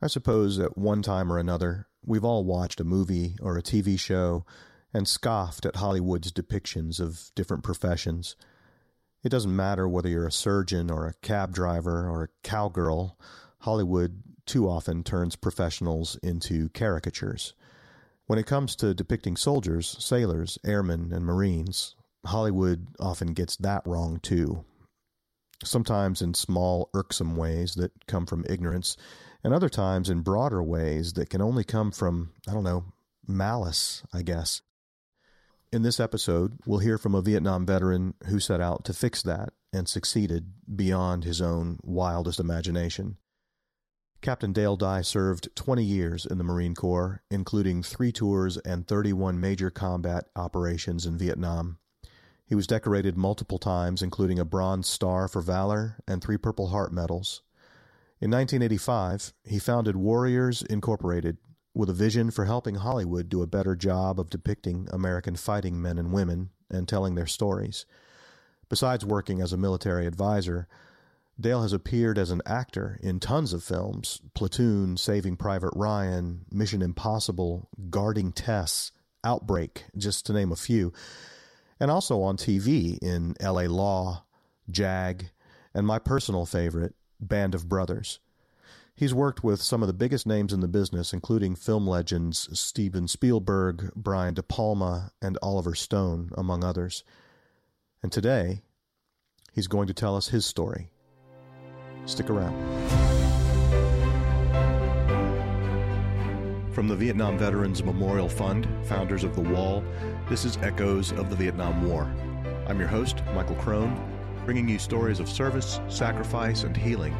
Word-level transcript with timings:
I 0.00 0.06
suppose 0.06 0.58
at 0.58 0.78
one 0.78 1.02
time 1.02 1.32
or 1.32 1.38
another, 1.38 1.88
we've 2.04 2.24
all 2.24 2.44
watched 2.44 2.80
a 2.80 2.84
movie 2.84 3.36
or 3.40 3.56
a 3.56 3.62
TV 3.62 3.98
show 3.98 4.44
and 4.94 5.08
scoffed 5.08 5.66
at 5.66 5.76
Hollywood's 5.76 6.32
depictions 6.32 7.00
of 7.00 7.30
different 7.34 7.64
professions. 7.64 8.36
It 9.24 9.30
doesn't 9.30 9.54
matter 9.54 9.88
whether 9.88 10.08
you're 10.08 10.26
a 10.26 10.32
surgeon 10.32 10.90
or 10.90 11.06
a 11.06 11.14
cab 11.22 11.52
driver 11.52 12.08
or 12.08 12.24
a 12.24 12.28
cowgirl, 12.42 13.18
Hollywood 13.60 14.22
too 14.46 14.68
often 14.68 15.02
turns 15.02 15.36
professionals 15.36 16.16
into 16.22 16.68
caricatures. 16.70 17.54
When 18.26 18.38
it 18.38 18.46
comes 18.46 18.76
to 18.76 18.94
depicting 18.94 19.36
soldiers, 19.36 19.96
sailors, 19.98 20.58
airmen, 20.64 21.12
and 21.12 21.24
Marines, 21.24 21.96
Hollywood 22.24 22.88
often 23.00 23.32
gets 23.32 23.56
that 23.56 23.86
wrong 23.86 24.20
too. 24.20 24.64
Sometimes 25.64 26.22
in 26.22 26.34
small, 26.34 26.88
irksome 26.94 27.36
ways 27.36 27.74
that 27.74 28.06
come 28.06 28.26
from 28.26 28.44
ignorance, 28.48 28.96
and 29.48 29.54
other 29.54 29.70
times 29.70 30.10
in 30.10 30.20
broader 30.20 30.62
ways 30.62 31.14
that 31.14 31.30
can 31.30 31.40
only 31.40 31.64
come 31.64 31.90
from, 31.90 32.32
I 32.46 32.52
don't 32.52 32.64
know, 32.64 32.84
malice, 33.26 34.02
I 34.12 34.20
guess. 34.20 34.60
In 35.72 35.80
this 35.80 35.98
episode, 35.98 36.58
we'll 36.66 36.80
hear 36.80 36.98
from 36.98 37.14
a 37.14 37.22
Vietnam 37.22 37.64
veteran 37.64 38.12
who 38.26 38.40
set 38.40 38.60
out 38.60 38.84
to 38.84 38.92
fix 38.92 39.22
that 39.22 39.54
and 39.72 39.88
succeeded 39.88 40.52
beyond 40.76 41.24
his 41.24 41.40
own 41.40 41.78
wildest 41.82 42.38
imagination. 42.38 43.16
Captain 44.20 44.52
Dale 44.52 44.76
Dye 44.76 45.00
served 45.00 45.48
20 45.56 45.82
years 45.82 46.26
in 46.26 46.36
the 46.36 46.44
Marine 46.44 46.74
Corps, 46.74 47.22
including 47.30 47.82
three 47.82 48.12
tours 48.12 48.58
and 48.58 48.86
31 48.86 49.40
major 49.40 49.70
combat 49.70 50.26
operations 50.36 51.06
in 51.06 51.16
Vietnam. 51.16 51.78
He 52.44 52.54
was 52.54 52.66
decorated 52.66 53.16
multiple 53.16 53.58
times, 53.58 54.02
including 54.02 54.38
a 54.38 54.44
Bronze 54.44 54.88
Star 54.88 55.26
for 55.26 55.40
Valor 55.40 55.96
and 56.06 56.22
three 56.22 56.36
Purple 56.36 56.68
Heart 56.68 56.92
medals. 56.92 57.40
In 58.20 58.32
1985, 58.32 59.32
he 59.44 59.60
founded 59.60 59.94
Warriors 59.94 60.62
Incorporated 60.62 61.38
with 61.72 61.88
a 61.88 61.94
vision 61.94 62.32
for 62.32 62.46
helping 62.46 62.74
Hollywood 62.74 63.28
do 63.28 63.42
a 63.42 63.46
better 63.46 63.76
job 63.76 64.18
of 64.18 64.28
depicting 64.28 64.88
American 64.92 65.36
fighting 65.36 65.80
men 65.80 65.98
and 65.98 66.12
women 66.12 66.50
and 66.68 66.88
telling 66.88 67.14
their 67.14 67.26
stories. 67.26 67.86
Besides 68.68 69.04
working 69.04 69.40
as 69.40 69.52
a 69.52 69.56
military 69.56 70.04
advisor, 70.04 70.66
Dale 71.40 71.62
has 71.62 71.72
appeared 71.72 72.18
as 72.18 72.32
an 72.32 72.42
actor 72.44 72.98
in 73.00 73.20
tons 73.20 73.52
of 73.52 73.62
films 73.62 74.20
Platoon, 74.34 74.96
Saving 74.96 75.36
Private 75.36 75.72
Ryan, 75.76 76.44
Mission 76.50 76.82
Impossible, 76.82 77.68
Guarding 77.88 78.32
Tess, 78.32 78.90
Outbreak, 79.22 79.84
just 79.96 80.26
to 80.26 80.32
name 80.32 80.50
a 80.50 80.56
few, 80.56 80.92
and 81.78 81.88
also 81.88 82.20
on 82.22 82.36
TV 82.36 82.98
in 83.00 83.36
LA 83.40 83.72
Law, 83.72 84.24
Jag, 84.68 85.30
and 85.72 85.86
my 85.86 86.00
personal 86.00 86.44
favorite, 86.44 86.96
Band 87.20 87.54
of 87.54 87.68
Brothers. 87.68 88.20
He's 88.94 89.14
worked 89.14 89.44
with 89.44 89.62
some 89.62 89.80
of 89.80 89.86
the 89.86 89.92
biggest 89.92 90.26
names 90.26 90.52
in 90.52 90.58
the 90.58 90.66
business, 90.66 91.12
including 91.12 91.54
film 91.54 91.86
legends 91.86 92.48
Steven 92.58 93.06
Spielberg, 93.06 93.92
Brian 93.94 94.34
De 94.34 94.42
Palma, 94.42 95.12
and 95.22 95.38
Oliver 95.40 95.76
Stone, 95.76 96.30
among 96.36 96.64
others. 96.64 97.04
And 98.02 98.10
today, 98.10 98.62
he's 99.52 99.68
going 99.68 99.86
to 99.86 99.94
tell 99.94 100.16
us 100.16 100.28
his 100.28 100.44
story. 100.44 100.90
Stick 102.06 102.28
around. 102.28 102.56
From 106.72 106.88
the 106.88 106.96
Vietnam 106.96 107.38
Veterans 107.38 107.82
Memorial 107.82 108.28
Fund, 108.28 108.68
founders 108.84 109.24
of 109.24 109.34
The 109.34 109.42
Wall, 109.42 109.84
this 110.28 110.44
is 110.44 110.56
Echoes 110.58 111.12
of 111.12 111.30
the 111.30 111.36
Vietnam 111.36 111.88
War. 111.88 112.04
I'm 112.66 112.78
your 112.78 112.88
host, 112.88 113.22
Michael 113.34 113.56
Crone, 113.56 114.17
bringing 114.48 114.66
you 114.66 114.78
stories 114.78 115.20
of 115.20 115.28
service, 115.28 115.78
sacrifice, 115.90 116.62
and 116.62 116.74
healing 116.74 117.14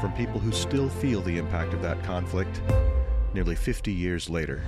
from 0.00 0.12
people 0.14 0.40
who 0.40 0.50
still 0.50 0.88
feel 0.88 1.22
the 1.22 1.38
impact 1.38 1.72
of 1.72 1.80
that 1.80 2.02
conflict 2.02 2.60
nearly 3.34 3.54
50 3.54 3.92
years 3.92 4.28
later. 4.28 4.64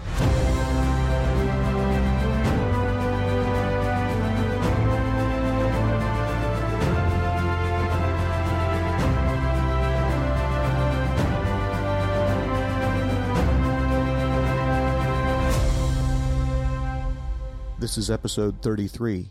This 17.81 17.99
is 17.99 18.09
episode 18.09 18.63
33 18.63 19.31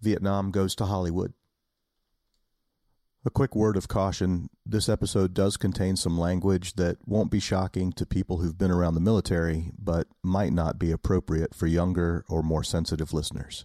Vietnam 0.00 0.50
Goes 0.50 0.74
to 0.76 0.86
Hollywood. 0.86 1.34
A 3.26 3.30
quick 3.30 3.56
word 3.56 3.76
of 3.76 3.88
caution 3.88 4.50
this 4.64 4.88
episode 4.88 5.34
does 5.34 5.56
contain 5.56 5.96
some 5.96 6.16
language 6.16 6.74
that 6.74 6.98
won't 7.06 7.28
be 7.28 7.40
shocking 7.40 7.90
to 7.94 8.06
people 8.06 8.36
who've 8.36 8.56
been 8.56 8.70
around 8.70 8.94
the 8.94 9.00
military, 9.00 9.72
but 9.76 10.06
might 10.22 10.52
not 10.52 10.78
be 10.78 10.92
appropriate 10.92 11.52
for 11.52 11.66
younger 11.66 12.24
or 12.28 12.44
more 12.44 12.62
sensitive 12.62 13.12
listeners. 13.12 13.64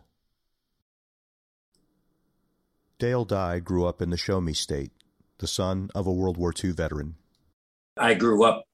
Dale 2.98 3.24
Dye 3.24 3.60
grew 3.60 3.86
up 3.86 4.02
in 4.02 4.10
the 4.10 4.18
Show 4.18 4.42
Me 4.42 4.54
State, 4.54 4.94
the 5.38 5.46
son 5.46 5.92
of 5.94 6.08
a 6.08 6.12
World 6.12 6.38
War 6.38 6.52
II 6.52 6.72
veteran. 6.72 7.18
I 7.96 8.16
grew 8.16 8.44
up 8.44 8.66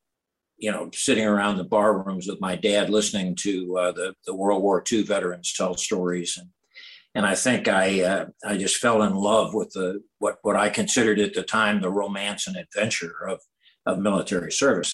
you 0.58 0.72
know, 0.72 0.90
sitting 0.94 1.26
around 1.26 1.58
the 1.58 1.64
bar 1.64 2.02
rooms 2.02 2.28
with 2.28 2.42
my 2.42 2.56
dad, 2.56 2.90
listening 2.90 3.36
to 3.36 3.78
uh, 3.78 3.92
the 3.92 4.16
the 4.26 4.36
World 4.36 4.64
War 4.64 4.84
II 4.92 5.04
veterans 5.04 5.54
tell 5.54 5.76
stories, 5.76 6.38
and 6.38 6.50
and 7.18 7.26
I 7.26 7.34
think 7.34 7.68
I 7.68 8.04
uh, 8.04 8.26
I 8.46 8.58
just 8.58 8.78
fell 8.78 9.02
in 9.02 9.16
love 9.16 9.56
with 9.56 9.72
the 9.72 10.04
what 10.20 10.38
what 10.44 10.56
I 10.56 10.70
considered 10.70 11.18
at 11.18 11.34
the 11.34 11.42
time 11.42 11.82
the 11.82 11.90
romance 11.90 12.46
and 12.46 12.56
adventure 12.56 13.28
of 13.28 13.40
of 13.88 13.98
military 13.98 14.52
service. 14.52 14.94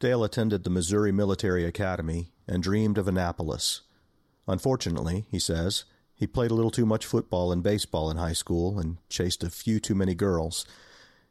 Dale 0.00 0.24
attended 0.24 0.64
the 0.64 0.70
Missouri 0.70 1.12
Military 1.12 1.64
Academy 1.64 2.32
and 2.48 2.64
dreamed 2.64 2.98
of 2.98 3.06
Annapolis. 3.06 3.82
Unfortunately, 4.48 5.26
he 5.30 5.38
says, 5.38 5.84
he 6.16 6.26
played 6.26 6.50
a 6.50 6.54
little 6.54 6.70
too 6.72 6.86
much 6.86 7.06
football 7.06 7.52
and 7.52 7.62
baseball 7.62 8.10
in 8.10 8.16
high 8.16 8.32
school 8.32 8.80
and 8.80 8.96
chased 9.08 9.44
a 9.44 9.50
few 9.50 9.78
too 9.78 9.94
many 9.94 10.16
girls. 10.16 10.66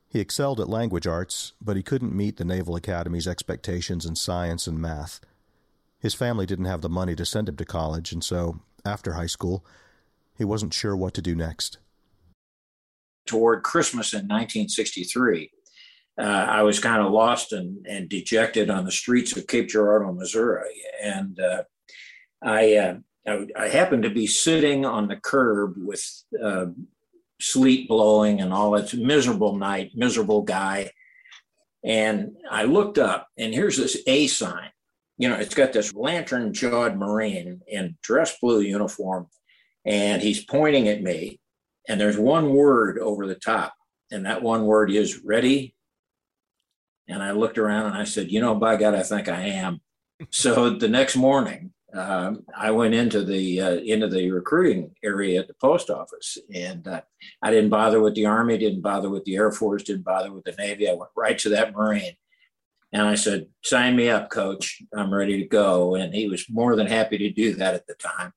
He 0.07 0.21
excelled 0.21 0.61
at 0.61 0.69
language 0.69 1.07
arts, 1.07 1.53
but 1.59 1.75
he 1.75 1.83
couldn't 1.83 2.15
meet 2.15 2.37
the 2.37 2.45
Naval 2.45 2.77
Academy's 2.77 3.27
expectations 3.27 4.05
in 4.05 4.15
science 4.15 4.65
and 4.65 4.79
math. 4.79 5.19
His 5.99 6.13
family 6.13 6.45
didn't 6.45 6.65
have 6.65 6.81
the 6.81 6.89
money 6.89 7.15
to 7.15 7.25
send 7.25 7.49
him 7.49 7.57
to 7.57 7.65
college, 7.65 8.13
and 8.13 8.23
so, 8.23 8.61
after 8.89 9.13
high 9.13 9.27
school, 9.27 9.63
he 10.37 10.43
wasn't 10.43 10.73
sure 10.73 10.95
what 10.95 11.13
to 11.13 11.21
do 11.21 11.35
next. 11.35 11.77
Toward 13.25 13.63
Christmas 13.63 14.13
in 14.13 14.27
1963, 14.27 15.51
uh, 16.19 16.23
I 16.23 16.63
was 16.63 16.79
kind 16.79 17.01
of 17.05 17.11
lost 17.11 17.53
and, 17.53 17.85
and 17.87 18.09
dejected 18.09 18.69
on 18.69 18.85
the 18.85 18.91
streets 18.91 19.37
of 19.37 19.47
Cape 19.47 19.69
Girardeau, 19.69 20.11
Missouri. 20.11 20.81
And 21.01 21.39
uh, 21.39 21.63
I, 22.41 22.75
uh, 22.75 22.95
I, 23.27 23.47
I, 23.55 23.67
happened 23.67 24.03
to 24.03 24.09
be 24.09 24.27
sitting 24.27 24.85
on 24.85 25.07
the 25.07 25.15
curb 25.15 25.75
with 25.77 26.03
uh, 26.43 26.67
sleet 27.39 27.87
blowing 27.87 28.41
and 28.41 28.51
all. 28.51 28.75
It's 28.75 28.93
miserable 28.93 29.55
night, 29.55 29.91
miserable 29.95 30.41
guy. 30.41 30.91
And 31.83 32.35
I 32.49 32.63
looked 32.63 32.97
up, 32.97 33.27
and 33.37 33.53
here's 33.53 33.77
this 33.77 34.01
A 34.07 34.27
sign. 34.27 34.71
You 35.19 35.27
know, 35.27 35.35
it's 35.35 35.53
got 35.53 35.73
this 35.73 35.93
lantern 35.93 36.53
jawed 36.53 36.95
Marine 36.95 37.61
in 37.67 37.97
dress 38.01 38.37
blue 38.41 38.61
uniform, 38.61 39.27
and 39.85 40.21
he's 40.21 40.45
pointing 40.45 40.87
at 40.87 41.03
me. 41.03 41.39
And 41.89 41.99
there's 41.99 42.17
one 42.17 42.53
word 42.53 42.97
over 42.99 43.27
the 43.27 43.35
top, 43.35 43.73
and 44.11 44.25
that 44.25 44.41
one 44.41 44.65
word 44.65 44.91
is 44.91 45.21
ready. 45.23 45.75
And 47.09 47.21
I 47.21 47.31
looked 47.31 47.57
around 47.57 47.87
and 47.87 47.97
I 47.97 48.05
said, 48.05 48.31
You 48.31 48.39
know, 48.39 48.55
by 48.55 48.77
God, 48.77 48.95
I 48.95 49.03
think 49.03 49.27
I 49.27 49.41
am. 49.41 49.81
so 50.29 50.69
the 50.69 50.87
next 50.87 51.17
morning, 51.17 51.73
um, 51.93 52.45
I 52.55 52.71
went 52.71 52.93
into 52.93 53.23
the 53.25 53.61
uh, 53.61 53.75
into 53.77 54.07
the 54.07 54.31
recruiting 54.31 54.91
area 55.03 55.39
at 55.39 55.47
the 55.47 55.55
post 55.55 55.89
office, 55.89 56.37
and 56.53 56.87
uh, 56.87 57.01
I 57.41 57.51
didn't 57.51 57.71
bother 57.71 57.99
with 57.99 58.15
the 58.15 58.25
Army, 58.25 58.57
didn't 58.57 58.81
bother 58.81 59.09
with 59.09 59.25
the 59.25 59.35
Air 59.35 59.51
Force, 59.51 59.83
didn't 59.83 60.05
bother 60.05 60.31
with 60.31 60.45
the 60.45 60.53
Navy. 60.53 60.89
I 60.89 60.93
went 60.93 61.11
right 61.17 61.37
to 61.39 61.49
that 61.49 61.73
Marine, 61.73 62.15
and 62.91 63.03
I 63.03 63.15
said, 63.15 63.47
"Sign 63.63 63.95
me 63.95 64.09
up, 64.09 64.29
Coach. 64.29 64.81
I'm 64.93 65.13
ready 65.13 65.41
to 65.41 65.47
go." 65.47 65.95
And 65.95 66.13
he 66.13 66.27
was 66.27 66.45
more 66.49 66.75
than 66.75 66.87
happy 66.87 67.17
to 67.17 67.29
do 67.31 67.55
that 67.55 67.75
at 67.75 67.87
the 67.87 67.95
time. 67.95 68.33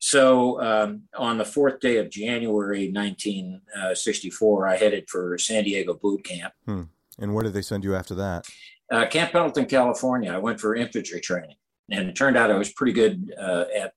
So 0.00 0.62
um, 0.62 1.02
on 1.16 1.38
the 1.38 1.44
fourth 1.44 1.80
day 1.80 1.96
of 1.96 2.08
January 2.08 2.90
1964, 2.92 4.68
I 4.68 4.76
headed 4.76 5.10
for 5.10 5.36
San 5.38 5.64
Diego 5.64 5.94
boot 5.94 6.24
camp. 6.24 6.52
Hmm. 6.64 6.82
And 7.18 7.34
where 7.34 7.42
did 7.42 7.52
they 7.52 7.62
send 7.62 7.82
you 7.82 7.96
after 7.96 8.14
that? 8.14 8.46
Uh, 8.92 9.06
camp 9.06 9.32
Pendleton, 9.32 9.66
California. 9.66 10.32
I 10.32 10.38
went 10.38 10.60
for 10.60 10.76
infantry 10.76 11.20
training 11.20 11.56
and 11.90 12.08
it 12.08 12.16
turned 12.16 12.36
out 12.36 12.50
I 12.50 12.58
was 12.58 12.72
pretty 12.72 12.92
good 12.92 13.32
uh, 13.40 13.64
at 13.76 13.92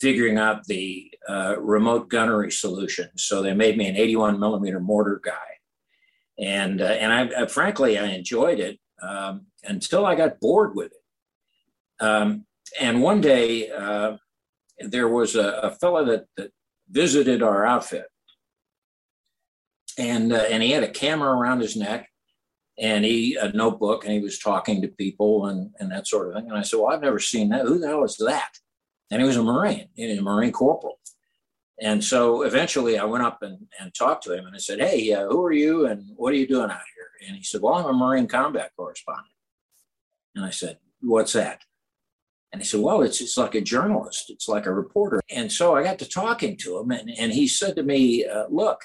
figuring 0.00 0.38
out 0.38 0.64
the 0.64 1.10
uh, 1.28 1.56
remote 1.60 2.08
gunnery 2.08 2.50
solution. 2.50 3.08
So 3.16 3.42
they 3.42 3.54
made 3.54 3.76
me 3.76 3.86
an 3.86 3.96
81 3.96 4.40
millimeter 4.40 4.80
mortar 4.80 5.20
guy, 5.22 5.34
and 6.38 6.80
uh, 6.80 6.84
and 6.84 7.12
I, 7.12 7.42
I, 7.42 7.46
frankly 7.46 7.98
I 7.98 8.06
enjoyed 8.06 8.58
it 8.58 8.78
um, 9.02 9.46
until 9.64 10.06
I 10.06 10.14
got 10.14 10.40
bored 10.40 10.74
with 10.74 10.92
it. 10.92 12.04
Um, 12.04 12.46
and 12.80 13.02
one 13.02 13.20
day 13.20 13.70
uh, 13.70 14.16
there 14.78 15.08
was 15.08 15.36
a, 15.36 15.60
a 15.62 15.70
fellow 15.72 16.04
that, 16.04 16.26
that 16.36 16.52
visited 16.90 17.42
our 17.42 17.66
outfit, 17.66 18.06
and 19.98 20.32
uh, 20.32 20.44
and 20.50 20.62
he 20.62 20.70
had 20.70 20.82
a 20.82 20.90
camera 20.90 21.30
around 21.30 21.60
his 21.60 21.76
neck, 21.76 22.08
and 22.80 23.04
he 23.04 23.36
a 23.36 23.52
notebook 23.52 24.04
and 24.04 24.12
he 24.12 24.20
was 24.20 24.38
talking 24.38 24.80
to 24.80 24.88
people 24.88 25.46
and, 25.46 25.70
and 25.78 25.92
that 25.92 26.08
sort 26.08 26.28
of 26.28 26.34
thing. 26.34 26.48
And 26.48 26.58
I 26.58 26.62
said, 26.62 26.78
Well, 26.78 26.88
I've 26.88 27.02
never 27.02 27.18
seen 27.18 27.50
that. 27.50 27.66
Who 27.66 27.78
the 27.78 27.88
hell 27.88 28.04
is 28.04 28.16
that? 28.16 28.50
And 29.10 29.20
he 29.20 29.26
was 29.26 29.36
a 29.36 29.42
Marine, 29.42 29.88
a 29.98 30.20
Marine 30.20 30.52
corporal. 30.52 30.98
And 31.80 32.02
so 32.02 32.42
eventually 32.42 32.98
I 32.98 33.04
went 33.04 33.24
up 33.24 33.42
and, 33.42 33.66
and 33.78 33.92
talked 33.94 34.24
to 34.24 34.34
him 34.34 34.46
and 34.46 34.54
I 34.54 34.58
said, 34.58 34.80
Hey, 34.80 35.12
uh, 35.12 35.26
who 35.28 35.44
are 35.44 35.52
you 35.52 35.86
and 35.86 36.04
what 36.16 36.32
are 36.32 36.36
you 36.36 36.48
doing 36.48 36.70
out 36.70 36.80
here? 36.96 36.99
And 37.26 37.36
he 37.36 37.42
said, 37.42 37.60
Well, 37.62 37.74
I'm 37.74 37.86
a 37.86 37.92
Marine 37.92 38.26
combat 38.26 38.70
correspondent. 38.76 39.28
And 40.34 40.44
I 40.44 40.50
said, 40.50 40.78
What's 41.00 41.32
that? 41.34 41.62
And 42.52 42.60
he 42.60 42.66
said, 42.66 42.80
Well, 42.80 43.02
it's, 43.02 43.20
it's 43.20 43.36
like 43.36 43.54
a 43.54 43.60
journalist, 43.60 44.30
it's 44.30 44.48
like 44.48 44.66
a 44.66 44.72
reporter. 44.72 45.20
And 45.30 45.50
so 45.50 45.76
I 45.76 45.82
got 45.82 45.98
to 46.00 46.08
talking 46.08 46.56
to 46.58 46.78
him 46.78 46.90
and, 46.90 47.10
and 47.10 47.32
he 47.32 47.46
said 47.46 47.76
to 47.76 47.82
me, 47.82 48.26
uh, 48.26 48.46
Look, 48.48 48.80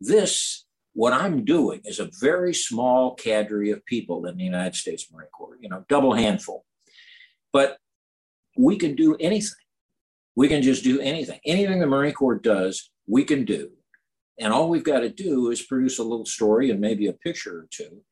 this 0.00 0.64
what 0.94 1.12
I'm 1.12 1.44
doing 1.44 1.80
is 1.84 2.00
a 2.00 2.10
very 2.20 2.52
small 2.52 3.14
cadre 3.14 3.70
of 3.70 3.84
people 3.86 4.26
in 4.26 4.36
the 4.36 4.44
United 4.44 4.74
States 4.74 5.06
Marine 5.10 5.28
Corps, 5.30 5.56
you 5.60 5.68
know, 5.68 5.84
double 5.88 6.12
handful. 6.12 6.64
But 7.52 7.78
we 8.58 8.76
can 8.76 8.94
do 8.94 9.16
anything. 9.18 9.50
We 10.36 10.48
can 10.48 10.62
just 10.62 10.84
do 10.84 11.00
anything. 11.00 11.40
Anything 11.46 11.80
the 11.80 11.86
Marine 11.86 12.12
Corps 12.12 12.38
does, 12.38 12.90
we 13.06 13.24
can 13.24 13.44
do. 13.44 13.70
And 14.42 14.52
all 14.52 14.68
we've 14.68 14.84
got 14.84 15.00
to 15.00 15.08
do 15.08 15.50
is 15.50 15.62
produce 15.62 15.98
a 15.98 16.02
little 16.02 16.26
story 16.26 16.70
and 16.70 16.80
maybe 16.80 17.06
a 17.06 17.12
picture 17.12 17.60
or 17.60 17.68
two. 17.70 18.02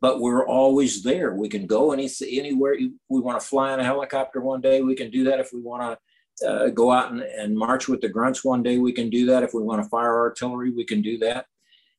But 0.00 0.20
we're 0.20 0.46
always 0.46 1.02
there. 1.02 1.34
We 1.34 1.48
can 1.48 1.66
go 1.66 1.92
any, 1.92 2.08
anywhere. 2.28 2.76
We 3.08 3.20
want 3.20 3.40
to 3.40 3.46
fly 3.46 3.72
in 3.74 3.80
a 3.80 3.84
helicopter 3.84 4.40
one 4.40 4.60
day. 4.60 4.82
We 4.82 4.94
can 4.94 5.10
do 5.10 5.24
that. 5.24 5.38
If 5.38 5.50
we 5.52 5.60
want 5.60 5.98
to 6.40 6.48
uh, 6.48 6.68
go 6.70 6.90
out 6.90 7.12
and, 7.12 7.20
and 7.20 7.56
march 7.56 7.88
with 7.88 8.00
the 8.00 8.08
grunts 8.08 8.44
one 8.44 8.62
day, 8.62 8.78
we 8.78 8.92
can 8.92 9.10
do 9.10 9.26
that. 9.26 9.42
If 9.42 9.54
we 9.54 9.62
want 9.62 9.82
to 9.82 9.88
fire 9.88 10.18
artillery, 10.18 10.70
we 10.70 10.84
can 10.84 11.02
do 11.02 11.18
that 11.18 11.46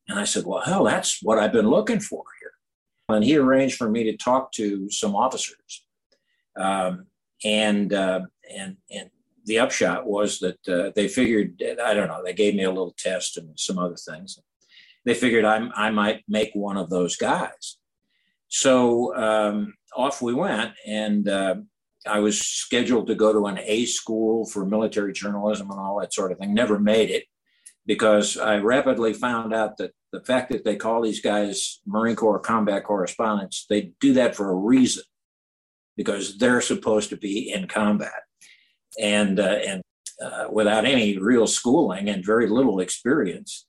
and 0.07 0.19
I 0.19 0.23
said, 0.25 0.45
Well, 0.45 0.61
hell, 0.61 0.83
that's 0.83 1.19
what 1.21 1.39
I've 1.39 1.51
been 1.51 1.69
looking 1.69 1.99
for 1.99 2.23
here. 2.39 2.51
And 3.09 3.23
he 3.23 3.37
arranged 3.37 3.77
for 3.77 3.89
me 3.89 4.03
to 4.05 4.17
talk 4.17 4.51
to 4.53 4.89
some 4.89 5.15
officers. 5.15 5.85
Um, 6.59 7.07
and, 7.43 7.93
uh, 7.93 8.21
and, 8.55 8.77
and 8.91 9.09
the 9.45 9.59
upshot 9.59 10.05
was 10.05 10.39
that 10.39 10.67
uh, 10.67 10.91
they 10.95 11.07
figured, 11.07 11.61
I 11.83 11.93
don't 11.93 12.07
know, 12.07 12.23
they 12.23 12.33
gave 12.33 12.55
me 12.55 12.63
a 12.63 12.69
little 12.69 12.95
test 12.97 13.37
and 13.37 13.57
some 13.59 13.77
other 13.77 13.95
things. 13.95 14.39
They 15.05 15.13
figured 15.13 15.43
i 15.45 15.67
I 15.75 15.89
might 15.91 16.23
make 16.27 16.51
one 16.53 16.77
of 16.77 16.89
those 16.89 17.15
guys. 17.17 17.77
So 18.47 19.15
um, 19.15 19.73
off 19.95 20.21
we 20.21 20.33
went. 20.33 20.73
And 20.85 21.27
uh, 21.27 21.55
I 22.07 22.19
was 22.19 22.39
scheduled 22.39 23.07
to 23.07 23.15
go 23.15 23.33
to 23.33 23.47
an 23.47 23.59
A 23.61 23.85
school 23.85 24.45
for 24.45 24.65
military 24.65 25.13
journalism 25.13 25.71
and 25.71 25.79
all 25.79 25.99
that 25.99 26.13
sort 26.13 26.31
of 26.31 26.37
thing. 26.37 26.53
Never 26.53 26.79
made 26.79 27.09
it 27.09 27.25
because 27.85 28.37
I 28.37 28.57
rapidly 28.57 29.13
found 29.13 29.53
out 29.53 29.77
that 29.77 29.91
the 30.11 30.21
fact 30.21 30.51
that 30.51 30.63
they 30.63 30.75
call 30.75 31.01
these 31.01 31.21
guys 31.21 31.81
Marine 31.85 32.15
Corps 32.15 32.39
combat 32.39 32.83
correspondents, 32.83 33.65
they 33.69 33.93
do 33.99 34.13
that 34.13 34.35
for 34.35 34.51
a 34.51 34.55
reason 34.55 35.03
because 35.95 36.37
they're 36.37 36.61
supposed 36.61 37.09
to 37.09 37.17
be 37.17 37.51
in 37.51 37.67
combat. 37.67 38.23
And, 38.99 39.39
uh, 39.39 39.59
and 39.65 39.81
uh, 40.23 40.47
without 40.51 40.85
any 40.85 41.17
real 41.17 41.47
schooling 41.47 42.09
and 42.09 42.25
very 42.25 42.47
little 42.47 42.79
experience, 42.79 43.65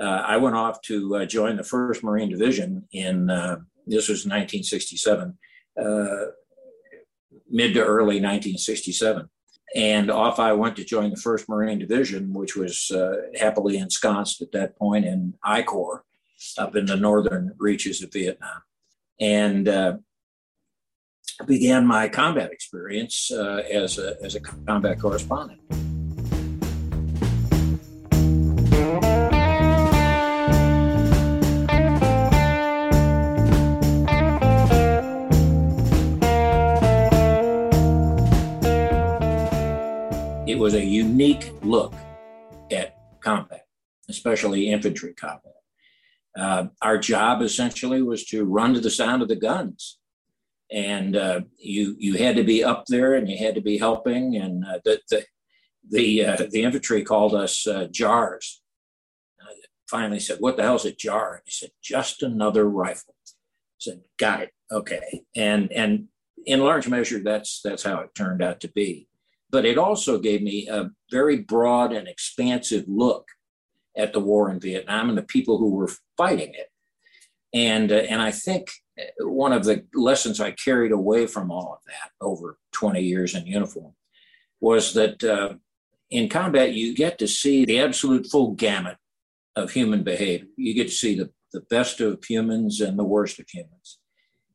uh, 0.00 0.04
I 0.04 0.36
went 0.36 0.56
off 0.56 0.80
to 0.82 1.24
join 1.26 1.56
the 1.56 1.62
1st 1.62 2.02
Marine 2.02 2.28
Division 2.28 2.84
in, 2.92 3.26
this 3.86 4.08
was 4.08 4.26
1967, 4.26 5.38
uh, 5.80 6.06
mid 7.48 7.74
to 7.74 7.80
early 7.80 8.16
1967 8.16 9.28
and 9.74 10.10
off 10.10 10.38
I 10.38 10.52
went 10.52 10.76
to 10.76 10.84
join 10.84 11.10
the 11.10 11.16
1st 11.16 11.48
Marine 11.48 11.78
Division, 11.78 12.32
which 12.32 12.56
was 12.56 12.90
uh, 12.90 13.16
happily 13.38 13.78
ensconced 13.78 14.40
at 14.40 14.52
that 14.52 14.76
point 14.76 15.04
in 15.04 15.34
I 15.42 15.62
Corps 15.62 16.04
up 16.56 16.76
in 16.76 16.86
the 16.86 16.96
northern 16.96 17.54
reaches 17.58 18.02
of 18.02 18.12
Vietnam. 18.12 18.62
And 19.20 19.68
uh, 19.68 19.96
began 21.44 21.86
my 21.86 22.08
combat 22.08 22.50
experience 22.50 23.30
uh, 23.30 23.62
as, 23.70 23.98
a, 23.98 24.16
as 24.22 24.34
a 24.34 24.40
combat 24.40 24.98
correspondent. 24.98 25.60
it 40.46 40.58
was 40.58 40.74
a 40.74 40.84
unique 40.84 41.52
look 41.62 41.92
at 42.70 42.96
combat, 43.20 43.66
especially 44.08 44.70
infantry 44.70 45.12
combat. 45.12 45.52
Uh, 46.38 46.66
our 46.80 46.96
job 46.96 47.42
essentially 47.42 48.00
was 48.00 48.24
to 48.24 48.44
run 48.44 48.72
to 48.72 48.80
the 48.80 48.90
sound 48.90 49.22
of 49.22 49.28
the 49.28 49.36
guns, 49.36 49.98
and 50.70 51.16
uh, 51.16 51.40
you 51.58 51.96
you 51.98 52.14
had 52.14 52.36
to 52.36 52.44
be 52.44 52.64
up 52.64 52.86
there 52.86 53.14
and 53.14 53.28
you 53.28 53.38
had 53.38 53.54
to 53.54 53.60
be 53.60 53.78
helping. 53.78 54.36
And 54.36 54.64
uh, 54.64 54.80
the 54.84 55.00
the 55.10 55.24
the, 55.88 56.24
uh, 56.24 56.36
the, 56.50 56.64
infantry 56.64 57.04
called 57.04 57.32
us 57.32 57.64
uh, 57.64 57.86
jars. 57.92 58.60
I 59.40 59.52
finally 59.88 60.18
said, 60.18 60.38
"What 60.40 60.56
the 60.56 60.64
hell's 60.64 60.84
a 60.84 60.92
jar?" 60.92 61.42
He 61.44 61.52
said, 61.52 61.70
"Just 61.82 62.22
another 62.22 62.68
rifle." 62.68 63.14
I 63.26 63.30
said, 63.78 64.00
"Got 64.18 64.42
it. 64.42 64.50
Okay." 64.72 65.22
And 65.36 65.70
and 65.72 66.08
in 66.44 66.60
large 66.60 66.88
measure, 66.88 67.20
that's 67.20 67.60
that's 67.62 67.84
how 67.84 68.00
it 68.00 68.14
turned 68.14 68.42
out 68.42 68.60
to 68.60 68.68
be 68.68 69.08
but 69.50 69.64
it 69.64 69.78
also 69.78 70.18
gave 70.18 70.42
me 70.42 70.68
a 70.68 70.90
very 71.10 71.38
broad 71.38 71.92
and 71.92 72.08
expansive 72.08 72.84
look 72.88 73.28
at 73.96 74.12
the 74.12 74.20
war 74.20 74.50
in 74.50 74.60
Vietnam 74.60 75.08
and 75.08 75.16
the 75.16 75.22
people 75.22 75.58
who 75.58 75.70
were 75.70 75.90
fighting 76.16 76.52
it. 76.54 76.70
And, 77.54 77.90
uh, 77.90 77.96
and 78.10 78.20
I 78.20 78.32
think 78.32 78.70
one 79.20 79.52
of 79.52 79.64
the 79.64 79.84
lessons 79.94 80.40
I 80.40 80.52
carried 80.52 80.92
away 80.92 81.26
from 81.26 81.50
all 81.50 81.74
of 81.74 81.84
that 81.86 82.10
over 82.20 82.58
20 82.72 83.00
years 83.00 83.34
in 83.34 83.46
uniform 83.46 83.94
was 84.60 84.94
that 84.94 85.22
uh, 85.22 85.54
in 86.10 86.28
combat, 86.28 86.72
you 86.72 86.94
get 86.94 87.18
to 87.18 87.28
see 87.28 87.64
the 87.64 87.80
absolute 87.80 88.26
full 88.26 88.52
gamut 88.52 88.96
of 89.54 89.70
human 89.70 90.02
behavior. 90.02 90.48
You 90.56 90.74
get 90.74 90.88
to 90.88 90.94
see 90.94 91.16
the, 91.16 91.30
the 91.52 91.60
best 91.62 92.00
of 92.00 92.24
humans 92.24 92.80
and 92.80 92.98
the 92.98 93.04
worst 93.04 93.38
of 93.38 93.48
humans. 93.48 93.98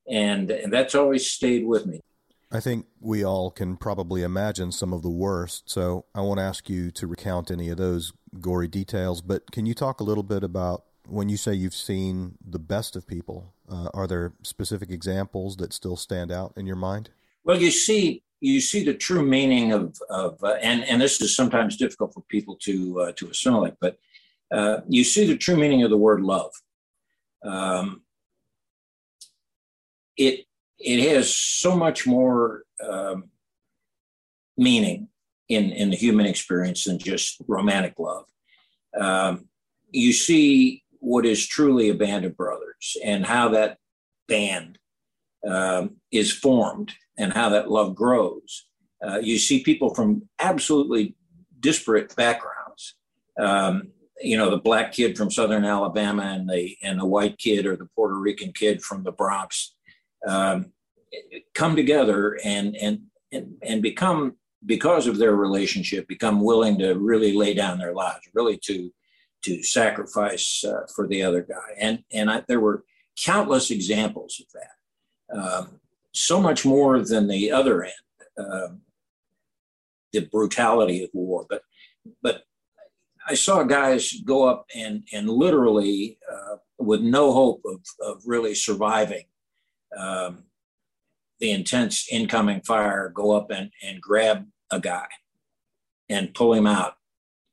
And, 0.10 0.50
and 0.50 0.74
that's 0.74 0.96
always 0.96 1.30
stayed 1.30 1.66
with 1.66 1.86
me. 1.86 2.02
I 2.52 2.60
think 2.60 2.86
we 3.00 3.24
all 3.24 3.50
can 3.50 3.78
probably 3.78 4.24
imagine 4.24 4.74
some 4.74 4.92
of 4.92 5.04
the 5.04 5.10
worst, 5.10 5.70
so 5.70 6.06
I 6.14 6.20
won't 6.20 6.40
ask 6.40 6.70
you 6.70 6.92
to 6.92 7.08
recount 7.08 7.50
any 7.50 7.70
of 7.70 7.78
those 7.78 8.12
gory 8.42 8.68
details, 8.68 9.22
but 9.22 9.52
can 9.52 9.66
you 9.66 9.74
talk 9.74 10.02
a 10.02 10.04
little 10.04 10.24
bit 10.24 10.44
about 10.44 10.84
when 11.08 11.30
you 11.30 11.38
say 11.38 11.54
you've 11.54 11.74
seen 11.74 12.38
the 12.46 12.60
best 12.60 12.96
of 12.96 13.08
people? 13.08 13.54
Uh, 13.70 13.90
are 13.94 14.08
there 14.08 14.34
specific 14.44 14.90
examples 14.90 15.58
that 15.58 15.74
still 15.74 15.96
stand 15.96 16.32
out 16.32 16.54
in 16.56 16.66
your 16.66 16.76
mind? 16.76 17.10
Well, 17.44 17.60
you 17.60 17.72
see, 17.72 18.24
you 18.40 18.62
see 18.62 18.84
the 18.84 18.94
true 18.94 19.24
meaning 19.24 19.72
of, 19.72 19.96
of 20.10 20.44
uh, 20.44 20.58
and 20.62 20.84
and 20.84 21.02
this 21.02 21.22
is 21.22 21.36
sometimes 21.36 21.78
difficult 21.78 22.14
for 22.14 22.22
people 22.22 22.56
to 22.64 23.02
uh, 23.02 23.12
to 23.14 23.30
assimilate, 23.30 23.76
but 23.80 24.00
uh, 24.52 24.82
you 24.88 25.04
see 25.04 25.26
the 25.26 25.38
true 25.38 25.56
meaning 25.56 25.84
of 25.84 25.90
the 25.90 25.98
word 25.98 26.22
love. 26.22 26.52
Um, 27.44 28.02
it 30.18 30.46
it 30.80 31.10
has 31.10 31.36
so 31.36 31.76
much 31.76 32.08
more 32.08 32.64
um, 32.88 33.30
meaning 34.58 35.08
in, 35.50 35.72
in 35.72 35.90
the 35.90 35.96
human 35.96 36.26
experience 36.26 36.86
than 36.86 36.98
just 36.98 37.42
romantic 37.48 38.00
love. 38.00 38.26
Um, 39.00 39.48
you 39.92 40.14
see 40.14 40.84
what 41.02 41.26
is 41.26 41.46
truly 41.46 41.90
a 41.90 41.96
band 41.96 42.24
of 42.24 42.38
brothers 42.38 42.96
and 43.04 43.26
how 43.26 43.50
that 43.50 43.78
band 44.28 44.78
um, 45.48 45.98
is 46.12 46.32
formed 46.32 46.94
and 47.18 47.34
how 47.34 47.50
that 47.50 47.70
love 47.70 47.96
grows. 47.96 48.68
Uh, 49.06 49.18
you 49.18 49.38
see 49.38 49.64
people 49.64 49.94
from 49.94 50.28
absolutely 50.40 51.16
disparate 51.60 52.16
backgrounds. 52.16 52.96
Um, 53.40 53.90
you 54.22 54.38
know, 54.38 54.52
the 54.52 54.58
black 54.58 54.92
kid 54.94 55.18
from 55.18 55.32
Southern 55.32 55.66
Alabama 55.66 56.22
and 56.24 56.48
the 56.48 56.78
and 56.84 57.00
the 57.00 57.06
white 57.06 57.40
kid 57.40 57.66
or 57.66 57.76
the 57.76 57.90
Puerto 57.96 58.16
Rican 58.16 58.54
kid 58.54 58.84
from 58.84 59.04
the 59.04 59.12
Bronx 59.12 59.74
um, 60.28 60.72
come 61.56 61.76
together 61.76 62.38
and, 62.44 62.76
and 62.76 63.02
and 63.32 63.56
and 63.64 63.82
become 63.82 64.36
because 64.68 65.08
of 65.08 65.18
their 65.18 65.36
relationship 65.36 66.08
become 66.08 66.42
willing 66.42 66.78
to 66.78 66.94
really 66.94 67.34
lay 67.34 67.56
down 67.56 67.80
their 67.80 67.94
lives 67.94 68.22
really 68.36 68.60
to 68.64 68.92
to 69.44 69.64
sacrifice 69.64 70.64
uh, 70.64 70.86
for 70.96 71.08
the 71.08 71.24
other 71.24 71.42
guy. 71.42 71.76
And 71.80 72.04
and 72.12 72.30
I, 72.30 72.44
there 72.48 72.60
were 72.60 72.84
countless 73.18 73.72
examples 73.72 74.42
of 74.42 74.48
that. 74.54 75.38
Um, 75.38 75.80
so 76.14 76.42
much 76.42 76.66
more 76.66 77.00
than 77.00 77.28
the 77.28 77.52
other 77.52 77.84
end 77.84 77.94
um, 78.38 78.82
the 80.14 80.22
brutality 80.22 81.04
of 81.04 81.10
war. 81.14 81.46
But 81.50 81.64
but 82.22 82.44
I 83.28 83.36
saw 83.36 83.64
guys 83.64 84.14
go 84.26 84.48
up 84.48 84.66
and 84.76 85.04
and 85.14 85.30
literally 85.30 86.18
uh, 86.32 86.58
with 86.80 87.02
no 87.02 87.32
hope 87.32 87.62
of, 87.66 87.82
of 88.02 88.22
really 88.26 88.56
surviving 88.56 89.26
um, 89.98 90.46
the 91.40 91.52
intense 91.52 92.08
incoming 92.12 92.62
fire, 92.62 93.10
go 93.10 93.32
up 93.32 93.52
and, 93.52 93.72
and 93.84 94.02
grab 94.02 94.48
a 94.72 94.80
guy 94.80 95.08
and 96.10 96.34
pull 96.34 96.54
him 96.54 96.68
out. 96.68 96.94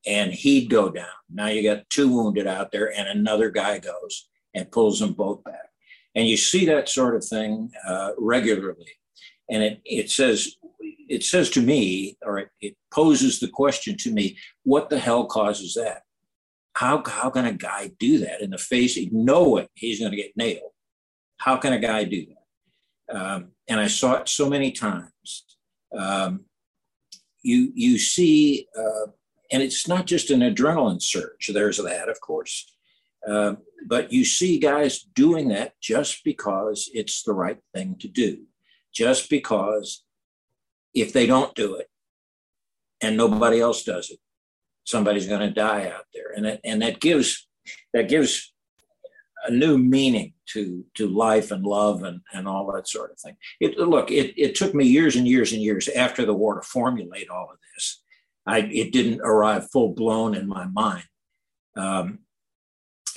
And 0.09 0.33
he'd 0.33 0.71
go 0.71 0.89
down. 0.91 1.19
Now 1.31 1.49
you 1.49 1.63
got 1.63 1.91
two 1.91 2.09
wounded 2.09 2.47
out 2.47 2.73
there, 2.73 2.91
and 2.97 3.07
another 3.07 3.51
guy 3.51 3.79
goes 3.79 4.29
and 4.55 4.73
pulls 4.73 5.01
them 5.01 5.13
both 5.13 5.45
back. 5.45 5.69
And 6.15 6.27
you 6.27 6.39
see 6.39 6.65
that 6.67 6.89
sort 6.89 7.15
of 7.15 7.25
thing 7.25 7.71
uh, 7.87 8.13
regularly. 8.17 8.93
And 9.51 9.63
it, 9.63 9.81
it 9.85 10.11
says, 10.11 10.57
it 11.09 11.23
says 11.23 11.51
to 11.51 11.61
me, 11.61 12.17
or 12.23 12.39
it, 12.39 12.49
it 12.61 12.77
poses 12.91 13.39
the 13.39 13.49
question 13.49 13.97
to 13.99 14.11
me, 14.11 14.39
what 14.65 14.89
the 14.89 14.99
hell 14.99 15.27
causes 15.27 15.75
that? 15.75 16.03
How, 16.75 17.03
how 17.07 17.29
can 17.31 17.45
a 17.45 17.53
guy 17.53 17.91
do 17.99 18.19
that 18.21 18.41
in 18.41 18.51
the 18.51 18.59
face, 18.59 18.99
knowing 19.13 19.69
he's 19.75 20.01
going 20.01 20.13
to 20.13 20.17
get 20.17 20.37
nailed? 20.37 20.73
How 21.39 21.57
can 21.57 21.73
a 21.73 21.79
guy 21.79 22.05
do 22.05 22.27
that? 22.27 23.17
Um, 23.17 23.49
and 23.69 23.81
I 23.81 23.89
saw 23.89 24.15
it 24.15 24.29
so 24.29 24.49
many 24.49 24.73
times. 24.73 25.45
Um, 25.97 26.45
you 27.43 27.73
you 27.75 27.99
see, 27.99 28.67
uh, 28.79 29.11
and 29.51 29.63
it's 29.63 29.89
not 29.89 30.07
just 30.07 30.31
an 30.31 30.41
adrenaline 30.41 31.03
surge. 31.03 31.51
There's 31.53 31.79
that, 31.79 32.09
of 32.09 32.21
course, 32.21 32.71
uh, 33.27 33.55
but 33.87 34.13
you 34.13 34.25
see 34.25 34.59
guys 34.59 35.01
doing 35.01 35.49
that 35.49 35.73
just 35.81 36.25
because 36.25 36.91
it's 36.93 37.23
the 37.23 37.33
right 37.33 37.59
thing 37.75 37.97
to 38.01 38.09
do, 38.09 38.45
just 38.93 39.31
because 39.31 40.05
if 40.95 41.13
they 41.13 41.27
don't 41.27 41.55
do 41.55 41.77
it 41.77 41.89
and 43.01 43.17
nobody 43.17 43.61
else 43.61 43.85
does 43.85 44.11
it, 44.11 44.19
somebody's 44.85 45.29
going 45.29 45.41
to 45.41 45.51
die 45.51 45.89
out 45.89 46.07
there, 46.15 46.33
and 46.37 46.47
it, 46.47 46.61
and 46.65 46.83
that 46.83 47.01
gives 47.01 47.49
that 47.93 48.09
gives 48.09 48.53
a 49.47 49.51
new 49.51 49.79
meaning 49.79 50.33
to 50.47 50.85
to 50.95 51.07
life 51.07 51.51
and 51.51 51.65
love 51.65 52.03
and, 52.03 52.21
and 52.33 52.49
all 52.49 52.71
that 52.73 52.89
sort 52.89 53.11
of 53.11 53.19
thing. 53.21 53.37
It, 53.61 53.79
look, 53.79 54.11
it, 54.11 54.35
it 54.37 54.55
took 54.55 54.75
me 54.75 54.87
years 54.87 55.17
and 55.17 55.29
years 55.29 55.53
and 55.53 55.63
years 55.63 55.89
after 55.89 56.25
the 56.25 56.35
war 56.35 56.55
to 56.57 56.63
formulate 56.63 57.29
all 57.29 57.49
of 57.53 57.59
this. 57.75 58.03
I, 58.49 58.61
it 58.61 58.93
didn't 58.93 59.21
arrive 59.21 59.71
full 59.71 59.91
blown 59.95 60.35
in 60.35 60.49
my 60.49 60.67
mind. 60.67 61.05
Um, 61.77 62.21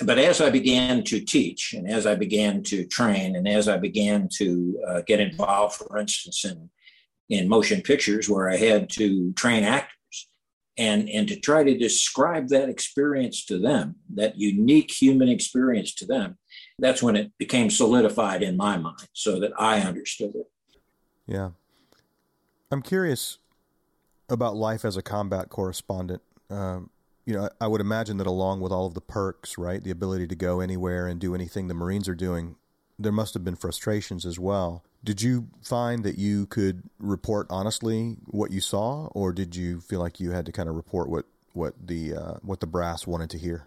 but 0.04 0.18
as 0.18 0.40
I 0.40 0.50
began 0.50 1.04
to 1.04 1.20
teach 1.20 1.74
and 1.74 1.88
as 1.88 2.06
I 2.06 2.14
began 2.14 2.62
to 2.64 2.84
train 2.84 3.36
and 3.36 3.48
as 3.48 3.68
I 3.68 3.78
began 3.78 4.28
to 4.36 4.82
uh, 4.86 5.00
get 5.06 5.20
involved, 5.20 5.76
for 5.76 5.98
instance, 5.98 6.44
in, 6.44 6.68
in 7.28 7.48
motion 7.48 7.80
pictures 7.80 8.28
where 8.28 8.50
I 8.50 8.56
had 8.56 8.90
to 8.90 9.32
train 9.32 9.64
actors, 9.64 9.92
and 10.78 11.08
and 11.08 11.28
to 11.28 11.38
try 11.38 11.62
to 11.62 11.76
describe 11.76 12.48
that 12.48 12.68
experience 12.68 13.44
to 13.44 13.58
them 13.58 13.96
that 14.14 14.38
unique 14.38 14.90
human 14.90 15.28
experience 15.28 15.94
to 15.94 16.06
them 16.06 16.38
that's 16.78 17.02
when 17.02 17.14
it 17.14 17.30
became 17.38 17.68
solidified 17.68 18.42
in 18.42 18.56
my 18.56 18.76
mind 18.78 19.08
so 19.12 19.38
that 19.38 19.52
i 19.58 19.80
understood 19.80 20.34
it 20.34 20.46
yeah 21.26 21.50
i'm 22.70 22.80
curious 22.80 23.38
about 24.32 24.56
life 24.56 24.84
as 24.84 24.96
a 24.96 25.02
combat 25.02 25.48
correspondent 25.48 26.22
um, 26.50 26.90
you 27.24 27.34
know 27.34 27.48
i 27.60 27.66
would 27.66 27.80
imagine 27.80 28.16
that 28.16 28.26
along 28.26 28.60
with 28.60 28.72
all 28.72 28.86
of 28.86 28.94
the 28.94 29.00
perks 29.00 29.56
right 29.56 29.84
the 29.84 29.90
ability 29.90 30.26
to 30.26 30.34
go 30.34 30.60
anywhere 30.60 31.06
and 31.06 31.20
do 31.20 31.34
anything 31.34 31.68
the 31.68 31.74
marines 31.74 32.08
are 32.08 32.14
doing 32.14 32.56
there 32.98 33.12
must 33.12 33.34
have 33.34 33.44
been 33.44 33.56
frustrations 33.56 34.26
as 34.26 34.38
well 34.38 34.82
did 35.04 35.20
you 35.20 35.48
find 35.62 36.04
that 36.04 36.18
you 36.18 36.46
could 36.46 36.84
report 36.98 37.48
honestly 37.50 38.16
what 38.26 38.52
you 38.52 38.60
saw, 38.60 39.06
or 39.06 39.32
did 39.32 39.56
you 39.56 39.80
feel 39.80 39.98
like 39.98 40.20
you 40.20 40.30
had 40.30 40.46
to 40.46 40.52
kind 40.52 40.68
of 40.68 40.76
report 40.76 41.08
what 41.08 41.26
what 41.54 41.74
the 41.84 42.14
uh, 42.14 42.34
what 42.42 42.60
the 42.60 42.66
brass 42.66 43.06
wanted 43.06 43.30
to 43.30 43.38
hear? 43.38 43.66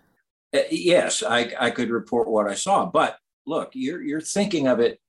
Uh, 0.54 0.60
yes, 0.72 1.24
I, 1.24 1.54
I 1.60 1.72
could 1.72 1.90
report 1.90 2.30
what 2.30 2.48
I 2.48 2.56
saw, 2.56 2.86
but 2.86 3.18
look, 3.46 3.72
you're 3.74 4.02
you're 4.02 4.22
thinking 4.22 4.68
of 4.68 4.80
it 4.80 5.02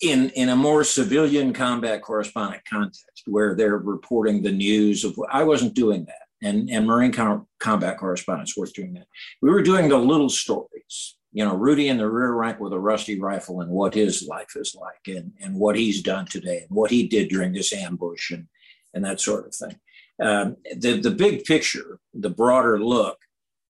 in 0.00 0.30
in 0.30 0.48
a 0.48 0.56
more 0.56 0.84
civilian 0.84 1.52
combat 1.52 2.02
correspondent 2.02 2.62
context, 2.68 3.24
where 3.26 3.54
they're 3.54 3.78
reporting 3.78 4.42
the 4.42 4.52
news 4.52 5.04
of. 5.04 5.18
I 5.30 5.44
wasn't 5.44 5.74
doing 5.74 6.04
that, 6.06 6.46
and 6.46 6.70
and 6.70 6.86
Marine 6.86 7.12
com- 7.12 7.46
combat 7.58 7.98
correspondents 7.98 8.56
were 8.56 8.68
doing 8.74 8.94
that. 8.94 9.06
We 9.42 9.50
were 9.50 9.62
doing 9.62 9.88
the 9.88 9.98
little 9.98 10.30
stories 10.30 11.18
you 11.32 11.44
know, 11.44 11.54
Rudy 11.54 11.88
in 11.88 11.98
the 11.98 12.08
rear 12.08 12.32
rank 12.32 12.58
with 12.58 12.72
a 12.72 12.80
rusty 12.80 13.20
rifle 13.20 13.60
and 13.60 13.70
what 13.70 13.94
his 13.94 14.26
life 14.26 14.56
is 14.56 14.74
like 14.74 15.16
and, 15.16 15.32
and 15.40 15.54
what 15.54 15.76
he's 15.76 16.02
done 16.02 16.26
today 16.26 16.58
and 16.66 16.70
what 16.70 16.90
he 16.90 17.06
did 17.06 17.28
during 17.28 17.52
this 17.52 17.72
ambush 17.72 18.30
and, 18.30 18.46
and 18.94 19.04
that 19.04 19.20
sort 19.20 19.46
of 19.46 19.54
thing. 19.54 19.78
Um, 20.20 20.56
the, 20.76 21.00
the 21.00 21.10
big 21.10 21.44
picture, 21.44 22.00
the 22.14 22.30
broader 22.30 22.82
look, 22.82 23.18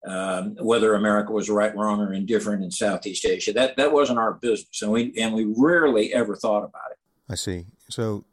um, 0.08 0.56
whether 0.60 0.94
America 0.94 1.32
was 1.32 1.50
right, 1.50 1.74
wrong, 1.76 2.00
or 2.00 2.12
indifferent 2.12 2.64
in 2.64 2.70
Southeast 2.70 3.24
Asia, 3.24 3.52
that, 3.52 3.76
that 3.76 3.92
wasn't 3.92 4.18
our 4.18 4.34
business. 4.34 4.82
And 4.82 4.90
we, 4.90 5.12
and 5.18 5.34
we 5.34 5.52
rarely 5.56 6.14
ever 6.14 6.34
thought 6.34 6.64
about 6.64 6.90
it. 6.92 6.98
I 7.28 7.34
see. 7.34 7.66
So 7.90 8.24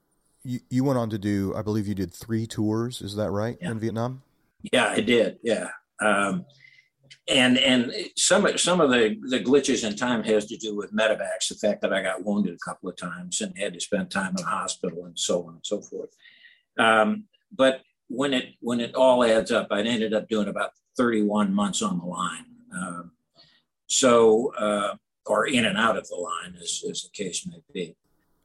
you, 0.44 0.60
you 0.70 0.84
went 0.84 1.00
on 1.00 1.10
to 1.10 1.18
do, 1.18 1.54
I 1.56 1.62
believe 1.62 1.88
you 1.88 1.96
did 1.96 2.14
three 2.14 2.48
tours. 2.48 3.02
Is 3.02 3.16
that 3.16 3.32
right 3.32 3.58
yeah. 3.62 3.72
in 3.72 3.80
Vietnam? 3.80 4.22
Yeah, 4.72 4.88
I 4.88 5.02
did. 5.02 5.38
Yeah. 5.44 5.70
Um, 6.02 6.46
and 7.28 7.58
and 7.58 7.92
some 8.16 8.48
some 8.58 8.82
of 8.82 8.92
the 8.92 9.18
the 9.30 9.40
glitches 9.40 9.88
in 9.88 9.96
time 9.96 10.24
has 10.24 10.46
to 10.46 10.58
do 10.58 10.76
with 10.76 10.94
medevacs, 10.94 11.50
the 11.50 11.56
fact 11.56 11.82
that 11.82 11.92
I 11.92 12.04
got 12.04 12.24
wounded 12.24 12.54
a 12.54 12.70
couple 12.70 12.88
of 12.88 12.98
times 12.98 13.42
and 13.42 13.58
had 13.58 13.74
to 13.74 13.80
spend 13.80 14.12
time 14.12 14.30
in 14.30 14.36
the 14.36 14.44
hospital 14.44 15.06
and 15.06 15.18
so 15.18 15.44
on 15.48 15.56
and 15.56 15.66
so 15.66 15.82
forth. 15.82 16.10
Um, 16.78 17.26
but 17.56 17.82
when 18.10 18.34
it 18.34 18.54
when 18.60 18.80
it 18.80 18.94
all 18.94 19.24
adds 19.24 19.52
up, 19.52 19.68
I 19.72 19.82
ended 19.82 20.14
up 20.14 20.30
doing 20.30 20.48
about 20.48 20.72
31 20.98 21.54
months 21.54 21.82
on 21.82 22.00
the 22.00 22.06
line. 22.06 22.46
Um, 22.76 23.12
so 23.88 24.54
uh, 24.56 24.96
or 25.26 25.48
in 25.48 25.66
and 25.66 25.78
out 25.78 25.98
of 25.98 26.08
the 26.08 26.16
line, 26.16 26.56
as, 26.62 26.84
as 26.90 27.04
the 27.04 27.10
case 27.14 27.48
may 27.48 27.62
be. 27.74 27.96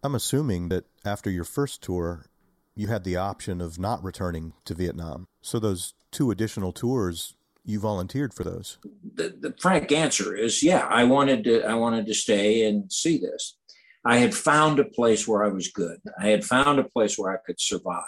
I'm 0.03 0.15
assuming 0.15 0.69
that 0.71 0.85
after 1.05 1.31
your 1.31 1.45
first 1.45 1.83
tour, 1.83 2.27
you 2.75 2.87
had 2.87 3.05
the 3.05 3.17
option 3.17 3.61
of 3.61 3.79
not 3.79 4.03
returning 4.03 4.55
to 4.65 4.75
Vietnam. 4.75 5.27
So 5.43 5.59
those 5.59 5.95
two 6.11 6.31
additional 6.31 6.73
tours 6.73 7.37
you 7.65 7.81
volunteered 7.81 8.35
for 8.35 8.45
those? 8.45 8.79
The, 9.15 9.35
the 9.39 9.55
frank 9.59 9.93
answer 9.93 10.35
is 10.35 10.63
yeah. 10.63 10.87
I 10.89 11.05
wanted 11.05 11.45
to. 11.45 11.65
I 11.65 11.75
wanted 11.75 12.07
to 12.07 12.15
stay 12.15 12.67
and 12.67 12.91
see 12.91 13.19
this. 13.19 13.57
I 14.05 14.17
had 14.17 14.35
found 14.35 14.79
a 14.79 14.85
place 14.85 15.29
where 15.29 15.45
I 15.45 15.49
was 15.49 15.69
good. 15.69 15.99
I 16.19 16.29
had 16.29 16.45
found 16.45 16.79
a 16.79 16.85
place 16.85 17.19
where 17.19 17.33
I 17.33 17.39
could 17.45 17.61
survive. 17.61 18.05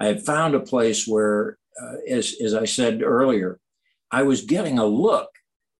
I 0.00 0.06
had 0.06 0.24
found 0.24 0.54
a 0.54 0.60
place 0.60 1.06
where, 1.06 1.58
uh, 1.80 1.96
as 2.08 2.34
as 2.44 2.54
I 2.54 2.64
said 2.64 3.02
earlier, 3.02 3.60
I 4.10 4.22
was 4.22 4.42
getting 4.42 4.78
a 4.78 4.84
look 4.84 5.30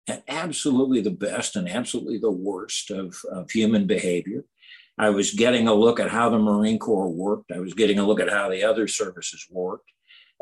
at 0.09 0.25
absolutely 0.29 1.01
the 1.01 1.11
best 1.11 1.57
and 1.57 1.69
absolutely 1.69 2.19
the 2.19 2.31
worst 2.31 2.91
of, 2.91 3.17
of 3.31 3.51
human 3.51 3.87
behavior. 3.87 4.45
I 4.99 5.11
was 5.11 5.33
getting 5.33 5.67
a 5.67 5.75
look 5.75 5.99
at 5.99 6.11
how 6.11 6.29
the 6.29 6.39
Marine 6.39 6.79
Corps 6.79 7.09
worked. 7.09 7.53
I 7.53 7.59
was 7.59 7.75
getting 7.75 7.99
a 7.99 8.07
look 8.07 8.21
at 8.21 8.31
how 8.31 8.51
the 8.51 8.65
other 8.65 8.87
services 8.87 9.47
worked. 9.51 9.91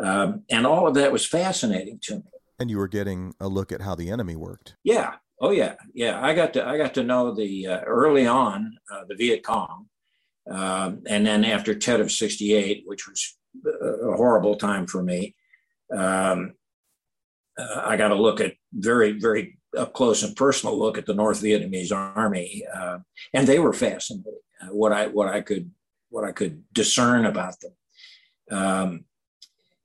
Um, 0.02 0.42
and 0.50 0.66
all 0.66 0.86
of 0.88 0.94
that 0.94 1.12
was 1.12 1.26
fascinating 1.26 1.98
to 2.02 2.16
me. 2.16 2.22
And 2.58 2.70
you 2.70 2.78
were 2.78 2.88
getting 2.88 3.34
a 3.40 3.48
look 3.48 3.72
at 3.72 3.82
how 3.82 3.94
the 3.94 4.10
enemy 4.10 4.36
worked. 4.36 4.74
Yeah. 4.82 5.14
Oh 5.40 5.50
yeah. 5.50 5.74
Yeah. 5.94 6.20
I 6.20 6.34
got 6.34 6.52
to 6.54 6.66
I 6.66 6.76
got 6.76 6.94
to 6.94 7.04
know 7.04 7.32
the 7.34 7.66
uh, 7.68 7.80
early 7.82 8.26
on 8.26 8.76
uh, 8.90 9.02
the 9.08 9.14
Viet 9.14 9.44
Cong, 9.44 9.86
um, 10.50 11.02
and 11.06 11.24
then 11.24 11.44
after 11.44 11.74
Tet 11.74 12.00
of 12.00 12.10
'68, 12.10 12.82
which 12.86 13.06
was 13.06 13.36
a 13.64 14.16
horrible 14.16 14.56
time 14.56 14.88
for 14.88 15.02
me. 15.02 15.36
Um, 15.96 16.54
uh, 17.58 17.82
I 17.84 17.96
got 17.96 18.08
to 18.08 18.14
look 18.14 18.40
at 18.40 18.54
very 18.72 19.12
very 19.12 19.58
up 19.76 19.92
close 19.92 20.22
and 20.22 20.34
personal 20.36 20.78
look 20.78 20.96
at 20.96 21.06
the 21.06 21.14
North 21.14 21.42
Vietnamese 21.42 21.92
Army, 21.92 22.64
uh, 22.74 22.98
and 23.34 23.46
they 23.46 23.58
were 23.58 23.72
fascinating. 23.72 24.32
Uh, 24.60 24.66
what 24.66 24.92
I 24.92 25.08
what 25.08 25.28
I 25.28 25.40
could 25.40 25.70
what 26.10 26.24
I 26.24 26.32
could 26.32 26.64
discern 26.72 27.26
about 27.26 27.54
them. 27.60 27.72
Um, 28.50 29.04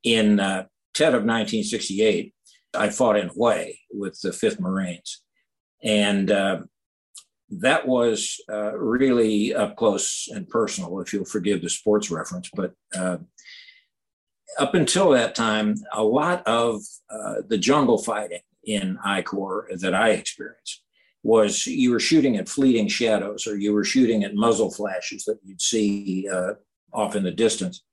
in 0.04 0.40
uh, 0.40 0.66
Tet 0.94 1.10
of 1.10 1.24
1968, 1.24 2.34
I 2.74 2.90
fought 2.90 3.18
in 3.18 3.30
Hue 3.30 3.74
with 3.92 4.20
the 4.22 4.30
5th 4.30 4.60
Marines. 4.60 5.22
And 5.84 6.32
uh, 6.32 6.62
that 7.50 7.88
was 7.88 8.42
uh, 8.52 8.78
really 8.78 9.54
up 9.54 9.76
close 9.76 10.28
and 10.32 10.48
personal, 10.48 11.00
if 11.02 11.14
you'll 11.14 11.26
forgive 11.26 11.62
the 11.62 11.70
sports 11.70 12.10
reference. 12.10 12.50
But 12.54 12.74
up 14.60 14.76
until 14.76 15.10
that 15.12 15.36
time, 15.36 15.76
a 15.94 16.04
lot 16.04 16.46
of 16.48 16.82
uh, 17.10 17.36
the 17.48 17.58
jungle 17.58 17.98
fighting 17.98 18.42
in 18.64 18.98
I 19.04 19.22
Corps 19.22 19.70
that 19.80 19.94
I 19.94 20.12
experienced 20.12 20.82
was 21.24 21.66
you 21.66 21.92
were 21.92 22.00
shooting 22.00 22.38
at 22.38 22.50
fleeting 22.50 22.88
shadows 22.88 23.48
or 23.48 23.58
you 23.58 23.74
were 23.74 23.86
shooting 23.86 24.24
at 24.24 24.36
muzzle 24.36 24.72
flashes 24.72 25.24
that 25.26 25.40
you'd 25.44 25.62
see 25.62 26.28
uh, 26.30 26.54
off 26.94 27.16
in 27.16 27.24
the 27.24 27.32
distance. 27.32 27.84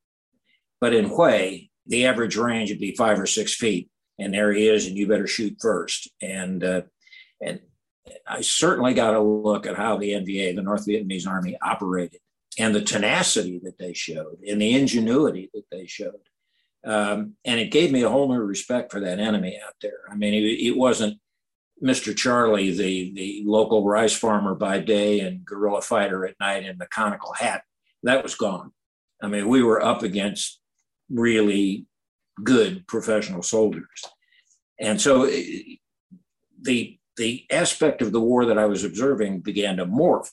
But 0.81 0.95
in 0.95 1.09
Hue, 1.09 1.69
the 1.87 2.07
average 2.07 2.37
range 2.37 2.71
would 2.71 2.81
be 2.81 2.95
five 2.97 3.21
or 3.21 3.27
six 3.27 3.55
feet 3.55 3.91
and 4.21 4.35
there 4.35 4.53
he 4.53 4.69
is, 4.69 4.87
and 4.87 4.97
you 4.97 5.09
better 5.09 5.27
shoot 5.27 5.57
first. 5.61 6.09
And 6.23 6.63
uh, 6.63 6.83
and 7.41 7.61
I 8.27 8.43
certainly 8.43 8.95
got 8.95 9.15
a 9.15 9.21
look 9.21 9.67
at 9.67 9.77
how 9.77 9.97
the 9.97 10.11
NVA, 10.11 10.55
the 10.55 10.63
North 10.63 10.87
Vietnamese 10.87 11.27
Army, 11.27 11.57
operated, 11.63 12.21
and 12.59 12.75
the 12.75 12.83
tenacity 12.83 13.61
that 13.65 13.79
they 13.79 13.95
showed, 13.95 14.39
and 14.47 14.61
the 14.61 14.79
ingenuity 14.79 15.51
that 15.55 15.65
they 15.73 15.87
showed. 15.87 16.21
Um, 16.85 17.35
and 17.45 17.61
it 17.61 17.71
gave 17.71 17.93
me 17.93 18.03
a 18.03 18.09
whole 18.09 18.29
new 18.33 18.41
respect 18.41 18.91
for 18.91 19.01
that 19.01 19.19
enemy 19.19 19.59
out 19.65 19.75
there. 19.83 20.01
I 20.11 20.15
mean, 20.15 20.33
it, 20.35 20.47
it 20.47 20.77
wasn't 20.77 21.19
Mr. 21.83 22.17
Charlie, 22.17 22.73
the 22.73 23.13
the 23.15 23.43
local 23.47 23.85
rice 23.87 24.15
farmer 24.15 24.55
by 24.55 24.79
day 24.81 25.21
and 25.21 25.45
guerrilla 25.45 25.83
fighter 25.83 26.25
at 26.27 26.39
night 26.41 26.65
in 26.65 26.79
the 26.79 26.87
conical 26.87 27.33
hat. 27.35 27.63
That 28.03 28.23
was 28.23 28.35
gone. 28.35 28.73
I 29.23 29.29
mean, 29.29 29.49
we 29.49 29.63
were 29.63 29.83
up 29.83 30.03
against 30.03 30.61
really 31.11 31.87
good 32.43 32.87
professional 32.87 33.43
soldiers. 33.43 34.03
And 34.79 35.01
so 35.01 35.25
eh, 35.25 35.77
the 36.63 36.99
the 37.17 37.45
aspect 37.51 38.01
of 38.01 38.13
the 38.13 38.21
war 38.21 38.47
that 38.47 38.59
I 38.59 38.67
was 38.67 38.85
observing 38.85 39.41
began 39.41 39.77
to 39.77 39.85
morph. 39.85 40.31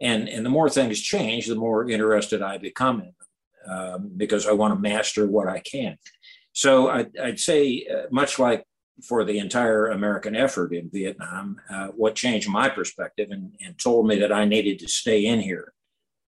And, 0.00 0.28
and 0.28 0.44
the 0.44 0.50
more 0.50 0.68
things 0.68 1.00
change, 1.00 1.46
the 1.46 1.54
more 1.54 1.88
interested 1.88 2.42
I 2.42 2.58
become 2.58 3.00
in 3.00 3.06
them 3.06 3.21
um, 3.68 4.10
because 4.16 4.46
I 4.46 4.52
want 4.52 4.74
to 4.74 4.80
master 4.80 5.26
what 5.26 5.48
I 5.48 5.60
can. 5.60 5.96
So 6.52 6.88
I, 6.88 7.06
would 7.18 7.40
say, 7.40 7.86
uh, 7.92 8.02
much 8.10 8.38
like 8.38 8.64
for 9.02 9.24
the 9.24 9.38
entire 9.38 9.88
American 9.88 10.36
effort 10.36 10.74
in 10.74 10.90
Vietnam, 10.90 11.60
uh, 11.70 11.88
what 11.88 12.14
changed 12.14 12.48
my 12.48 12.68
perspective 12.68 13.28
and, 13.30 13.54
and, 13.64 13.78
told 13.78 14.06
me 14.06 14.18
that 14.18 14.32
I 14.32 14.44
needed 14.44 14.78
to 14.80 14.88
stay 14.88 15.26
in 15.26 15.40
here 15.40 15.72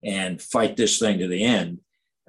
and 0.03 0.41
fight 0.41 0.75
this 0.75 0.99
thing 0.99 1.19
to 1.19 1.27
the 1.27 1.43
end 1.43 1.79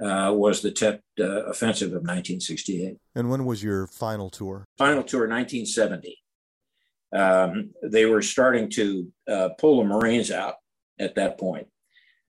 uh, 0.00 0.32
was 0.34 0.62
the 0.62 0.70
Tet 0.70 1.02
uh, 1.18 1.44
Offensive 1.44 1.88
of 1.88 2.02
1968. 2.02 2.96
And 3.14 3.28
when 3.30 3.44
was 3.44 3.62
your 3.62 3.86
final 3.86 4.30
tour? 4.30 4.64
Final 4.78 5.02
tour, 5.02 5.28
1970. 5.28 6.16
Um, 7.12 7.70
they 7.82 8.06
were 8.06 8.22
starting 8.22 8.70
to 8.70 9.12
uh, 9.28 9.48
pull 9.58 9.78
the 9.78 9.88
Marines 9.88 10.30
out 10.30 10.54
at 10.98 11.16
that 11.16 11.38
point. 11.38 11.66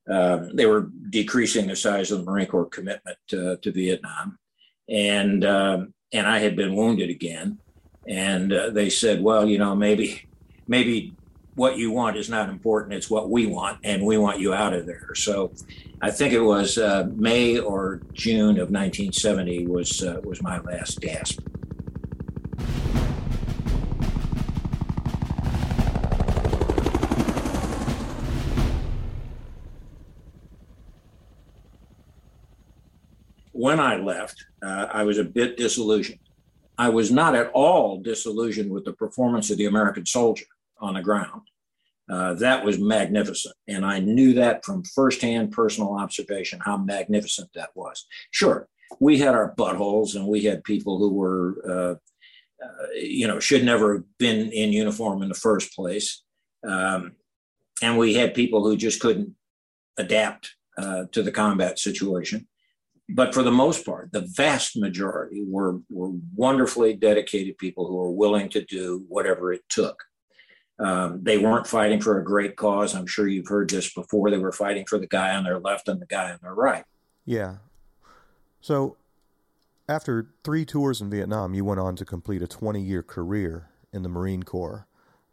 Um, 0.08 0.54
they 0.54 0.66
were 0.66 0.88
decreasing 1.10 1.68
the 1.68 1.76
size 1.76 2.10
of 2.10 2.18
the 2.18 2.30
Marine 2.30 2.46
Corps 2.46 2.66
commitment 2.66 3.16
to 3.28 3.58
Vietnam, 3.64 4.38
and 4.88 5.44
um, 5.44 5.94
and 6.12 6.26
I 6.26 6.38
had 6.38 6.56
been 6.56 6.74
wounded 6.74 7.08
again, 7.08 7.58
and 8.08 8.52
uh, 8.52 8.70
they 8.70 8.90
said, 8.90 9.22
well, 9.22 9.46
you 9.46 9.58
know, 9.58 9.74
maybe 9.74 10.26
maybe 10.66 11.14
what 11.54 11.76
you 11.76 11.92
want 11.92 12.16
is 12.16 12.28
not 12.28 12.48
important; 12.48 12.94
it's 12.94 13.10
what 13.10 13.30
we 13.30 13.46
want, 13.46 13.78
and 13.84 14.04
we 14.04 14.18
want 14.18 14.40
you 14.40 14.52
out 14.52 14.72
of 14.72 14.86
there. 14.86 15.14
So, 15.14 15.52
I 16.00 16.10
think 16.10 16.32
it 16.32 16.40
was 16.40 16.78
uh, 16.78 17.08
May 17.14 17.58
or 17.58 18.00
June 18.12 18.58
of 18.58 18.70
1970 18.70 19.66
was 19.68 20.02
uh, 20.02 20.20
was 20.24 20.42
my 20.42 20.58
last 20.60 21.00
gasp. 21.00 21.40
When 33.62 33.78
I 33.78 33.94
left, 33.94 34.44
uh, 34.60 34.88
I 34.92 35.04
was 35.04 35.18
a 35.18 35.24
bit 35.24 35.56
disillusioned. 35.56 36.18
I 36.78 36.88
was 36.88 37.12
not 37.12 37.36
at 37.36 37.52
all 37.54 38.00
disillusioned 38.00 38.72
with 38.72 38.84
the 38.84 38.92
performance 38.92 39.50
of 39.50 39.56
the 39.56 39.66
American 39.66 40.04
soldier 40.04 40.46
on 40.80 40.94
the 40.94 41.00
ground. 41.00 41.42
Uh, 42.10 42.34
that 42.34 42.64
was 42.64 42.80
magnificent. 42.80 43.54
And 43.68 43.86
I 43.86 44.00
knew 44.00 44.34
that 44.34 44.64
from 44.64 44.82
firsthand 44.82 45.52
personal 45.52 45.96
observation 45.96 46.58
how 46.60 46.76
magnificent 46.76 47.50
that 47.54 47.70
was. 47.76 48.04
Sure, 48.32 48.66
we 48.98 49.18
had 49.18 49.36
our 49.36 49.54
buttholes 49.54 50.16
and 50.16 50.26
we 50.26 50.42
had 50.42 50.64
people 50.64 50.98
who 50.98 51.12
were, 51.14 51.46
uh, 51.64 52.64
uh, 52.64 52.86
you 52.96 53.28
know, 53.28 53.38
should 53.38 53.64
never 53.64 53.94
have 53.94 54.04
been 54.18 54.50
in 54.50 54.72
uniform 54.72 55.22
in 55.22 55.28
the 55.28 55.36
first 55.36 55.72
place. 55.72 56.24
Um, 56.66 57.12
and 57.80 57.96
we 57.96 58.14
had 58.14 58.34
people 58.34 58.64
who 58.64 58.76
just 58.76 58.98
couldn't 58.98 59.36
adapt 59.98 60.50
uh, 60.76 61.04
to 61.12 61.22
the 61.22 61.30
combat 61.30 61.78
situation 61.78 62.48
but 63.14 63.34
for 63.34 63.42
the 63.42 63.50
most 63.50 63.84
part, 63.84 64.10
the 64.12 64.26
vast 64.34 64.76
majority 64.76 65.44
were, 65.46 65.80
were 65.90 66.12
wonderfully 66.34 66.94
dedicated 66.94 67.58
people 67.58 67.86
who 67.86 67.96
were 67.96 68.10
willing 68.10 68.48
to 68.50 68.64
do 68.64 69.04
whatever 69.08 69.52
it 69.52 69.62
took. 69.68 70.02
Um, 70.78 71.20
they 71.22 71.38
weren't 71.38 71.66
fighting 71.66 72.00
for 72.00 72.18
a 72.18 72.24
great 72.24 72.56
cause. 72.56 72.94
I'm 72.94 73.06
sure 73.06 73.28
you've 73.28 73.48
heard 73.48 73.70
this 73.70 73.92
before. 73.92 74.30
They 74.30 74.38
were 74.38 74.52
fighting 74.52 74.84
for 74.88 74.98
the 74.98 75.06
guy 75.06 75.34
on 75.34 75.44
their 75.44 75.60
left 75.60 75.88
and 75.88 76.00
the 76.00 76.06
guy 76.06 76.32
on 76.32 76.38
their 76.42 76.54
right. 76.54 76.84
Yeah. 77.24 77.56
So, 78.60 78.96
after 79.88 80.30
three 80.44 80.64
tours 80.64 81.00
in 81.00 81.10
Vietnam, 81.10 81.54
you 81.54 81.64
went 81.64 81.80
on 81.80 81.96
to 81.96 82.04
complete 82.04 82.42
a 82.42 82.46
20 82.46 82.80
year 82.80 83.02
career 83.02 83.68
in 83.92 84.02
the 84.02 84.08
Marine 84.08 84.42
Corps. 84.42 84.86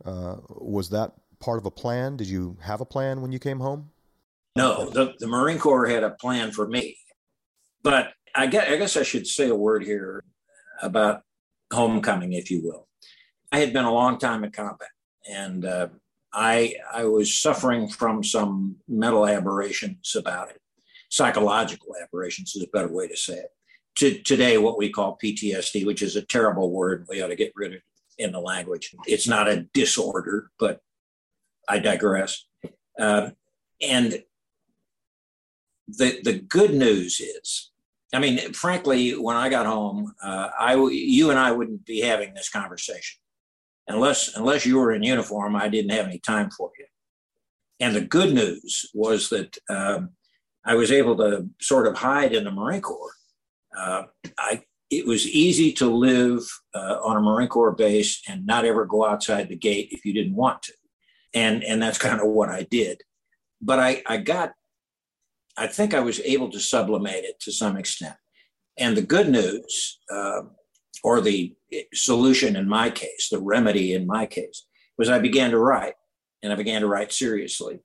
Uh, 0.03 0.37
was 0.49 0.89
that 0.89 1.13
part 1.39 1.57
of 1.57 1.65
a 1.65 1.71
plan? 1.71 2.17
Did 2.17 2.27
you 2.27 2.57
have 2.61 2.81
a 2.81 2.85
plan 2.85 3.21
when 3.21 3.31
you 3.31 3.39
came 3.39 3.59
home? 3.59 3.89
No, 4.55 4.89
the, 4.89 5.13
the 5.19 5.27
Marine 5.27 5.57
Corps 5.57 5.87
had 5.87 6.03
a 6.03 6.11
plan 6.11 6.51
for 6.51 6.67
me. 6.67 6.97
But 7.83 8.13
I 8.35 8.47
guess, 8.47 8.69
I 8.69 8.77
guess 8.77 8.97
I 8.97 9.03
should 9.03 9.27
say 9.27 9.49
a 9.49 9.55
word 9.55 9.83
here 9.83 10.23
about 10.81 11.23
homecoming, 11.71 12.33
if 12.33 12.51
you 12.51 12.61
will. 12.63 12.87
I 13.51 13.59
had 13.59 13.73
been 13.73 13.85
a 13.85 13.93
long 13.93 14.19
time 14.19 14.43
in 14.43 14.51
combat, 14.51 14.89
and 15.29 15.65
uh, 15.65 15.87
I 16.33 16.75
I 16.91 17.05
was 17.05 17.39
suffering 17.39 17.89
from 17.89 18.23
some 18.23 18.75
mental 18.87 19.27
aberrations 19.27 20.15
about 20.15 20.49
it. 20.49 20.61
Psychological 21.09 21.95
aberrations 22.01 22.55
is 22.55 22.63
a 22.63 22.67
better 22.67 22.91
way 22.91 23.07
to 23.07 23.17
say 23.17 23.33
it. 23.33 23.49
To, 23.95 24.19
today, 24.21 24.57
what 24.57 24.77
we 24.77 24.91
call 24.91 25.17
PTSD, 25.21 25.85
which 25.85 26.01
is 26.01 26.15
a 26.15 26.21
terrible 26.21 26.71
word, 26.71 27.07
we 27.09 27.21
ought 27.21 27.27
to 27.29 27.35
get 27.35 27.51
rid 27.55 27.73
of 27.73 27.81
in 28.19 28.31
the 28.31 28.39
language. 28.39 28.93
It's 29.07 29.27
not 29.27 29.49
a 29.49 29.65
disorder, 29.73 30.51
but 30.59 30.81
I 31.67 31.79
digress. 31.79 32.45
Uh, 32.99 33.31
and 33.81 34.23
the 35.97 36.19
the 36.23 36.39
good 36.39 36.73
news 36.73 37.19
is, 37.19 37.71
I 38.13 38.19
mean, 38.19 38.53
frankly, 38.53 39.11
when 39.11 39.35
I 39.35 39.49
got 39.49 39.65
home, 39.65 40.13
uh, 40.21 40.49
I 40.57 40.75
you 40.75 41.29
and 41.29 41.39
I 41.39 41.51
wouldn't 41.51 41.85
be 41.85 42.01
having 42.01 42.33
this 42.33 42.49
conversation 42.49 43.19
unless 43.87 44.35
unless 44.35 44.65
you 44.65 44.77
were 44.77 44.93
in 44.93 45.03
uniform. 45.03 45.55
I 45.55 45.67
didn't 45.67 45.91
have 45.91 46.05
any 46.05 46.19
time 46.19 46.49
for 46.51 46.71
you. 46.77 46.85
And 47.79 47.95
the 47.95 48.01
good 48.01 48.33
news 48.33 48.89
was 48.93 49.29
that 49.29 49.57
um, 49.69 50.11
I 50.65 50.75
was 50.75 50.91
able 50.91 51.17
to 51.17 51.49
sort 51.61 51.87
of 51.87 51.97
hide 51.97 52.33
in 52.33 52.43
the 52.43 52.51
Marine 52.51 52.81
Corps. 52.81 53.13
Uh, 53.75 54.03
I 54.37 54.63
it 54.89 55.05
was 55.05 55.27
easy 55.27 55.71
to 55.73 55.87
live 55.87 56.41
uh, 56.73 56.97
on 57.03 57.17
a 57.17 57.21
Marine 57.21 57.47
Corps 57.47 57.71
base 57.71 58.21
and 58.27 58.45
not 58.45 58.65
ever 58.65 58.85
go 58.85 59.05
outside 59.05 59.49
the 59.49 59.55
gate 59.55 59.89
if 59.91 60.03
you 60.03 60.13
didn't 60.13 60.35
want 60.35 60.63
to, 60.63 60.73
and 61.33 61.63
and 61.63 61.81
that's 61.81 61.97
kind 61.97 62.19
of 62.19 62.27
what 62.27 62.49
I 62.49 62.63
did. 62.63 63.01
But 63.61 63.79
I 63.79 64.03
I 64.05 64.17
got 64.17 64.53
I 65.59 65.67
think 65.67 65.93
I 65.93 65.99
was 65.99 66.21
able 66.21 66.49
to 66.51 66.59
sublimate 66.59 67.25
it 67.25 67.39
to 67.41 67.51
some 67.51 67.75
extent. 67.75 68.15
And 68.77 68.95
the 68.95 69.01
good 69.01 69.29
news, 69.29 69.99
uh, 70.09 70.43
or 71.03 71.19
the 71.19 71.53
solution 71.93 72.55
in 72.55 72.67
my 72.67 72.89
case, 72.89 73.27
the 73.29 73.41
remedy 73.41 73.93
in 73.93 74.07
my 74.07 74.25
case, 74.25 74.65
was 74.97 75.09
I 75.09 75.19
began 75.19 75.51
to 75.51 75.59
write, 75.59 75.95
and 76.41 76.53
I 76.53 76.55
began 76.55 76.81
to 76.81 76.87
write 76.87 77.11
seriously, 77.11 77.79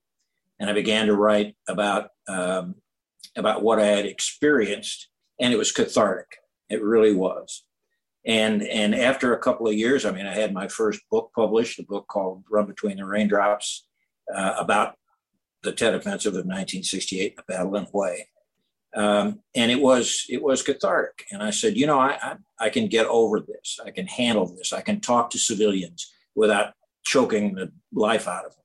and 0.60 0.70
I 0.70 0.72
began 0.72 1.06
to 1.06 1.14
write 1.14 1.56
about 1.68 2.10
um, 2.28 2.76
about 3.36 3.62
what 3.62 3.80
I 3.80 3.86
had 3.86 4.06
experienced, 4.06 5.08
and 5.40 5.52
it 5.52 5.56
was 5.56 5.72
cathartic. 5.72 6.38
It 6.70 6.82
really 6.82 7.14
was. 7.14 7.64
And 8.24 8.62
and 8.62 8.94
after 8.94 9.34
a 9.34 9.38
couple 9.40 9.66
of 9.66 9.74
years, 9.74 10.04
I 10.04 10.12
mean, 10.12 10.26
I 10.26 10.34
had 10.34 10.54
my 10.54 10.68
first 10.68 11.00
book 11.10 11.30
published, 11.34 11.80
a 11.80 11.84
book 11.84 12.06
called 12.08 12.44
"Run 12.50 12.66
Between 12.66 12.98
the 12.98 13.04
Raindrops," 13.04 13.86
uh, 14.32 14.54
about 14.58 14.94
the 15.64 15.72
Tet 15.72 15.94
Offensive 15.94 16.32
of 16.32 16.46
1968, 16.46 17.36
the 17.36 17.42
Battle 17.48 17.76
in 17.76 17.86
Hue. 17.86 18.24
Um, 18.96 19.40
and 19.56 19.72
it 19.72 19.80
was 19.80 20.24
it 20.28 20.40
was 20.40 20.62
cathartic. 20.62 21.26
And 21.32 21.42
I 21.42 21.50
said, 21.50 21.76
you 21.76 21.86
know, 21.86 21.98
I, 21.98 22.16
I, 22.22 22.36
I 22.60 22.70
can 22.70 22.86
get 22.86 23.06
over 23.06 23.40
this. 23.40 23.80
I 23.84 23.90
can 23.90 24.06
handle 24.06 24.46
this. 24.46 24.72
I 24.72 24.82
can 24.82 25.00
talk 25.00 25.30
to 25.30 25.38
civilians 25.38 26.12
without 26.36 26.74
choking 27.04 27.54
the 27.54 27.72
life 27.92 28.28
out 28.28 28.44
of 28.44 28.52
them. 28.52 28.60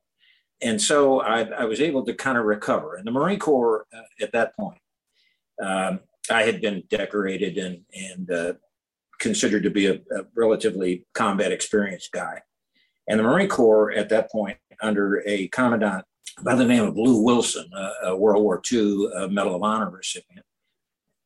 And 0.61 0.81
so 0.81 1.21
I, 1.21 1.41
I 1.45 1.65
was 1.65 1.81
able 1.81 2.05
to 2.05 2.13
kind 2.13 2.37
of 2.37 2.45
recover. 2.45 2.95
And 2.95 3.07
the 3.07 3.11
Marine 3.11 3.39
Corps 3.39 3.87
uh, 3.93 4.23
at 4.23 4.31
that 4.33 4.55
point, 4.55 4.79
um, 5.63 6.01
I 6.29 6.43
had 6.43 6.61
been 6.61 6.83
decorated 6.89 7.57
and 7.57 7.81
and 7.93 8.31
uh, 8.31 8.53
considered 9.19 9.63
to 9.63 9.71
be 9.71 9.87
a, 9.87 9.95
a 9.95 10.25
relatively 10.35 11.07
combat 11.13 11.51
experienced 11.51 12.11
guy. 12.11 12.41
And 13.07 13.19
the 13.19 13.23
Marine 13.23 13.49
Corps 13.49 13.91
at 13.91 14.09
that 14.09 14.31
point, 14.31 14.57
under 14.81 15.23
a 15.25 15.47
commandant 15.47 16.05
by 16.41 16.55
the 16.55 16.65
name 16.65 16.83
of 16.83 16.97
Lou 16.97 17.21
Wilson, 17.21 17.69
a, 18.03 18.15
World 18.15 18.43
War 18.43 18.61
II 18.71 19.07
uh, 19.15 19.27
Medal 19.27 19.55
of 19.55 19.63
Honor 19.63 19.89
recipient, 19.89 20.45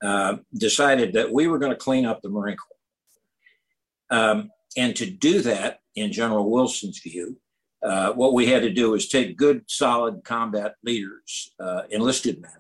uh, 0.04 0.38
decided 0.58 1.14
that 1.14 1.32
we 1.32 1.48
were 1.48 1.60
going 1.60 1.72
to 1.72 1.78
clean 1.78 2.06
up 2.06 2.22
the 2.22 2.30
Marine 2.30 2.58
Corps. 2.58 4.18
Um, 4.18 4.52
and 4.76 4.96
to 4.96 5.10
do 5.10 5.42
that, 5.42 5.80
in 5.96 6.12
General 6.12 6.50
Wilson's 6.50 7.00
view, 7.00 7.38
uh, 7.84 8.12
what 8.14 8.34
we 8.34 8.48
had 8.48 8.64
to 8.64 8.72
do 8.72 8.92
was 8.92 9.08
take 9.08 9.38
good, 9.38 9.64
solid 9.68 10.24
combat 10.24 10.76
leaders, 10.84 11.54
uh, 11.60 11.84
enlisted 11.90 12.42
men, 12.42 12.52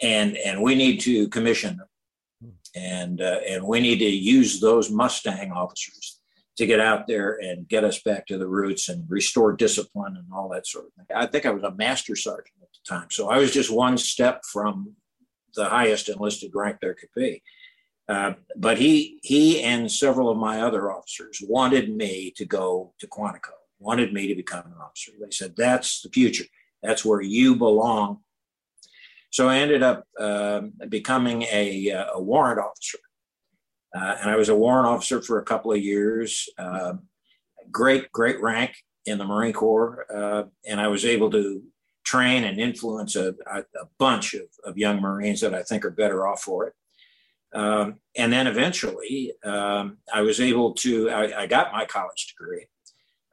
and 0.00 0.36
and 0.38 0.62
we 0.62 0.74
need 0.74 0.98
to 1.00 1.28
commission 1.28 1.76
them, 1.76 2.52
and 2.74 3.20
uh, 3.20 3.40
and 3.46 3.62
we 3.62 3.80
need 3.80 3.98
to 3.98 4.08
use 4.08 4.58
those 4.58 4.90
Mustang 4.90 5.52
officers 5.52 6.19
to 6.60 6.66
get 6.66 6.78
out 6.78 7.06
there 7.06 7.38
and 7.40 7.66
get 7.66 7.84
us 7.84 8.02
back 8.02 8.26
to 8.26 8.36
the 8.36 8.46
roots 8.46 8.90
and 8.90 9.08
restore 9.08 9.54
discipline 9.54 10.14
and 10.14 10.26
all 10.30 10.50
that 10.50 10.66
sort 10.66 10.84
of 10.84 10.92
thing. 10.92 11.16
I 11.16 11.24
think 11.24 11.46
I 11.46 11.50
was 11.50 11.62
a 11.62 11.74
master 11.74 12.14
sergeant 12.14 12.54
at 12.60 12.68
the 12.68 12.94
time. 12.94 13.08
So 13.10 13.30
I 13.30 13.38
was 13.38 13.50
just 13.50 13.72
one 13.72 13.96
step 13.96 14.42
from 14.44 14.94
the 15.54 15.64
highest 15.70 16.10
enlisted 16.10 16.50
rank 16.54 16.76
there 16.82 16.92
could 16.92 17.08
be. 17.16 17.42
Uh, 18.10 18.34
but 18.56 18.76
he 18.76 19.20
he 19.22 19.62
and 19.62 19.90
several 19.90 20.28
of 20.28 20.36
my 20.36 20.60
other 20.60 20.92
officers 20.92 21.40
wanted 21.48 21.96
me 21.96 22.30
to 22.36 22.44
go 22.44 22.92
to 22.98 23.06
Quantico, 23.06 23.56
wanted 23.78 24.12
me 24.12 24.26
to 24.26 24.34
become 24.34 24.66
an 24.66 24.74
officer. 24.82 25.12
They 25.18 25.30
said 25.30 25.54
that's 25.56 26.02
the 26.02 26.10
future. 26.10 26.44
That's 26.82 27.06
where 27.06 27.22
you 27.22 27.56
belong. 27.56 28.18
So 29.30 29.48
I 29.48 29.58
ended 29.58 29.82
up 29.82 30.04
uh, 30.18 30.62
becoming 30.90 31.42
a, 31.42 31.90
uh, 31.90 32.06
a 32.14 32.22
warrant 32.22 32.60
officer 32.60 32.98
uh, 33.94 34.16
and 34.20 34.30
I 34.30 34.36
was 34.36 34.48
a 34.48 34.56
warrant 34.56 34.86
officer 34.86 35.20
for 35.20 35.38
a 35.38 35.44
couple 35.44 35.72
of 35.72 35.80
years. 35.80 36.48
Uh, 36.58 36.94
great, 37.70 38.10
great 38.12 38.40
rank. 38.40 38.74
in 39.06 39.18
the 39.18 39.24
Marine 39.24 39.52
Corps, 39.52 40.06
uh, 40.14 40.44
and 40.66 40.80
I 40.80 40.88
was 40.88 41.04
able 41.04 41.30
to 41.30 41.62
train 42.04 42.44
and 42.44 42.60
influence 42.60 43.16
a, 43.16 43.34
a, 43.46 43.64
bunch 43.98 44.34
of, 44.34 44.42
of, 44.64 44.76
young 44.76 45.00
Marines 45.00 45.40
that 45.40 45.54
I 45.54 45.62
think 45.62 45.84
are 45.84 45.90
better 45.90 46.26
off 46.26 46.42
for 46.42 46.66
it. 46.66 46.74
Um, 47.58 48.00
and 48.16 48.32
then 48.32 48.46
eventually, 48.46 49.32
um, 49.44 49.98
I 50.12 50.20
was 50.20 50.40
able 50.40 50.74
to, 50.74 51.10
I, 51.10 51.42
I 51.42 51.46
got 51.46 51.72
my 51.72 51.86
college 51.86 52.34
degree 52.34 52.66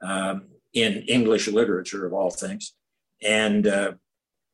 um, 0.02 0.48
in 0.72 1.04
English 1.06 1.48
literature, 1.48 2.06
of 2.06 2.12
all 2.12 2.30
things, 2.30 2.74
and 3.22 3.66
uh, 3.66 3.92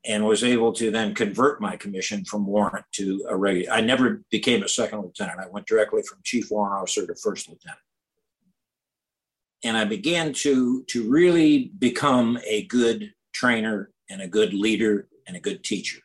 and 0.07 0.25
was 0.25 0.45
able 0.45 0.73
to 0.73 0.91
then 0.91 1.15
convert 1.15 1.61
my 1.61 1.77
commission 1.77 2.25
from 2.25 2.47
warrant 2.47 2.85
to 2.93 3.25
a 3.29 3.37
regular. 3.37 3.73
I 3.73 3.81
never 3.81 4.23
became 4.31 4.63
a 4.63 4.69
second 4.69 5.01
lieutenant. 5.01 5.41
I 5.41 5.49
went 5.49 5.67
directly 5.67 6.03
from 6.03 6.19
chief 6.23 6.51
warrant 6.51 6.83
officer 6.83 7.07
to 7.07 7.15
first 7.15 7.49
lieutenant. 7.49 7.81
And 9.63 9.79
I 9.79 9.85
began 9.85 10.35
to, 10.35 10.85
to 10.89 11.11
really 11.11 11.73
become 11.79 12.39
a 12.47 12.67
good 12.67 13.15
trainer 13.33 13.91
and 14.11 14.21
a 14.21 14.29
good 14.29 14.53
leader 14.53 15.09
and 15.27 15.37
a 15.37 15.41
good 15.41 15.65
teacher. 15.65 16.01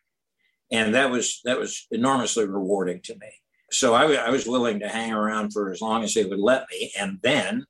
And 0.71 0.95
that 0.95 1.11
was, 1.11 1.41
that 1.43 1.59
was 1.59 1.85
enormously 1.91 2.47
rewarding 2.47 3.01
to 3.01 3.15
me. 3.15 3.27
So 3.71 3.95
I, 3.95 4.13
I 4.13 4.29
was 4.29 4.47
willing 4.47 4.79
to 4.79 4.87
hang 4.87 5.11
around 5.11 5.51
for 5.51 5.71
as 5.71 5.81
long 5.81 6.03
as 6.03 6.13
they 6.13 6.23
would 6.23 6.39
let 6.39 6.65
me. 6.71 6.91
And 6.97 7.19
then 7.21 7.65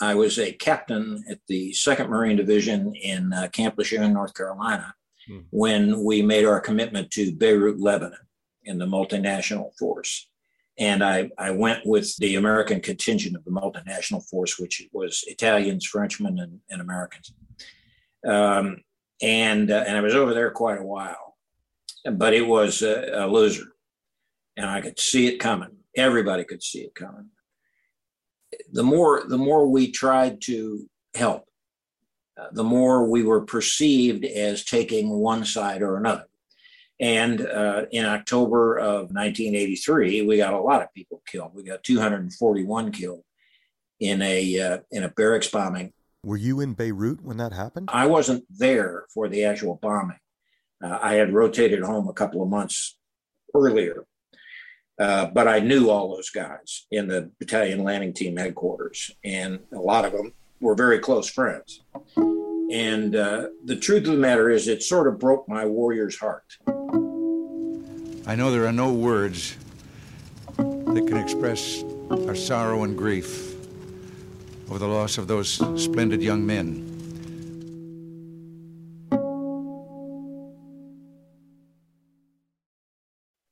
I 0.00 0.14
was 0.14 0.38
a 0.38 0.52
captain 0.52 1.24
at 1.28 1.40
the 1.48 1.72
2nd 1.72 2.08
Marine 2.08 2.36
Division 2.36 2.94
in 2.94 3.32
uh, 3.32 3.48
Camp 3.48 3.74
Lejeune, 3.76 4.12
North 4.12 4.34
Carolina 4.34 4.94
mm. 5.30 5.44
when 5.50 6.02
we 6.02 6.22
made 6.22 6.44
our 6.44 6.60
commitment 6.60 7.10
to 7.12 7.32
Beirut, 7.32 7.80
Lebanon, 7.80 8.18
in 8.64 8.78
the 8.78 8.86
multinational 8.86 9.70
force. 9.78 10.28
And 10.78 11.04
I, 11.04 11.30
I 11.38 11.50
went 11.50 11.84
with 11.84 12.16
the 12.16 12.36
American 12.36 12.80
contingent 12.80 13.36
of 13.36 13.44
the 13.44 13.50
multinational 13.50 14.26
force, 14.28 14.58
which 14.58 14.88
was 14.92 15.24
Italians, 15.26 15.84
Frenchmen, 15.84 16.38
and, 16.38 16.60
and 16.70 16.80
Americans. 16.80 17.34
Um, 18.26 18.78
and, 19.20 19.70
uh, 19.70 19.84
and 19.86 19.96
I 19.96 20.00
was 20.00 20.14
over 20.14 20.32
there 20.32 20.50
quite 20.50 20.78
a 20.78 20.84
while, 20.84 21.36
but 22.12 22.32
it 22.32 22.46
was 22.46 22.82
a, 22.82 23.10
a 23.12 23.26
loser. 23.26 23.66
And 24.56 24.66
I 24.66 24.80
could 24.80 24.98
see 24.98 25.26
it 25.26 25.38
coming. 25.38 25.76
Everybody 25.96 26.44
could 26.44 26.62
see 26.62 26.80
it 26.80 26.94
coming. 26.94 27.28
The 28.72 28.82
more, 28.82 29.24
the 29.28 29.38
more 29.38 29.68
we 29.68 29.90
tried 29.90 30.40
to 30.42 30.88
help, 31.14 31.44
the 32.52 32.64
more 32.64 33.08
we 33.08 33.22
were 33.22 33.42
perceived 33.42 34.24
as 34.24 34.64
taking 34.64 35.10
one 35.10 35.44
side 35.44 35.82
or 35.82 35.96
another. 35.96 36.24
And 37.00 37.40
uh, 37.40 37.86
in 37.90 38.04
October 38.04 38.78
of 38.78 39.12
1983, 39.12 40.22
we 40.22 40.36
got 40.36 40.52
a 40.52 40.60
lot 40.60 40.82
of 40.82 40.92
people 40.92 41.22
killed. 41.26 41.52
We 41.54 41.62
got 41.62 41.82
241 41.82 42.92
killed 42.92 43.24
in 44.00 44.20
a 44.20 44.60
uh, 44.60 44.78
in 44.90 45.04
a 45.04 45.08
barracks 45.08 45.48
bombing. 45.48 45.92
Were 46.24 46.36
you 46.36 46.60
in 46.60 46.74
Beirut 46.74 47.22
when 47.22 47.38
that 47.38 47.52
happened? 47.52 47.88
I 47.90 48.06
wasn't 48.06 48.44
there 48.50 49.04
for 49.14 49.28
the 49.28 49.44
actual 49.44 49.78
bombing. 49.80 50.18
Uh, 50.84 50.98
I 51.00 51.14
had 51.14 51.32
rotated 51.32 51.82
home 51.82 52.08
a 52.08 52.12
couple 52.12 52.42
of 52.42 52.50
months 52.50 52.98
earlier, 53.54 54.04
uh, 54.98 55.26
but 55.26 55.48
I 55.48 55.60
knew 55.60 55.88
all 55.88 56.14
those 56.14 56.28
guys 56.28 56.86
in 56.90 57.08
the 57.08 57.30
battalion 57.38 57.82
landing 57.82 58.12
team 58.12 58.36
headquarters, 58.36 59.10
and 59.24 59.60
a 59.72 59.78
lot 59.78 60.04
of 60.04 60.12
them 60.12 60.34
were 60.60 60.74
very 60.74 60.98
close 60.98 61.28
friends. 61.28 61.82
And 62.16 63.16
uh, 63.16 63.48
the 63.64 63.76
truth 63.76 64.04
of 64.06 64.12
the 64.12 64.18
matter 64.18 64.50
is, 64.50 64.68
it 64.68 64.82
sort 64.82 65.08
of 65.08 65.18
broke 65.18 65.48
my 65.48 65.64
warrior's 65.64 66.16
heart. 66.16 66.44
I 68.26 68.36
know 68.36 68.52
there 68.52 68.66
are 68.66 68.72
no 68.72 68.92
words 68.92 69.56
that 70.56 71.04
can 71.08 71.16
express 71.16 71.82
our 72.10 72.34
sorrow 72.34 72.84
and 72.84 72.96
grief 72.96 73.54
over 74.68 74.78
the 74.78 74.86
loss 74.86 75.18
of 75.18 75.26
those 75.26 75.50
splendid 75.82 76.22
young 76.22 76.46
men. 76.46 76.86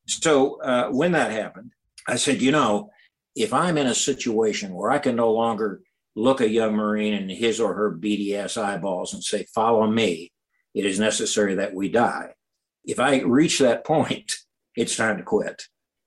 So 0.07 0.61
uh, 0.61 0.89
when 0.91 1.13
that 1.13 1.33
happened, 1.33 1.73
I 2.07 2.17
said, 2.17 2.41
you 2.41 2.53
know, 2.53 2.91
if 3.35 3.53
I'm 3.53 3.79
in 3.79 3.87
a 3.87 3.95
situation 3.95 4.75
where 4.75 4.91
I 4.91 4.99
can 4.99 5.17
no 5.17 5.33
longer 5.33 5.81
look 6.19 6.41
a 6.41 6.49
young 6.49 6.75
Marine 6.75 7.15
in 7.15 7.29
his 7.29 7.61
or 7.61 7.75
her 7.75 7.97
BDS 7.97 8.61
eyeballs 8.61 9.15
and 9.15 9.23
say, 9.23 9.47
Follow 9.55 9.87
me. 9.87 10.33
It 10.75 10.85
is 10.85 11.01
necessary 11.01 11.57
that 11.57 11.75
we 11.75 11.89
die. 11.89 12.35
If 12.85 13.01
I 13.01 13.21
reach 13.21 13.59
that 13.61 13.85
point, 13.85 14.33
it's 14.77 14.97
time 14.97 15.17
to 15.19 15.23
quit. 15.23 15.63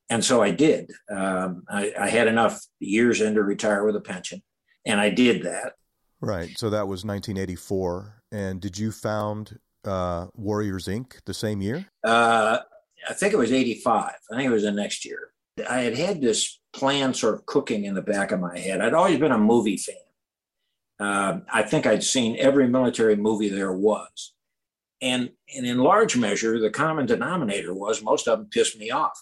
And 0.10 0.24
so 0.24 0.44
I 0.44 0.52
did. 0.52 0.92
Um, 1.10 1.64
I, 1.70 1.94
I 1.98 2.10
had 2.10 2.28
enough 2.28 2.60
years 2.80 3.22
in 3.22 3.36
to 3.36 3.44
retire 3.44 3.86
with 3.86 3.96
a 3.96 4.02
pension, 4.02 4.42
and 4.86 5.00
I 5.00 5.10
did 5.10 5.44
that. 5.44 5.74
Right. 6.20 6.52
So 6.58 6.70
that 6.70 6.88
was 6.88 7.06
1984. 7.06 8.22
And 8.32 8.62
did 8.62 8.78
you 8.78 8.92
found 8.92 9.58
uh, 9.86 10.28
Warriors 10.36 10.88
Inc. 10.88 11.14
the 11.26 11.34
same 11.34 11.62
year? 11.62 11.86
Uh, 12.04 12.60
I 13.10 13.14
think 13.14 13.34
it 13.34 13.38
was 13.38 13.52
85. 13.52 14.14
I 14.32 14.36
think 14.36 14.50
it 14.50 14.54
was 14.54 14.64
the 14.64 14.72
next 14.72 15.06
year. 15.06 15.32
I 15.70 15.80
had 15.80 15.98
had 15.98 16.22
this 16.22 16.60
plan 16.74 17.14
sort 17.14 17.36
of 17.36 17.46
cooking 17.46 17.86
in 17.86 17.94
the 17.94 18.02
back 18.02 18.32
of 18.32 18.40
my 18.40 18.58
head. 18.58 18.82
I'd 18.82 18.94
always 18.94 19.20
been 19.20 19.32
a 19.32 19.38
movie 19.38 19.78
fan. 19.78 19.96
Uh, 21.00 21.40
I 21.52 21.64
think 21.64 21.86
I'd 21.86 22.04
seen 22.04 22.38
every 22.38 22.68
military 22.68 23.16
movie 23.16 23.50
there 23.50 23.74
was. 23.74 24.34
And, 25.02 25.32
and 25.56 25.66
in 25.66 25.80
large 25.80 26.16
measure, 26.16 26.60
the 26.60 26.70
common 26.70 27.08
denominator 27.08 27.74
was 27.74 28.04
most 28.04 28.28
of 28.28 28.38
them 28.38 28.50
pissed 28.52 28.78
me 28.78 28.92
off 28.92 29.20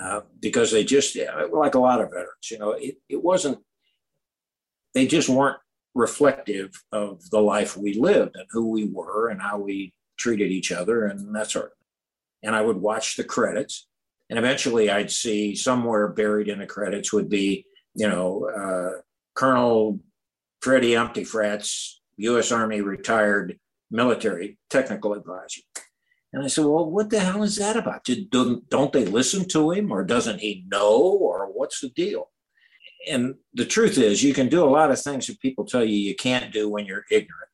uh, 0.00 0.22
because 0.40 0.72
they 0.72 0.82
just, 0.82 1.16
like 1.52 1.74
a 1.74 1.78
lot 1.78 2.00
of 2.00 2.08
veterans, 2.08 2.50
you 2.50 2.58
know, 2.58 2.70
it, 2.70 2.96
it 3.08 3.22
wasn't, 3.22 3.58
they 4.94 5.06
just 5.06 5.28
weren't 5.28 5.58
reflective 5.94 6.70
of 6.90 7.28
the 7.30 7.40
life 7.40 7.76
we 7.76 7.94
lived 7.94 8.36
and 8.36 8.46
who 8.50 8.70
we 8.70 8.86
were 8.86 9.28
and 9.28 9.42
how 9.42 9.58
we 9.58 9.92
treated 10.18 10.50
each 10.50 10.72
other 10.72 11.04
and 11.04 11.34
that 11.34 11.50
sort 11.50 11.66
of 11.66 11.72
thing. 11.72 11.76
And 12.44 12.56
I 12.56 12.62
would 12.62 12.78
watch 12.78 13.16
the 13.16 13.24
credits 13.24 13.88
and 14.30 14.38
eventually 14.38 14.88
I'd 14.88 15.10
see 15.10 15.56
somewhere 15.56 16.08
buried 16.08 16.48
in 16.48 16.60
the 16.60 16.66
credits 16.66 17.12
would 17.12 17.28
be, 17.28 17.66
you 17.96 18.08
know, 18.08 18.48
uh, 18.48 19.00
Colonel 19.34 19.98
Freddie 20.62 20.92
Umptyfrats, 20.92 21.94
U.S. 22.16 22.52
Army 22.52 22.80
retired 22.80 23.58
military 23.90 24.56
technical 24.70 25.14
advisor. 25.14 25.62
And 26.32 26.44
I 26.44 26.46
said, 26.46 26.64
well, 26.64 26.88
what 26.88 27.10
the 27.10 27.18
hell 27.18 27.42
is 27.42 27.56
that 27.56 27.76
about? 27.76 28.06
Don't, 28.30 28.68
don't 28.70 28.92
they 28.92 29.04
listen 29.04 29.48
to 29.48 29.72
him 29.72 29.90
or 29.90 30.04
doesn't 30.04 30.38
he 30.38 30.64
know 30.70 31.00
or 31.00 31.46
what's 31.46 31.80
the 31.80 31.88
deal? 31.88 32.30
And 33.10 33.34
the 33.54 33.64
truth 33.64 33.98
is, 33.98 34.22
you 34.22 34.32
can 34.32 34.48
do 34.48 34.62
a 34.62 34.70
lot 34.70 34.92
of 34.92 35.00
things 35.00 35.26
that 35.26 35.40
people 35.40 35.64
tell 35.64 35.82
you 35.82 35.96
you 35.96 36.14
can't 36.14 36.52
do 36.52 36.68
when 36.68 36.86
you're 36.86 37.04
ignorant. 37.10 37.50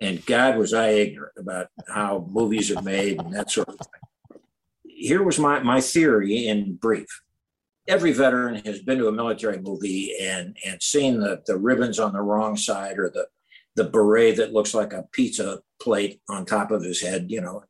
And 0.00 0.26
God 0.26 0.58
was 0.58 0.74
I 0.74 0.88
ignorant 0.88 1.34
about 1.38 1.68
how 1.86 2.26
movies 2.28 2.72
are 2.72 2.82
made 2.82 3.20
and 3.20 3.32
that 3.34 3.52
sort 3.52 3.68
of 3.68 3.76
thing 3.76 4.00
here 5.02 5.22
was 5.22 5.38
my, 5.38 5.60
my 5.62 5.80
theory 5.80 6.46
in 6.46 6.74
brief. 6.74 7.08
Every 7.88 8.12
veteran 8.12 8.62
has 8.64 8.80
been 8.80 8.98
to 8.98 9.08
a 9.08 9.12
military 9.12 9.58
movie 9.58 10.14
and, 10.20 10.56
and 10.64 10.80
seen 10.80 11.18
the, 11.18 11.42
the 11.46 11.58
ribbons 11.58 11.98
on 11.98 12.12
the 12.12 12.20
wrong 12.20 12.56
side 12.56 12.98
or 12.98 13.10
the, 13.10 13.26
the 13.74 13.84
beret 13.84 14.36
that 14.36 14.52
looks 14.52 14.74
like 14.74 14.92
a 14.92 15.08
pizza 15.12 15.60
plate 15.80 16.20
on 16.28 16.46
top 16.46 16.70
of 16.70 16.84
his 16.84 17.02
head, 17.02 17.26
you 17.28 17.40
know. 17.40 17.64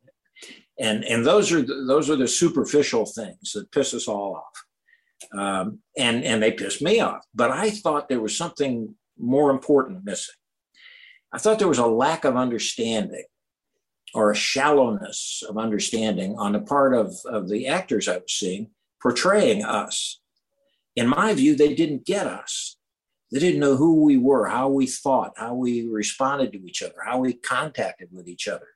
And, 0.78 1.04
and 1.04 1.24
those 1.24 1.50
are 1.52 1.62
the, 1.62 1.84
those 1.86 2.10
are 2.10 2.16
the 2.16 2.28
superficial 2.28 3.06
things 3.06 3.52
that 3.52 3.72
piss 3.72 3.94
us 3.94 4.08
all 4.08 4.36
off. 4.36 5.38
Um, 5.38 5.78
and, 5.96 6.24
and 6.24 6.42
they 6.42 6.52
piss 6.52 6.82
me 6.82 7.00
off. 7.00 7.24
But 7.34 7.50
I 7.50 7.70
thought 7.70 8.08
there 8.08 8.20
was 8.20 8.36
something 8.36 8.94
more 9.18 9.50
important 9.50 10.04
missing. 10.04 10.34
I 11.32 11.38
thought 11.38 11.58
there 11.58 11.68
was 11.68 11.78
a 11.78 11.86
lack 11.86 12.24
of 12.24 12.36
understanding 12.36 13.24
or 14.14 14.30
a 14.30 14.36
shallowness 14.36 15.42
of 15.48 15.58
understanding 15.58 16.36
on 16.36 16.52
the 16.52 16.60
part 16.60 16.94
of, 16.94 17.14
of 17.24 17.48
the 17.48 17.66
actors 17.66 18.08
I 18.08 18.18
was 18.18 18.32
seeing 18.32 18.70
portraying 19.00 19.64
us. 19.64 20.20
In 20.94 21.08
my 21.08 21.34
view, 21.34 21.56
they 21.56 21.74
didn't 21.74 22.06
get 22.06 22.26
us. 22.26 22.76
They 23.32 23.38
didn't 23.38 23.60
know 23.60 23.76
who 23.76 24.04
we 24.04 24.18
were, 24.18 24.46
how 24.46 24.68
we 24.68 24.86
thought, 24.86 25.32
how 25.36 25.54
we 25.54 25.88
responded 25.88 26.52
to 26.52 26.66
each 26.66 26.82
other, 26.82 26.96
how 27.04 27.18
we 27.18 27.32
contacted 27.32 28.08
with 28.12 28.28
each 28.28 28.46
other. 28.46 28.68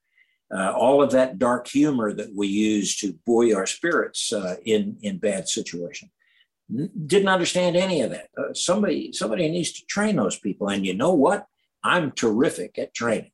Uh, 0.53 0.73
all 0.73 1.03
of 1.03 1.11
that 1.11 1.39
dark 1.39 1.67
humor 1.67 2.13
that 2.15 2.35
we 2.35 2.47
use 2.47 2.97
to 2.97 3.19
buoy 3.27 3.53
our 3.53 3.67
spirits 3.67 4.33
uh, 4.33 4.57
in 4.65 4.97
in 5.03 5.19
bad 5.19 5.49
situations. 5.49 6.11
Didn't 6.69 7.29
understand 7.29 7.77
any 7.77 8.01
of 8.01 8.11
that. 8.11 8.29
Uh, 8.39 8.55
somebody 8.55 9.13
somebody 9.13 9.49
needs 9.49 9.73
to 9.73 9.85
train 9.87 10.17
those 10.17 10.39
people, 10.39 10.69
and 10.69 10.87
you 10.87 10.95
know 10.95 11.13
what? 11.13 11.47
I'm 11.83 12.13
terrific 12.13 12.79
at 12.79 12.95
training. 12.95 13.33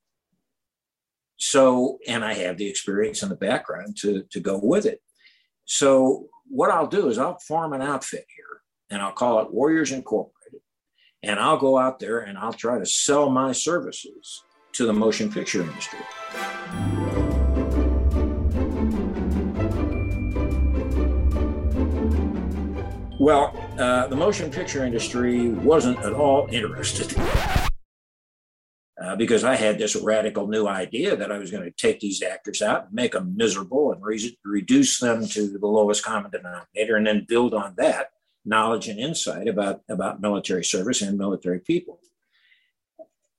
So, 1.44 1.98
and 2.06 2.24
I 2.24 2.34
have 2.34 2.56
the 2.56 2.68
experience 2.68 3.20
and 3.20 3.30
the 3.30 3.36
background 3.36 3.96
to, 4.02 4.22
to 4.30 4.38
go 4.38 4.60
with 4.62 4.86
it. 4.86 5.02
So, 5.64 6.28
what 6.46 6.70
I'll 6.70 6.86
do 6.86 7.08
is 7.08 7.18
I'll 7.18 7.40
form 7.40 7.72
an 7.72 7.82
outfit 7.82 8.24
here 8.36 8.60
and 8.90 9.02
I'll 9.02 9.10
call 9.10 9.40
it 9.40 9.52
Warriors 9.52 9.90
Incorporated. 9.90 10.60
And 11.20 11.40
I'll 11.40 11.56
go 11.56 11.78
out 11.78 11.98
there 11.98 12.20
and 12.20 12.38
I'll 12.38 12.52
try 12.52 12.78
to 12.78 12.86
sell 12.86 13.28
my 13.28 13.50
services 13.50 14.44
to 14.74 14.86
the 14.86 14.92
motion 14.92 15.32
picture 15.32 15.62
industry. 15.62 15.98
Well, 23.18 23.52
uh, 23.80 24.06
the 24.06 24.16
motion 24.16 24.48
picture 24.48 24.84
industry 24.84 25.48
wasn't 25.48 25.98
at 25.98 26.12
all 26.12 26.46
interested. 26.52 27.12
Uh, 29.02 29.16
because 29.16 29.42
I 29.42 29.56
had 29.56 29.78
this 29.78 29.96
radical 29.96 30.46
new 30.46 30.68
idea 30.68 31.16
that 31.16 31.32
I 31.32 31.38
was 31.38 31.50
going 31.50 31.64
to 31.64 31.70
take 31.72 31.98
these 31.98 32.22
actors 32.22 32.62
out 32.62 32.84
and 32.84 32.94
make 32.94 33.12
them 33.12 33.34
miserable 33.36 33.92
and 33.92 34.02
re- 34.02 34.38
reduce 34.44 35.00
them 35.00 35.26
to 35.28 35.58
the 35.58 35.66
lowest 35.66 36.04
common 36.04 36.30
denominator 36.30 36.96
and 36.96 37.06
then 37.06 37.26
build 37.28 37.52
on 37.52 37.74
that 37.78 38.10
knowledge 38.44 38.88
and 38.88 39.00
insight 39.00 39.48
about, 39.48 39.80
about 39.88 40.20
military 40.20 40.64
service 40.64 41.02
and 41.02 41.18
military 41.18 41.58
people. 41.58 41.98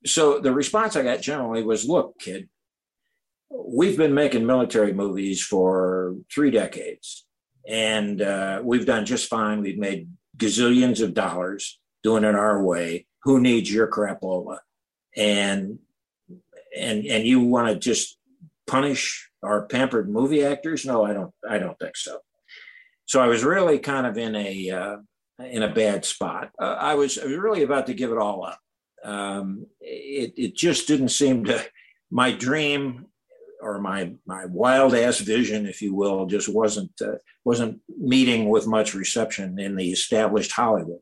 So 0.04 0.38
the 0.38 0.52
response 0.52 0.96
I 0.96 1.02
got 1.02 1.22
generally 1.22 1.62
was 1.62 1.88
look, 1.88 2.18
kid, 2.18 2.48
we've 3.50 3.96
been 3.96 4.14
making 4.14 4.44
military 4.44 4.92
movies 4.92 5.42
for 5.42 6.16
three 6.32 6.50
decades 6.50 7.24
and 7.66 8.20
uh, 8.20 8.60
we've 8.62 8.86
done 8.86 9.06
just 9.06 9.30
fine. 9.30 9.62
We've 9.62 9.78
made 9.78 10.10
gazillions 10.36 11.02
of 11.02 11.14
dollars 11.14 11.80
doing 12.02 12.24
it 12.24 12.34
our 12.34 12.62
way. 12.62 13.06
Who 13.22 13.40
needs 13.40 13.72
your 13.72 13.88
crapola? 13.88 14.58
And 15.16 15.78
and 16.76 17.06
and 17.06 17.24
you 17.24 17.40
want 17.40 17.68
to 17.68 17.78
just 17.78 18.18
punish 18.66 19.30
our 19.42 19.66
pampered 19.66 20.08
movie 20.08 20.44
actors? 20.44 20.84
No, 20.84 21.04
I 21.04 21.12
don't. 21.12 21.32
I 21.48 21.58
don't 21.58 21.78
think 21.78 21.96
so. 21.96 22.18
So 23.06 23.20
I 23.20 23.26
was 23.26 23.44
really 23.44 23.78
kind 23.78 24.06
of 24.06 24.18
in 24.18 24.34
a 24.34 24.70
uh, 24.70 24.96
in 25.38 25.62
a 25.62 25.72
bad 25.72 26.04
spot. 26.04 26.50
Uh, 26.60 26.76
I 26.78 26.94
was 26.94 27.18
I 27.18 27.24
was 27.24 27.36
really 27.36 27.62
about 27.62 27.86
to 27.86 27.94
give 27.94 28.10
it 28.10 28.18
all 28.18 28.44
up. 28.44 28.58
Um, 29.04 29.66
it 29.80 30.34
it 30.36 30.56
just 30.56 30.88
didn't 30.88 31.10
seem 31.10 31.44
to. 31.44 31.64
My 32.10 32.30
dream 32.30 33.06
or 33.60 33.80
my 33.80 34.12
my 34.24 34.44
wild 34.46 34.94
ass 34.94 35.18
vision, 35.18 35.66
if 35.66 35.82
you 35.82 35.94
will, 35.94 36.26
just 36.26 36.48
wasn't 36.48 36.92
uh, 37.00 37.16
wasn't 37.44 37.80
meeting 37.98 38.48
with 38.48 38.66
much 38.66 38.94
reception 38.94 39.58
in 39.58 39.74
the 39.74 39.90
established 39.90 40.52
Hollywood. 40.52 41.00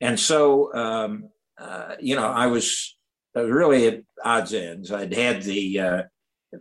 And 0.00 0.18
so, 0.18 0.74
um, 0.74 1.30
uh, 1.58 1.94
you 2.00 2.16
know, 2.16 2.26
I 2.26 2.46
was, 2.48 2.93
I 3.36 3.42
was, 3.42 3.50
really 3.50 3.86
at 3.86 4.02
odds 4.24 4.54
ends. 4.54 4.92
I'd 4.92 5.14
had 5.14 5.42
the 5.42 5.80
uh, 5.80 6.02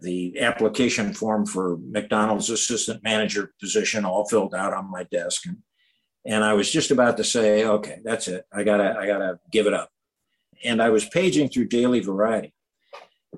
the 0.01 0.39
application 0.39 1.13
form 1.13 1.45
for 1.45 1.77
McDonald's 1.77 2.49
assistant 2.49 3.03
manager 3.03 3.53
position 3.59 4.05
all 4.05 4.27
filled 4.27 4.55
out 4.55 4.73
on 4.73 4.89
my 4.89 5.03
desk, 5.03 5.45
and 5.45 5.57
and 6.25 6.43
I 6.43 6.53
was 6.53 6.71
just 6.71 6.91
about 6.91 7.17
to 7.17 7.23
say, 7.23 7.65
okay, 7.65 7.99
that's 8.03 8.27
it. 8.27 8.45
I 8.51 8.63
gotta 8.63 8.95
I 8.97 9.07
gotta 9.07 9.39
give 9.51 9.67
it 9.67 9.73
up. 9.73 9.89
And 10.63 10.81
I 10.81 10.89
was 10.89 11.05
paging 11.05 11.49
through 11.49 11.67
Daily 11.67 11.99
Variety. 11.99 12.53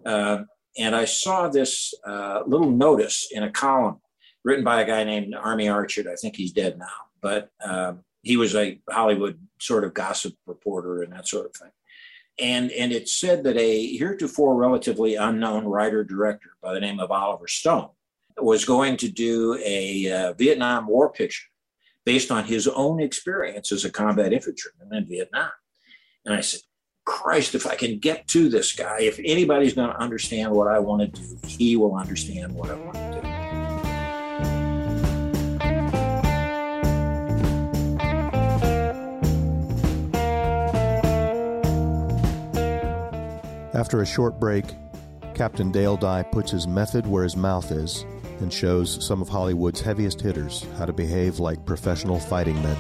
Uh, 0.06 0.44
and 0.78 0.96
I 0.96 1.06
saw 1.06 1.48
this 1.48 1.94
uh, 2.06 2.44
little 2.46 2.70
notice 2.70 3.30
in 3.32 3.44
a 3.44 3.52
column 3.52 4.02
written 4.44 4.64
by 4.64 4.82
a 4.82 4.86
guy 4.86 5.04
named 5.04 5.34
Army 5.34 5.68
Archerd. 5.68 6.08
I 6.08 6.16
think 6.16 6.36
he's 6.36 6.52
dead 6.52 6.78
now, 6.78 6.86
but 7.22 7.50
um, 7.64 8.02
he 8.22 8.38
was 8.38 8.56
a 8.56 8.80
Hollywood 8.90 9.40
sort 9.60 9.84
of 9.84 9.94
gossip 9.94 10.34
reporter 10.46 11.02
and 11.02 11.14
that 11.14 11.28
sort 11.28 11.46
of 11.46 11.56
thing. 11.56 11.72
And, 12.40 12.72
and 12.72 12.92
it 12.92 13.08
said 13.08 13.44
that 13.44 13.58
a 13.58 13.96
heretofore 13.98 14.56
relatively 14.56 15.16
unknown 15.16 15.66
writer 15.66 16.04
director 16.04 16.50
by 16.62 16.74
the 16.74 16.82
name 16.82 17.00
of 17.00 17.12
Oliver 17.12 17.48
Stone 17.48 17.90
was 18.38 18.66
going 18.66 18.98
to 18.98 19.10
do 19.10 19.58
a 19.64 20.12
uh, 20.12 20.34
Vietnam 20.34 20.88
War 20.88 21.10
picture 21.10 21.46
based 22.06 22.32
on 22.32 22.44
his 22.44 22.68
own 22.68 23.02
experience 23.02 23.72
as 23.72 23.86
a 23.86 23.90
combat 23.90 24.34
infantryman 24.34 24.94
in 24.94 25.08
Vietnam. 25.08 25.50
And 26.26 26.34
I 26.34 26.42
said, 26.42 26.62
Christ, 27.06 27.56
if 27.56 27.68
I 27.68 27.76
can 27.76 28.00
get 28.00 28.28
to 28.30 28.50
this 28.50 28.74
guy, 28.74 29.02
if 29.02 29.20
anybody's 29.24 29.74
going 29.74 29.90
to 29.90 30.00
understand 30.00 30.52
what 30.52 30.68
I 30.68 30.80
want 30.80 31.02
to 31.14 31.22
do, 31.22 31.38
he 31.48 31.76
will 31.76 31.96
understand 31.96 32.54
what 32.54 32.72
I 32.72 32.76
want 32.76 32.96
to 32.96 33.12
do. 33.12 33.15
After 43.76 44.02
a 44.02 44.06
short 44.06 44.40
break, 44.40 44.64
Captain 45.34 45.70
Dale 45.70 45.98
Dye 45.98 46.24
puts 46.24 46.50
his 46.50 46.66
method 46.66 47.06
where 47.06 47.26
his 47.26 47.36
mouth 47.36 47.74
is 47.74 48.06
and 48.40 48.52
shows 48.52 49.06
some 49.06 49.22
of 49.22 49.28
Hollywood's 49.28 49.82
heaviest 49.82 50.22
hitters 50.22 50.66
how 50.78 50.86
to 50.86 50.94
behave 50.94 51.40
like 51.40 51.66
professional 51.66 52.18
fighting 52.18 52.56
men. 52.64 52.78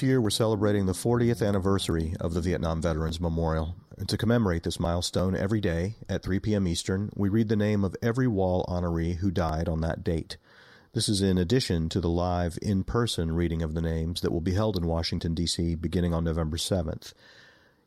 This 0.00 0.08
year, 0.08 0.20
we're 0.22 0.30
celebrating 0.30 0.86
the 0.86 0.94
40th 0.94 1.46
anniversary 1.46 2.14
of 2.18 2.32
the 2.32 2.40
Vietnam 2.40 2.80
Veterans 2.80 3.20
Memorial. 3.20 3.76
And 3.98 4.08
to 4.08 4.16
commemorate 4.16 4.62
this 4.62 4.80
milestone, 4.80 5.36
every 5.36 5.60
day 5.60 5.96
at 6.08 6.22
3 6.22 6.40
p.m. 6.40 6.66
Eastern, 6.66 7.10
we 7.14 7.28
read 7.28 7.50
the 7.50 7.54
name 7.54 7.84
of 7.84 7.94
every 8.00 8.26
wall 8.26 8.64
honoree 8.66 9.16
who 9.16 9.30
died 9.30 9.68
on 9.68 9.82
that 9.82 10.02
date. 10.02 10.38
This 10.94 11.10
is 11.10 11.20
in 11.20 11.36
addition 11.36 11.90
to 11.90 12.00
the 12.00 12.08
live, 12.08 12.58
in 12.62 12.82
person 12.82 13.32
reading 13.32 13.60
of 13.60 13.74
the 13.74 13.82
names 13.82 14.22
that 14.22 14.32
will 14.32 14.40
be 14.40 14.54
held 14.54 14.74
in 14.74 14.86
Washington, 14.86 15.34
D.C. 15.34 15.74
beginning 15.74 16.14
on 16.14 16.24
November 16.24 16.56
7th. 16.56 17.12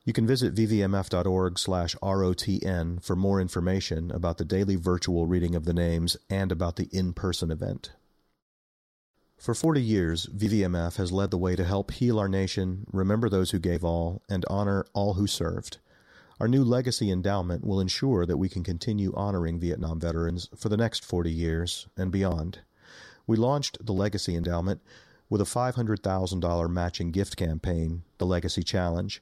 You 0.05 0.13
can 0.13 0.27
visit 0.27 0.53
vvmf.org 0.53 1.57
slash 1.57 1.95
ROTN 1.95 3.03
for 3.03 3.15
more 3.15 3.41
information 3.41 4.11
about 4.11 4.37
the 4.37 4.45
daily 4.45 4.75
virtual 4.75 5.25
reading 5.25 5.55
of 5.55 5.65
the 5.65 5.73
names 5.73 6.15
and 6.29 6.51
about 6.51 6.75
the 6.75 6.89
in 6.91 7.13
person 7.13 7.49
event. 7.49 7.89
For 9.43 9.53
40 9.53 9.81
years, 9.81 10.25
VVMF 10.27 10.95
has 10.95 11.11
led 11.11 11.29
the 11.29 11.37
way 11.37 11.57
to 11.57 11.65
help 11.65 11.91
heal 11.91 12.17
our 12.17 12.29
nation, 12.29 12.85
remember 12.93 13.27
those 13.27 13.51
who 13.51 13.59
gave 13.59 13.83
all, 13.83 14.21
and 14.29 14.45
honor 14.49 14.85
all 14.93 15.15
who 15.15 15.27
served. 15.27 15.79
Our 16.39 16.47
new 16.47 16.63
legacy 16.63 17.11
endowment 17.11 17.65
will 17.65 17.81
ensure 17.81 18.25
that 18.25 18.37
we 18.37 18.47
can 18.47 18.63
continue 18.63 19.11
honoring 19.17 19.59
Vietnam 19.59 19.99
veterans 19.99 20.47
for 20.55 20.69
the 20.69 20.77
next 20.77 21.03
40 21.03 21.29
years 21.29 21.87
and 21.97 22.09
beyond. 22.09 22.59
We 23.27 23.35
launched 23.35 23.85
the 23.85 23.91
Legacy 23.91 24.37
Endowment 24.37 24.79
with 25.29 25.41
a 25.41 25.43
$500,000 25.43 26.69
matching 26.69 27.11
gift 27.11 27.35
campaign, 27.35 28.03
the 28.19 28.25
Legacy 28.25 28.63
Challenge. 28.63 29.21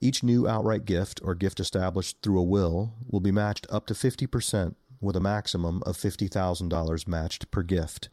Each 0.00 0.22
new 0.22 0.46
outright 0.46 0.84
gift 0.84 1.20
or 1.24 1.34
gift 1.34 1.58
established 1.58 2.18
through 2.22 2.38
a 2.38 2.44
will 2.44 2.92
will 3.10 3.18
be 3.18 3.32
matched 3.32 3.66
up 3.68 3.86
to 3.86 3.94
50% 3.94 4.76
with 5.00 5.16
a 5.16 5.20
maximum 5.20 5.82
of 5.84 5.96
$50,000 5.96 7.08
matched 7.08 7.50
per 7.50 7.64
gift. 7.64 8.10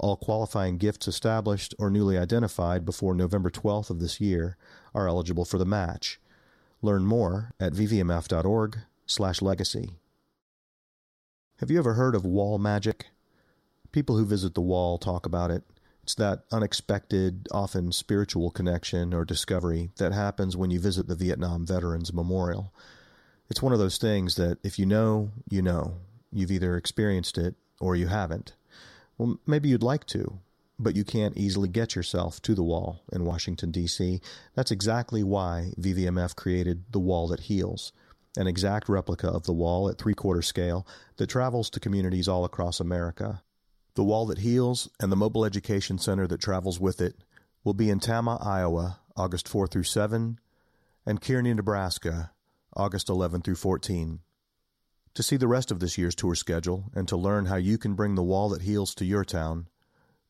All 0.00 0.16
qualifying 0.16 0.78
gifts 0.78 1.06
established 1.06 1.74
or 1.78 1.90
newly 1.90 2.16
identified 2.16 2.86
before 2.86 3.14
November 3.14 3.50
12th 3.50 3.90
of 3.90 4.00
this 4.00 4.18
year 4.18 4.56
are 4.94 5.06
eligible 5.06 5.44
for 5.44 5.58
the 5.58 5.66
match. 5.66 6.18
Learn 6.80 7.04
more 7.04 7.52
at 7.60 7.74
vvmf.org/legacy. 7.74 9.90
Have 11.58 11.70
you 11.70 11.78
ever 11.78 11.92
heard 11.94 12.14
of 12.14 12.24
wall 12.24 12.58
magic? 12.58 13.08
People 13.92 14.16
who 14.16 14.24
visit 14.24 14.54
the 14.54 14.62
wall 14.62 14.96
talk 14.96 15.26
about 15.26 15.50
it. 15.50 15.64
It's 16.02 16.14
that 16.14 16.44
unexpected, 16.50 17.46
often 17.52 17.92
spiritual 17.92 18.50
connection 18.50 19.12
or 19.12 19.26
discovery 19.26 19.90
that 19.98 20.12
happens 20.12 20.56
when 20.56 20.70
you 20.70 20.80
visit 20.80 21.08
the 21.08 21.14
Vietnam 21.14 21.66
Veterans 21.66 22.10
Memorial. 22.10 22.72
It's 23.50 23.60
one 23.60 23.74
of 23.74 23.78
those 23.78 23.98
things 23.98 24.36
that 24.36 24.56
if 24.62 24.78
you 24.78 24.86
know, 24.86 25.32
you 25.50 25.60
know. 25.60 25.96
You've 26.32 26.52
either 26.52 26.78
experienced 26.78 27.36
it 27.36 27.56
or 27.80 27.96
you 27.96 28.06
haven't. 28.06 28.54
Well, 29.20 29.38
maybe 29.46 29.68
you'd 29.68 29.82
like 29.82 30.06
to, 30.06 30.38
but 30.78 30.96
you 30.96 31.04
can't 31.04 31.36
easily 31.36 31.68
get 31.68 31.94
yourself 31.94 32.40
to 32.40 32.54
the 32.54 32.62
wall 32.62 33.02
in 33.12 33.26
Washington, 33.26 33.70
D.C. 33.70 34.18
That's 34.54 34.70
exactly 34.70 35.22
why 35.22 35.72
VVMF 35.78 36.34
created 36.34 36.84
The 36.90 37.00
Wall 37.00 37.28
That 37.28 37.40
Heals, 37.40 37.92
an 38.38 38.46
exact 38.46 38.88
replica 38.88 39.28
of 39.28 39.44
the 39.44 39.52
wall 39.52 39.90
at 39.90 39.98
three 39.98 40.14
quarter 40.14 40.40
scale 40.40 40.86
that 41.18 41.26
travels 41.26 41.68
to 41.68 41.80
communities 41.80 42.28
all 42.28 42.46
across 42.46 42.80
America. 42.80 43.42
The 43.94 44.04
Wall 44.04 44.24
That 44.24 44.38
Heals 44.38 44.88
and 44.98 45.12
the 45.12 45.16
Mobile 45.16 45.44
Education 45.44 45.98
Center 45.98 46.26
that 46.26 46.40
travels 46.40 46.80
with 46.80 47.02
it 47.02 47.16
will 47.62 47.74
be 47.74 47.90
in 47.90 48.00
Tama, 48.00 48.38
Iowa, 48.42 49.00
August 49.18 49.46
4 49.48 49.66
through 49.66 49.82
7, 49.82 50.40
and 51.04 51.20
Kearney, 51.20 51.52
Nebraska, 51.52 52.30
August 52.74 53.10
11 53.10 53.42
through 53.42 53.56
14. 53.56 54.20
To 55.14 55.22
see 55.24 55.36
the 55.36 55.48
rest 55.48 55.72
of 55.72 55.80
this 55.80 55.98
year's 55.98 56.14
tour 56.14 56.36
schedule 56.36 56.84
and 56.94 57.08
to 57.08 57.16
learn 57.16 57.46
how 57.46 57.56
you 57.56 57.78
can 57.78 57.94
bring 57.94 58.14
the 58.14 58.22
wall 58.22 58.48
that 58.50 58.62
heals 58.62 58.94
to 58.94 59.04
your 59.04 59.24
town, 59.24 59.66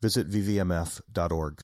visit 0.00 0.30
vvmf.org. 0.30 1.60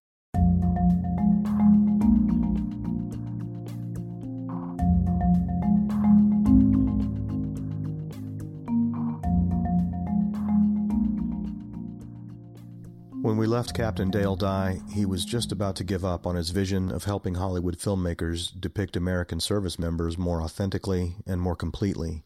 When 13.23 13.39
we 13.39 13.47
left 13.47 13.75
Captain 13.75 14.11
Dale 14.11 14.37
Dye, 14.37 14.81
he 14.93 15.05
was 15.05 15.25
just 15.25 15.51
about 15.51 15.75
to 15.77 15.85
give 15.85 16.05
up 16.05 16.27
on 16.27 16.37
his 16.37 16.51
vision 16.51 16.93
of 16.93 17.05
helping 17.05 17.35
Hollywood 17.35 17.79
filmmakers 17.79 18.53
depict 18.61 18.95
American 18.95 19.41
service 19.41 19.79
members 19.79 20.17
more 20.17 20.43
authentically 20.43 21.17
and 21.27 21.41
more 21.41 21.57
completely. 21.57 22.23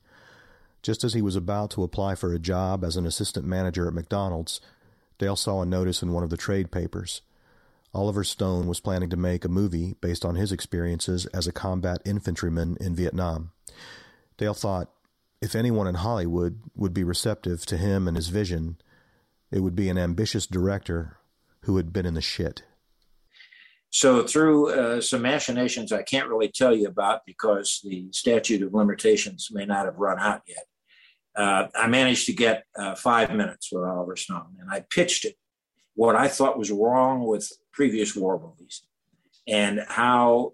Just 0.82 1.04
as 1.04 1.14
he 1.14 1.22
was 1.22 1.36
about 1.36 1.70
to 1.72 1.82
apply 1.82 2.14
for 2.14 2.32
a 2.32 2.38
job 2.38 2.84
as 2.84 2.96
an 2.96 3.06
assistant 3.06 3.46
manager 3.46 3.86
at 3.86 3.94
McDonald's, 3.94 4.60
Dale 5.18 5.36
saw 5.36 5.60
a 5.60 5.66
notice 5.66 6.02
in 6.02 6.12
one 6.12 6.24
of 6.24 6.30
the 6.30 6.36
trade 6.36 6.70
papers. 6.70 7.20
Oliver 7.92 8.24
Stone 8.24 8.66
was 8.66 8.80
planning 8.80 9.10
to 9.10 9.16
make 9.16 9.44
a 9.44 9.48
movie 9.48 9.94
based 10.00 10.24
on 10.24 10.36
his 10.36 10.52
experiences 10.52 11.26
as 11.26 11.46
a 11.46 11.52
combat 11.52 12.00
infantryman 12.04 12.76
in 12.80 12.94
Vietnam. 12.94 13.50
Dale 14.36 14.54
thought 14.54 14.90
if 15.40 15.54
anyone 15.54 15.86
in 15.86 15.96
Hollywood 15.96 16.60
would 16.74 16.92
be 16.92 17.04
receptive 17.04 17.64
to 17.66 17.76
him 17.76 18.06
and 18.06 18.16
his 18.16 18.28
vision, 18.28 18.76
it 19.50 19.60
would 19.60 19.74
be 19.74 19.88
an 19.88 19.98
ambitious 19.98 20.46
director 20.46 21.16
who 21.62 21.76
had 21.76 21.92
been 21.92 22.06
in 22.06 22.14
the 22.14 22.20
shit. 22.20 22.62
So, 23.92 24.22
through 24.22 24.70
uh, 24.70 25.00
some 25.00 25.22
machinations 25.22 25.92
I 25.92 26.02
can't 26.02 26.28
really 26.28 26.48
tell 26.48 26.74
you 26.74 26.86
about 26.86 27.22
because 27.26 27.80
the 27.82 28.06
statute 28.12 28.62
of 28.62 28.72
limitations 28.72 29.48
may 29.50 29.66
not 29.66 29.84
have 29.84 29.96
run 29.96 30.18
out 30.18 30.42
yet, 30.46 30.64
uh, 31.36 31.66
I 31.74 31.88
managed 31.88 32.26
to 32.26 32.32
get 32.32 32.64
uh, 32.78 32.94
five 32.94 33.34
minutes 33.34 33.70
with 33.72 33.84
Oliver 33.84 34.16
Stone, 34.16 34.56
and 34.60 34.70
I 34.70 34.84
pitched 34.90 35.24
it 35.24 35.36
what 35.94 36.16
I 36.16 36.28
thought 36.28 36.58
was 36.58 36.70
wrong 36.70 37.26
with 37.26 37.52
previous 37.72 38.16
war 38.16 38.40
movies 38.40 38.82
and 39.46 39.84
how, 39.88 40.52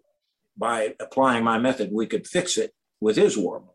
by 0.56 0.94
applying 0.98 1.44
my 1.44 1.58
method, 1.58 1.90
we 1.92 2.06
could 2.06 2.26
fix 2.26 2.56
it 2.56 2.72
with 3.00 3.16
his 3.16 3.36
war 3.36 3.60
movie. 3.60 3.72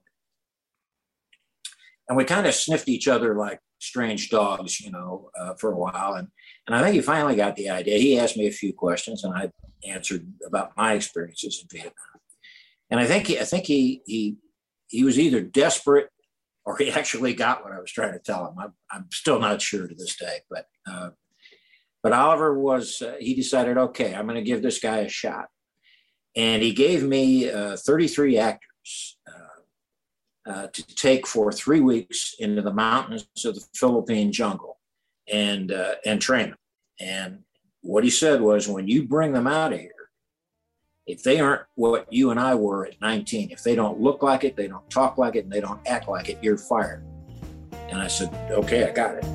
And 2.09 2.17
we 2.17 2.25
kind 2.25 2.45
of 2.45 2.55
sniffed 2.55 2.89
each 2.89 3.07
other 3.07 3.35
like 3.35 3.61
strange 3.79 4.29
dogs, 4.29 4.81
you 4.81 4.91
know, 4.91 5.29
uh, 5.39 5.53
for 5.53 5.71
a 5.71 5.77
while. 5.77 6.15
And, 6.15 6.27
and 6.67 6.75
I 6.75 6.81
think 6.81 6.95
he 6.95 7.01
finally 7.01 7.35
got 7.35 7.55
the 7.55 7.69
idea. 7.69 7.97
He 7.97 8.19
asked 8.19 8.37
me 8.37 8.47
a 8.47 8.51
few 8.51 8.73
questions 8.73 9.23
and 9.23 9.33
I 9.33 9.51
answered 9.87 10.27
about 10.45 10.75
my 10.77 10.93
experiences 10.93 11.61
in 11.61 11.67
Vietnam. 11.71 11.93
And 12.89 12.99
I 12.99 13.05
think 13.05 13.27
he, 13.27 13.39
I 13.39 13.43
think 13.43 13.65
he, 13.65 14.01
he, 14.05 14.37
he 14.87 15.03
was 15.03 15.17
either 15.17 15.41
desperate 15.41 16.09
or 16.65 16.77
he 16.77 16.91
actually 16.91 17.33
got 17.33 17.63
what 17.63 17.73
I 17.73 17.79
was 17.79 17.91
trying 17.91 18.13
to 18.13 18.19
tell 18.19 18.47
him. 18.47 18.59
I'm, 18.59 18.73
I'm 18.91 19.07
still 19.11 19.39
not 19.39 19.61
sure 19.61 19.87
to 19.87 19.95
this 19.95 20.15
day, 20.17 20.39
but, 20.49 20.65
uh, 20.89 21.09
but 22.03 22.13
Oliver 22.13 22.59
was, 22.59 23.01
uh, 23.01 23.15
he 23.19 23.33
decided, 23.33 23.77
okay, 23.77 24.13
I'm 24.13 24.25
going 24.25 24.35
to 24.35 24.49
give 24.49 24.61
this 24.61 24.79
guy 24.79 24.99
a 24.99 25.09
shot. 25.09 25.47
And 26.35 26.61
he 26.61 26.73
gave 26.73 27.03
me 27.03 27.49
uh, 27.49 27.75
33 27.75 28.37
actors 28.37 29.17
uh, 30.47 30.67
to 30.67 30.95
take 30.95 31.27
for 31.27 31.51
three 31.51 31.81
weeks 31.81 32.33
into 32.39 32.61
the 32.61 32.73
mountains 32.73 33.27
of 33.45 33.55
the 33.55 33.65
Philippine 33.75 34.31
jungle 34.31 34.80
and 35.31 35.71
uh, 35.71 35.95
and 36.05 36.21
train 36.21 36.49
them. 36.49 36.57
And 36.99 37.39
what 37.81 38.03
he 38.03 38.09
said 38.09 38.41
was, 38.41 38.67
when 38.67 38.87
you 38.87 39.07
bring 39.07 39.33
them 39.33 39.47
out 39.47 39.73
of 39.73 39.79
here, 39.79 39.91
if 41.07 41.23
they 41.23 41.39
aren't 41.39 41.63
what 41.75 42.11
you 42.11 42.29
and 42.29 42.39
I 42.39 42.55
were 42.55 42.85
at 42.85 43.01
19, 43.01 43.51
if 43.51 43.63
they 43.63 43.75
don't 43.75 43.99
look 43.99 44.21
like 44.21 44.43
it, 44.43 44.55
they 44.55 44.67
don't 44.67 44.87
talk 44.89 45.17
like 45.17 45.35
it, 45.35 45.45
and 45.45 45.51
they 45.51 45.61
don't 45.61 45.79
act 45.87 46.07
like 46.07 46.29
it, 46.29 46.37
you're 46.41 46.57
fired. 46.57 47.03
And 47.89 47.99
I 47.99 48.07
said, 48.07 48.33
okay, 48.51 48.87
I 48.87 48.91
got 48.91 49.15
it. 49.15 49.25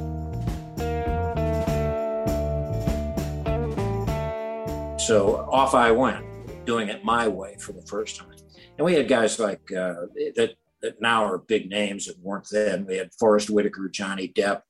So 5.01 5.47
off 5.51 5.75
I 5.75 5.91
went, 5.93 6.25
doing 6.65 6.89
it 6.89 7.05
my 7.05 7.29
way 7.29 7.57
for 7.59 7.73
the 7.73 7.83
first 7.83 8.17
time. 8.17 8.37
And 8.79 8.85
we 8.85 8.95
had 8.95 9.09
guys 9.09 9.39
like 9.39 9.61
uh, 9.73 10.07
that 10.37 10.55
that 10.83 11.01
now 11.01 11.25
are 11.25 11.39
big 11.39 11.71
names 11.71 12.07
that 12.07 12.19
weren't 12.21 12.49
then. 12.51 12.87
We 12.87 12.97
had 12.97 13.15
Forest 13.15 13.51
Whitaker, 13.51 13.89
Johnny 13.89 14.29
Depp, 14.29 14.63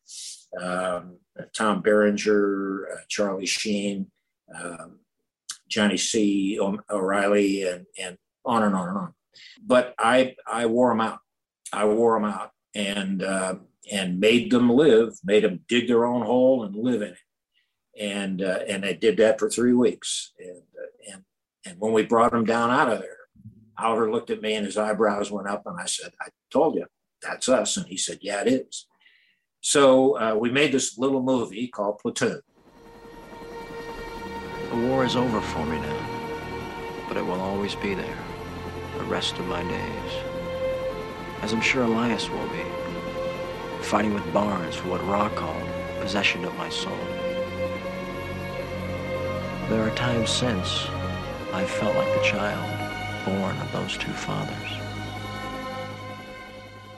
um, 0.61 1.19
Tom 1.57 1.83
Berenger, 1.83 2.89
uh, 2.93 3.01
Charlie 3.09 3.47
Sheen, 3.47 4.11
um, 4.55 5.01
Johnny 5.69 5.97
C. 5.97 6.59
O'Reilly, 6.61 7.65
and, 7.65 7.87
and 7.99 8.17
on 8.45 8.63
and 8.63 8.75
on 8.75 8.89
and 8.89 8.99
on. 8.99 9.15
But 9.65 9.95
I 9.99 10.37
I 10.51 10.67
wore 10.67 10.91
them 10.91 11.01
out. 11.01 11.19
I 11.73 11.85
wore 11.85 12.19
them 12.19 12.31
out 12.31 12.53
and 12.75 13.23
uh, 13.23 13.57
and 13.91 14.21
made 14.21 14.51
them 14.51 14.71
live, 14.71 15.15
made 15.25 15.45
them 15.45 15.61
dig 15.69 15.89
their 15.89 16.05
own 16.05 16.25
hole 16.25 16.65
and 16.65 16.75
live 16.77 17.03
in 17.03 17.09
it. 17.09 17.19
And 17.99 18.43
uh, 18.43 18.61
and 18.69 18.85
I 18.85 18.93
did 18.93 19.17
that 19.19 19.39
for 19.39 19.51
three 19.51 19.73
weeks. 19.73 20.33
And 20.39 20.63
uh, 20.79 21.13
and 21.13 21.23
and 21.67 21.81
when 21.81 21.93
we 21.93 22.05
brought 22.05 22.33
them 22.33 22.45
down 22.45 22.71
out 22.71 22.91
of 22.91 23.01
there, 23.01 23.17
Oliver 23.79 24.11
looked 24.11 24.31
at 24.31 24.43
me 24.43 24.55
and 24.55 24.65
his 24.65 24.79
eyebrows 24.79 25.31
went 25.31 25.49
up, 25.49 25.63
and 25.67 25.79
I 25.81 25.87
said, 25.87 26.13
I 26.21 26.29
told 26.51 26.77
you, 26.77 26.87
that's 27.23 27.49
us. 27.49 27.77
And 27.77 27.87
he 27.87 27.97
said, 27.97 28.19
Yeah, 28.23 28.43
it 28.43 28.49
is. 28.49 28.87
So 29.69 30.17
uh, 30.17 30.37
we 30.39 30.49
made 30.49 30.71
this 30.71 30.97
little 30.97 31.21
movie 31.21 31.67
called 31.67 31.99
Platoon. 31.99 32.41
The 34.71 34.77
war 34.77 35.05
is 35.05 35.17
over 35.17 35.41
for 35.41 35.67
me 35.67 35.77
now, 35.81 37.05
but 37.09 37.17
it 37.17 37.27
will 37.27 37.41
always 37.41 37.75
be 37.75 37.93
there 37.93 38.19
the 38.97 39.03
rest 39.07 39.37
of 39.41 39.47
my 39.49 39.65
days. 39.65 40.13
As 41.43 41.53
I'm 41.53 41.61
sure 41.61 41.83
Elias 41.83 42.31
will 42.31 42.49
be, 42.51 42.63
fighting 43.83 44.15
with 44.15 44.33
Barnes 44.33 44.77
for 44.77 44.91
what 44.91 45.01
Rhah 45.01 45.35
called 45.35 45.69
possession 46.01 46.45
of 46.45 46.57
my 46.57 46.69
soul. 46.69 46.97
There 49.69 49.83
are 49.83 49.95
times 49.97 50.31
since 50.31 50.87
I've 51.53 51.69
felt 51.69 51.97
like 51.97 52.15
the 52.15 52.23
child 52.23 53.25
born 53.25 53.57
of 53.57 53.73
those 53.73 53.97
two 53.97 54.13
fathers. 54.13 54.86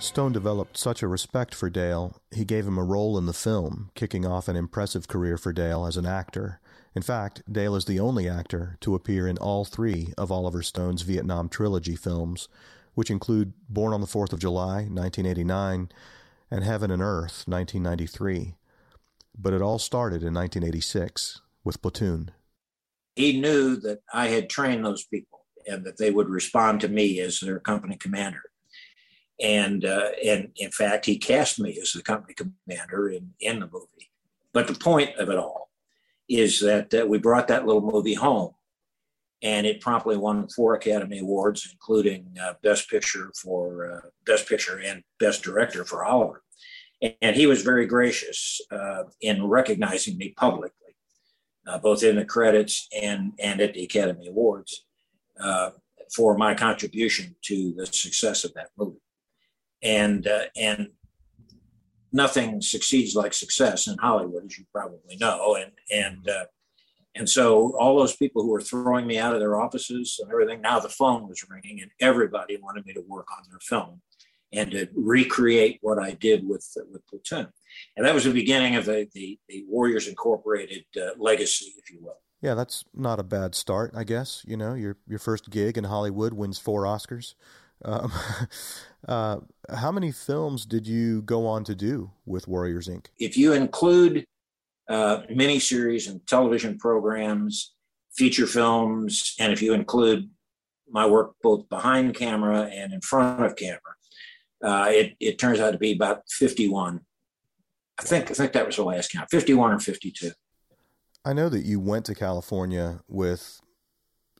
Stone 0.00 0.32
developed 0.32 0.76
such 0.76 1.02
a 1.02 1.08
respect 1.08 1.54
for 1.54 1.68
Dale, 1.68 2.20
he 2.30 2.44
gave 2.44 2.66
him 2.66 2.78
a 2.78 2.84
role 2.84 3.18
in 3.18 3.26
the 3.26 3.32
film, 3.32 3.90
kicking 3.96 4.24
off 4.24 4.46
an 4.46 4.54
impressive 4.54 5.08
career 5.08 5.36
for 5.36 5.52
Dale 5.52 5.84
as 5.86 5.96
an 5.96 6.06
actor. 6.06 6.60
In 6.94 7.02
fact, 7.02 7.42
Dale 7.50 7.74
is 7.74 7.84
the 7.84 7.98
only 7.98 8.28
actor 8.28 8.76
to 8.80 8.94
appear 8.94 9.26
in 9.26 9.38
all 9.38 9.64
three 9.64 10.14
of 10.16 10.30
Oliver 10.30 10.62
Stone's 10.62 11.02
Vietnam 11.02 11.48
trilogy 11.48 11.96
films, 11.96 12.48
which 12.94 13.10
include 13.10 13.54
Born 13.68 13.92
on 13.92 14.00
the 14.00 14.06
Fourth 14.06 14.32
of 14.32 14.38
July, 14.38 14.84
1989, 14.84 15.90
and 16.50 16.64
Heaven 16.64 16.92
and 16.92 17.02
Earth, 17.02 17.42
1993. 17.46 18.54
But 19.36 19.52
it 19.52 19.62
all 19.62 19.80
started 19.80 20.22
in 20.22 20.32
1986 20.32 21.40
with 21.64 21.82
Platoon. 21.82 22.30
He 23.16 23.40
knew 23.40 23.74
that 23.76 24.00
I 24.14 24.28
had 24.28 24.48
trained 24.48 24.84
those 24.84 25.04
people 25.04 25.40
and 25.66 25.84
that 25.84 25.98
they 25.98 26.12
would 26.12 26.28
respond 26.28 26.80
to 26.80 26.88
me 26.88 27.18
as 27.20 27.40
their 27.40 27.58
company 27.58 27.96
commander. 27.96 28.42
And 29.40 29.84
uh, 29.84 30.10
and 30.24 30.50
in 30.56 30.70
fact, 30.70 31.06
he 31.06 31.16
cast 31.16 31.60
me 31.60 31.78
as 31.80 31.92
the 31.92 32.02
company 32.02 32.34
commander 32.34 33.08
in 33.08 33.34
in 33.40 33.60
the 33.60 33.66
movie. 33.66 34.10
But 34.52 34.66
the 34.66 34.74
point 34.74 35.16
of 35.16 35.28
it 35.28 35.38
all 35.38 35.70
is 36.28 36.60
that 36.60 36.92
uh, 36.92 37.06
we 37.06 37.18
brought 37.18 37.48
that 37.48 37.66
little 37.66 37.80
movie 37.80 38.14
home, 38.14 38.54
and 39.42 39.66
it 39.66 39.80
promptly 39.80 40.16
won 40.16 40.48
four 40.48 40.74
Academy 40.74 41.20
Awards, 41.20 41.68
including 41.70 42.36
uh, 42.42 42.54
Best 42.62 42.90
Picture 42.90 43.30
for 43.40 43.92
uh, 43.92 44.08
Best 44.26 44.48
Picture 44.48 44.80
and 44.80 45.04
Best 45.20 45.42
Director 45.42 45.84
for 45.84 46.04
Oliver. 46.04 46.42
And 47.22 47.36
he 47.36 47.46
was 47.46 47.62
very 47.62 47.86
gracious 47.86 48.60
uh, 48.72 49.04
in 49.20 49.46
recognizing 49.46 50.18
me 50.18 50.30
publicly, 50.36 50.96
uh, 51.68 51.78
both 51.78 52.02
in 52.02 52.16
the 52.16 52.24
credits 52.24 52.88
and 53.00 53.34
and 53.38 53.60
at 53.60 53.74
the 53.74 53.84
Academy 53.84 54.26
Awards 54.26 54.84
for 56.14 56.36
my 56.36 56.54
contribution 56.54 57.36
to 57.42 57.74
the 57.76 57.86
success 57.86 58.42
of 58.42 58.54
that 58.54 58.70
movie. 58.76 58.98
And 59.82 60.26
uh, 60.26 60.44
and 60.56 60.88
nothing 62.12 62.60
succeeds 62.60 63.14
like 63.14 63.32
success 63.32 63.86
in 63.86 63.96
Hollywood, 63.98 64.44
as 64.46 64.58
you 64.58 64.64
probably 64.72 65.16
know. 65.16 65.56
And 65.56 65.72
and 65.90 66.28
uh, 66.28 66.44
and 67.14 67.28
so 67.28 67.76
all 67.78 67.98
those 67.98 68.16
people 68.16 68.42
who 68.42 68.50
were 68.50 68.60
throwing 68.60 69.06
me 69.06 69.18
out 69.18 69.34
of 69.34 69.40
their 69.40 69.60
offices 69.60 70.18
and 70.22 70.30
everything, 70.30 70.60
now 70.60 70.78
the 70.78 70.88
phone 70.88 71.28
was 71.28 71.44
ringing, 71.48 71.80
and 71.80 71.90
everybody 72.00 72.56
wanted 72.56 72.86
me 72.86 72.92
to 72.94 73.04
work 73.06 73.28
on 73.36 73.44
their 73.50 73.60
film 73.60 74.00
and 74.52 74.70
to 74.70 74.88
recreate 74.94 75.78
what 75.82 75.98
I 75.98 76.12
did 76.12 76.46
with 76.48 76.66
with 76.90 77.06
Platoon. 77.06 77.48
And 77.96 78.06
that 78.06 78.14
was 78.14 78.24
the 78.24 78.32
beginning 78.32 78.76
of 78.76 78.86
the 78.86 79.08
the, 79.14 79.38
the 79.48 79.64
Warriors 79.68 80.08
Incorporated 80.08 80.84
uh, 80.96 81.10
legacy, 81.18 81.74
if 81.78 81.90
you 81.90 81.98
will. 82.00 82.18
Yeah, 82.40 82.54
that's 82.54 82.84
not 82.94 83.18
a 83.18 83.24
bad 83.24 83.56
start, 83.56 83.92
I 83.96 84.04
guess. 84.04 84.44
You 84.46 84.56
know, 84.56 84.74
your 84.74 84.96
your 85.06 85.18
first 85.18 85.50
gig 85.50 85.76
in 85.76 85.84
Hollywood 85.84 86.32
wins 86.32 86.58
four 86.58 86.84
Oscars. 86.84 87.34
Um, 87.84 88.12
uh, 89.08 89.38
how 89.70 89.92
many 89.92 90.12
films 90.12 90.66
did 90.66 90.86
you 90.86 91.22
go 91.22 91.46
on 91.46 91.64
to 91.64 91.74
do 91.74 92.10
with 92.26 92.48
Warriors 92.48 92.88
Inc? 92.88 93.06
If 93.18 93.36
you 93.36 93.52
include 93.52 94.24
uh, 94.88 95.22
miniseries 95.30 96.08
and 96.08 96.26
television 96.26 96.78
programs, 96.78 97.74
feature 98.12 98.46
films, 98.46 99.34
and 99.38 99.52
if 99.52 99.62
you 99.62 99.74
include 99.74 100.28
my 100.90 101.06
work 101.06 101.34
both 101.42 101.68
behind 101.68 102.14
camera 102.14 102.62
and 102.72 102.92
in 102.92 103.00
front 103.00 103.44
of 103.44 103.56
camera, 103.56 103.80
uh, 104.64 104.86
it, 104.88 105.14
it 105.20 105.38
turns 105.38 105.60
out 105.60 105.72
to 105.72 105.78
be 105.78 105.92
about 105.92 106.22
51. 106.30 107.00
I 108.00 108.02
think 108.02 108.30
I 108.30 108.34
think 108.34 108.52
that 108.52 108.66
was 108.66 108.76
the 108.76 108.84
last 108.84 109.12
count, 109.12 109.28
51 109.30 109.72
or 109.72 109.78
52. 109.78 110.30
I 111.24 111.32
know 111.32 111.48
that 111.48 111.64
you 111.64 111.80
went 111.80 112.06
to 112.06 112.14
California 112.14 113.00
with 113.08 113.60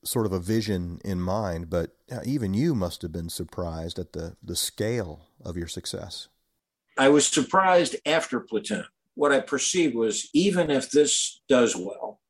sort 0.05 0.27
of 0.27 0.33
a 0.33 0.41
vision 0.41 1.01
in 1.05 1.21
mind, 1.21 1.71
but 1.71 1.91
even 2.25 2.55
you 2.55 2.75
must 2.75 3.03
have 3.03 3.13
been 3.13 3.29
surprised 3.29 3.99
at 3.99 4.13
the, 4.13 4.37
the 4.43 4.57
scale 4.57 5.27
of 5.45 5.57
your 5.57 5.69
success. 5.69 6.29
I 6.97 7.09
was 7.09 7.27
surprised 7.27 7.97
after 8.07 8.41
Platoon 8.41 8.85
what 9.19 9.33
I 9.33 9.41
perceived 9.41 9.97
was 9.97 10.31
even 10.33 10.71
if 10.71 10.93
this 10.93 11.41
does 11.49 11.75
well, 11.75 12.21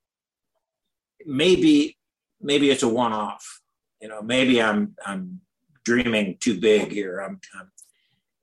maybe 1.26 1.98
maybe 2.40 2.70
it's 2.70 2.82
a 2.82 2.88
one-off. 2.88 3.60
You 4.00 4.08
know, 4.08 4.22
maybe 4.22 4.62
I'm 4.62 4.94
I'm 5.04 5.42
dreaming 5.84 6.38
too 6.40 6.58
big 6.58 6.90
here. 6.90 7.18
I'm, 7.18 7.40
I'm 7.54 7.70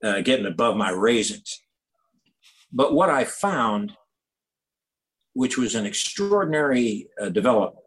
uh, 0.08 0.20
getting 0.20 0.46
above 0.46 0.76
my 0.76 0.90
raisins. 0.90 1.60
But 2.72 2.94
what 2.94 3.10
I 3.10 3.24
found, 3.24 3.96
which 5.32 5.58
was 5.58 5.74
an 5.74 5.84
extraordinary 5.84 7.08
uh, 7.20 7.30
development, 7.30 7.84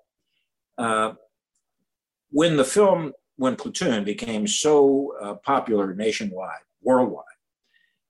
uh, 0.78 1.14
when 2.32 2.58
the 2.58 2.64
film, 2.64 3.14
when 3.38 3.56
Platoon 3.56 4.04
became 4.04 4.48
so 4.48 5.14
uh, 5.22 5.34
popular 5.36 5.94
nationwide, 5.94 6.62
worldwide, 6.82 7.26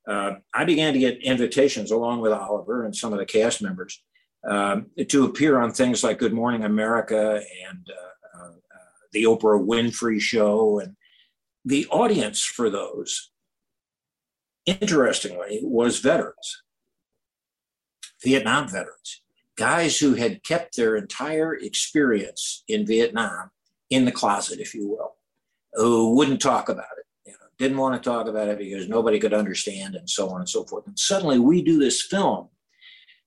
uh, 0.08 0.36
I 0.54 0.66
began 0.66 0.94
to 0.94 1.00
get 1.00 1.22
invitations 1.24 1.92
along 1.92 2.22
with 2.22 2.32
Oliver 2.32 2.86
and 2.86 2.96
some 2.96 3.14
of 3.14 3.20
the 3.20 3.26
cast 3.26 3.62
members 3.62 4.02
um, 4.48 4.88
to 5.08 5.26
appear 5.26 5.60
on 5.60 5.72
things 5.72 6.04
like 6.04 6.18
Good 6.18 6.34
Morning 6.34 6.64
America 6.64 7.42
and 7.70 7.88
uh, 8.36 8.44
uh, 8.44 8.52
the 9.12 9.24
Oprah 9.24 9.64
Winfrey 9.64 10.20
Show. 10.20 10.80
And 10.80 10.96
the 11.64 11.86
audience 11.88 12.44
for 12.44 12.70
those, 12.70 13.32
interestingly, 14.66 15.60
was 15.62 16.00
veterans, 16.00 16.64
Vietnam 18.24 18.68
veterans, 18.68 19.22
guys 19.58 20.00
who 20.00 20.16
had 20.16 20.44
kept 20.44 20.76
their 20.76 20.96
entire 20.96 21.54
experience 21.54 22.64
in 22.68 22.86
Vietnam 22.86 23.52
in 23.90 24.06
the 24.06 24.12
closet, 24.12 24.60
if 24.60 24.74
you 24.74 24.88
will, 24.88 25.16
who 25.74 26.16
wouldn't 26.16 26.42
talk 26.42 26.70
about 26.70 26.86
it 26.98 27.06
didn't 27.60 27.78
want 27.78 28.02
to 28.02 28.10
talk 28.10 28.28
about 28.28 28.48
it 28.48 28.58
because 28.58 28.88
nobody 28.88 29.20
could 29.20 29.34
understand 29.34 29.96
and 29.96 30.10
so 30.10 30.30
on 30.30 30.40
and 30.40 30.50
so 30.50 30.64
forth. 30.64 30.88
And 30.88 30.98
suddenly 30.98 31.40
we 31.40 31.62
do 31.62 31.78
this 31.78 32.02
film 32.02 32.48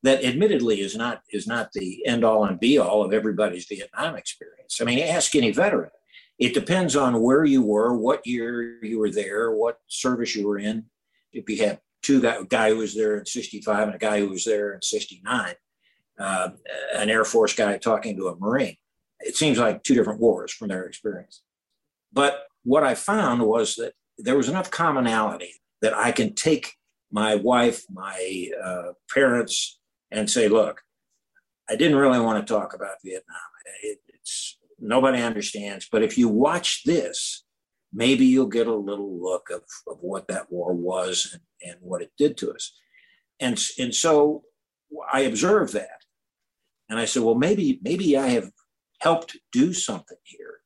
that 0.03 0.25
admittedly 0.25 0.81
is 0.81 0.97
not 0.97 1.21
is 1.31 1.47
not 1.47 1.71
the 1.73 2.05
end 2.07 2.25
all 2.25 2.47
and 2.47 2.59
be 2.59 2.79
all 2.79 3.05
of 3.05 3.13
everybody's 3.13 3.67
Vietnam 3.67 4.17
experience. 4.17 4.81
I 4.81 4.85
mean, 4.85 4.99
ask 4.99 5.37
any 5.37 5.53
veteran. 5.53 5.91
It 6.39 6.55
depends 6.55 6.97
on 6.97 7.23
where 7.23 7.45
you 7.45 7.63
were, 7.63 7.95
what 7.95 8.27
year 8.27 8.83
you 8.83 8.99
were 8.99 9.11
there, 9.11 9.53
what 9.53 9.79
service 9.87 10.35
you 10.35 10.49
were 10.49 10.59
in. 10.59 10.87
If 11.33 11.49
you 11.49 11.65
have 11.67 11.79
two 12.03 12.21
guy, 12.21 12.37
a 12.37 12.45
guy 12.45 12.71
who 12.71 12.79
was 12.79 12.95
there 12.97 13.19
in 13.19 13.27
65 13.27 13.89
and 13.89 13.95
a 13.95 13.99
guy 13.99 14.19
who 14.19 14.31
was 14.31 14.45
there 14.45 14.73
in 14.73 14.83
69, 14.83 15.55
uh, 16.19 16.49
an 16.97 17.11
Air 17.11 17.25
Force 17.25 17.55
guy 17.55 17.77
talking 17.77 18.17
to 18.17 18.29
a 18.29 18.37
Marine, 18.37 18.77
it 19.25 19.37
seems 19.37 19.59
like 19.59 19.83
two 19.83 19.95
different 19.95 20.21
wars 20.21 20.53
from 20.53 20.69
their 20.69 20.85
experience. 20.85 21.43
But 22.13 22.45
what 22.65 22.85
I 22.85 22.95
found 22.95 23.43
was 23.43 23.77
that 23.77 23.95
there 24.19 24.37
was 24.37 24.49
enough 24.49 24.71
commonality 24.71 25.55
that 25.81 25.95
I 25.95 26.13
can 26.13 26.35
take 26.35 26.75
my 27.11 27.35
wife, 27.35 27.85
my 27.91 28.49
uh, 28.63 28.93
parents, 29.13 29.79
and 30.11 30.31
say, 30.31 30.49
look, 30.49 30.83
I 31.69 31.77
didn't 31.77 31.99
really 31.99 32.21
want 32.21 32.47
to 32.47 32.53
talk 32.53 32.75
about 32.75 32.97
Vietnam. 33.05 33.37
It, 33.83 33.99
it's 34.09 34.59
nobody 34.79 35.23
understands, 35.23 35.89
but 35.91 36.03
if 36.03 36.19
you 36.19 36.29
watch 36.29 36.83
this, 36.85 37.45
maybe 37.93 38.25
you'll 38.25 38.47
get 38.47 38.67
a 38.67 38.75
little 38.75 39.21
look 39.21 39.51
of, 39.51 39.63
of 39.87 39.99
what 40.01 40.29
that 40.29 40.51
war 40.51 40.73
was 40.73 41.31
and, 41.33 41.43
and 41.71 41.81
what 41.81 42.03
it 42.03 42.13
did 42.17 42.37
to 42.39 42.53
us. 42.53 42.73
And, 43.41 43.63
and 43.79 43.95
so 43.95 44.43
I 45.13 45.21
observed 45.21 45.75
that. 45.75 46.03
And 46.89 46.99
I 46.99 47.05
said, 47.07 47.23
well, 47.23 47.35
maybe, 47.35 47.81
maybe 47.83 48.17
I 48.17 48.29
have 48.29 48.51
helped 49.03 49.37
do 49.53 49.73
something 49.73 50.19
here 50.23 50.61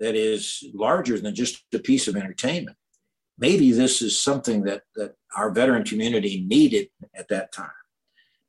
that 0.00 0.14
is 0.14 0.64
larger 0.74 1.18
than 1.18 1.34
just 1.34 1.64
a 1.72 1.78
piece 1.78 2.08
of 2.08 2.16
entertainment 2.16 2.76
maybe 3.38 3.72
this 3.72 4.02
is 4.02 4.20
something 4.20 4.62
that, 4.64 4.82
that 4.96 5.14
our 5.36 5.50
veteran 5.50 5.84
community 5.84 6.44
needed 6.46 6.88
at 7.14 7.28
that 7.28 7.52
time. 7.52 7.70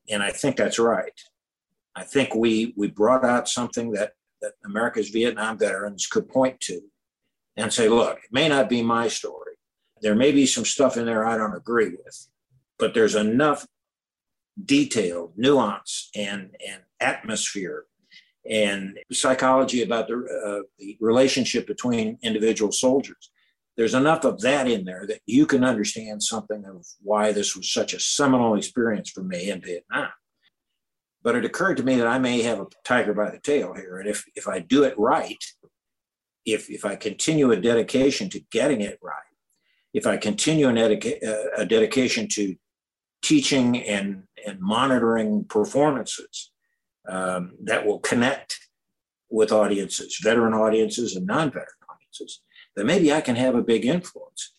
And 0.10 0.22
I 0.22 0.32
think 0.32 0.58
that's 0.58 0.80
right. 0.80 1.20
I 1.96 2.04
think 2.04 2.36
we, 2.36 2.74
we 2.78 2.90
brought 2.90 3.26
out 3.26 3.50
something 3.50 3.92
that, 3.94 4.14
that 4.42 4.54
America's 4.66 5.10
Vietnam 5.10 5.58
veterans 5.58 6.08
could 6.08 6.30
point 6.30 6.60
to 6.62 6.82
and 7.58 7.72
say, 7.72 7.88
look, 7.88 8.18
it 8.18 8.32
may 8.32 8.50
not 8.50 8.70
be 8.70 8.82
my 8.82 9.08
story. 9.08 9.54
There 10.02 10.16
may 10.16 10.32
be 10.32 10.46
some 10.46 10.66
stuff 10.66 10.98
in 10.98 11.06
there 11.06 11.26
I 11.26 11.38
don't 11.38 11.56
agree 11.56 11.90
with, 11.90 12.28
but 12.78 12.94
there's 12.94 13.16
enough 13.16 13.66
detail, 14.64 15.32
nuance, 15.36 16.10
and, 16.16 16.56
and 16.68 16.82
atmosphere 17.00 17.86
and 18.50 18.98
psychology 19.12 19.82
about 19.84 20.08
the, 20.08 20.16
uh, 20.16 20.62
the 20.78 20.98
relationship 21.00 21.66
between 21.66 22.18
individual 22.22 22.72
soldiers 22.72 23.32
there's 23.78 23.93
enough 23.93 24.24
of 24.24 24.39
that 24.41 24.70
in 24.70 24.86
there 24.86 25.06
that 25.08 25.20
you 25.26 25.46
can 25.46 25.64
understand 25.64 26.24
something 26.24 26.66
of 26.66 26.86
why 27.02 27.32
this 27.32 27.56
was 27.56 27.72
such 27.72 27.93
a 27.93 28.00
seminal 28.00 28.56
experience 28.56 29.10
for 29.10 29.22
me 29.22 29.50
in 29.50 29.62
Vietnam. 29.62 30.10
But 31.24 31.36
it 31.36 31.46
occurred 31.46 31.78
to 31.78 31.84
me 31.84 31.96
that 31.96 32.08
I 32.08 32.20
may 32.20 32.41
have 32.43 32.60
a 32.60 32.68
tiger 32.86 33.14
by 33.14 33.32
the 33.32 33.39
tail 33.39 33.74
here. 33.74 33.98
And 33.98 34.08
if, 34.08 34.24
if 34.36 34.48
I 34.48 34.60
do 34.60 34.84
it 34.84 34.98
right, 34.98 35.43
if, 36.46 36.70
if 36.70 36.86
I 36.86 36.96
continue 36.96 37.52
a 37.52 37.60
dedication 37.60 38.30
to 38.30 38.39
getting 38.52 38.82
it 38.82 39.00
right, 39.02 39.14
if 39.93 40.06
I 40.06 40.18
continue 40.18 40.68
an 40.68 40.78
uh, 40.78 41.36
a 41.58 41.66
dedication 41.66 42.28
to 42.34 42.56
teaching 43.24 43.82
and, 43.84 44.24
and 44.46 44.60
monitoring 44.60 45.46
performances 45.46 46.52
um, 47.08 47.53
that 47.64 47.86
will 47.86 47.99
connect 47.99 48.60
with 49.30 49.51
audiences, 49.51 50.20
veteran 50.22 50.53
audiences 50.53 51.16
and 51.16 51.26
non 51.26 51.49
veteran 51.49 51.84
audiences, 51.89 52.41
that 52.76 52.86
maybe 52.86 53.12
I 53.12 53.22
can 53.22 53.36
have 53.36 53.56
a 53.56 53.62
big 53.62 53.86
influence. 53.86 54.53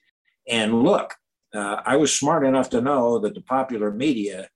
And 0.49 0.82
look, 0.82 1.14
uh, 1.55 1.82
I 1.84 1.97
was 1.97 2.14
smart 2.14 2.44
enough 2.44 2.70
to 2.70 2.80
know 2.80 3.18
that 3.20 3.34
the 3.34 3.40
popular 3.40 3.90
media 3.90 4.49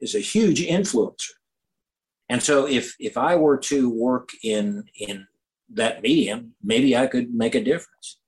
is 0.00 0.14
a 0.14 0.20
huge 0.20 0.60
influencer. 0.60 1.32
And 2.28 2.42
so 2.42 2.66
if 2.66 2.94
if 2.98 3.16
I 3.16 3.36
were 3.36 3.58
to 3.58 3.88
work 3.88 4.30
in 4.42 4.84
in 4.98 5.26
that 5.70 6.02
medium, 6.02 6.54
maybe 6.62 6.96
I 6.96 7.06
could 7.06 7.32
make 7.32 7.54
a 7.54 7.64
difference. 7.64 8.20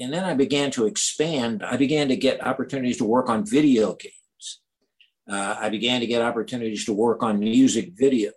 And 0.00 0.12
then 0.12 0.24
I 0.24 0.34
began 0.34 0.70
to 0.72 0.86
expand. 0.86 1.62
I 1.62 1.76
began 1.76 2.08
to 2.08 2.16
get 2.16 2.44
opportunities 2.46 2.98
to 2.98 3.04
work 3.04 3.28
on 3.28 3.44
video 3.44 3.94
games. 3.94 4.60
Uh, 5.30 5.56
I 5.58 5.68
began 5.68 6.00
to 6.00 6.06
get 6.06 6.22
opportunities 6.22 6.84
to 6.86 6.92
work 6.92 7.22
on 7.22 7.38
music 7.38 7.94
videos, 7.94 8.32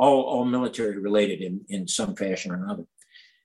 all, 0.00 0.22
all 0.22 0.44
military 0.44 0.98
related 0.98 1.40
in, 1.42 1.60
in 1.68 1.86
some 1.86 2.16
fashion 2.16 2.52
or 2.52 2.56
another 2.64 2.84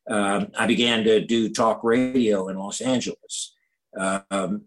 um, 0.10 0.52
I 0.58 0.68
began 0.68 1.04
to 1.06 1.22
do 1.22 1.50
talk 1.50 1.84
radio 1.84 2.50
in 2.50 2.58
Los 2.58 2.82
Angeles. 2.82 3.56
Um, 3.98 4.64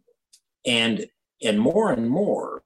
and, 0.67 1.07
and 1.43 1.61
more 1.61 1.93
and 1.93 2.09
more, 2.09 2.63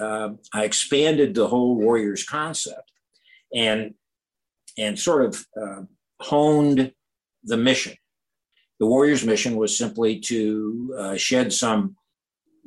uh, 0.00 0.30
I 0.52 0.64
expanded 0.64 1.34
the 1.34 1.46
whole 1.46 1.76
Warriors 1.76 2.24
concept 2.24 2.90
and, 3.54 3.94
and 4.76 4.98
sort 4.98 5.24
of 5.26 5.46
uh, 5.60 5.82
honed 6.20 6.92
the 7.44 7.56
mission. 7.56 7.94
The 8.80 8.86
Warriors' 8.86 9.24
mission 9.24 9.56
was 9.56 9.76
simply 9.76 10.20
to 10.20 10.94
uh, 10.98 11.16
shed 11.16 11.52
some 11.52 11.96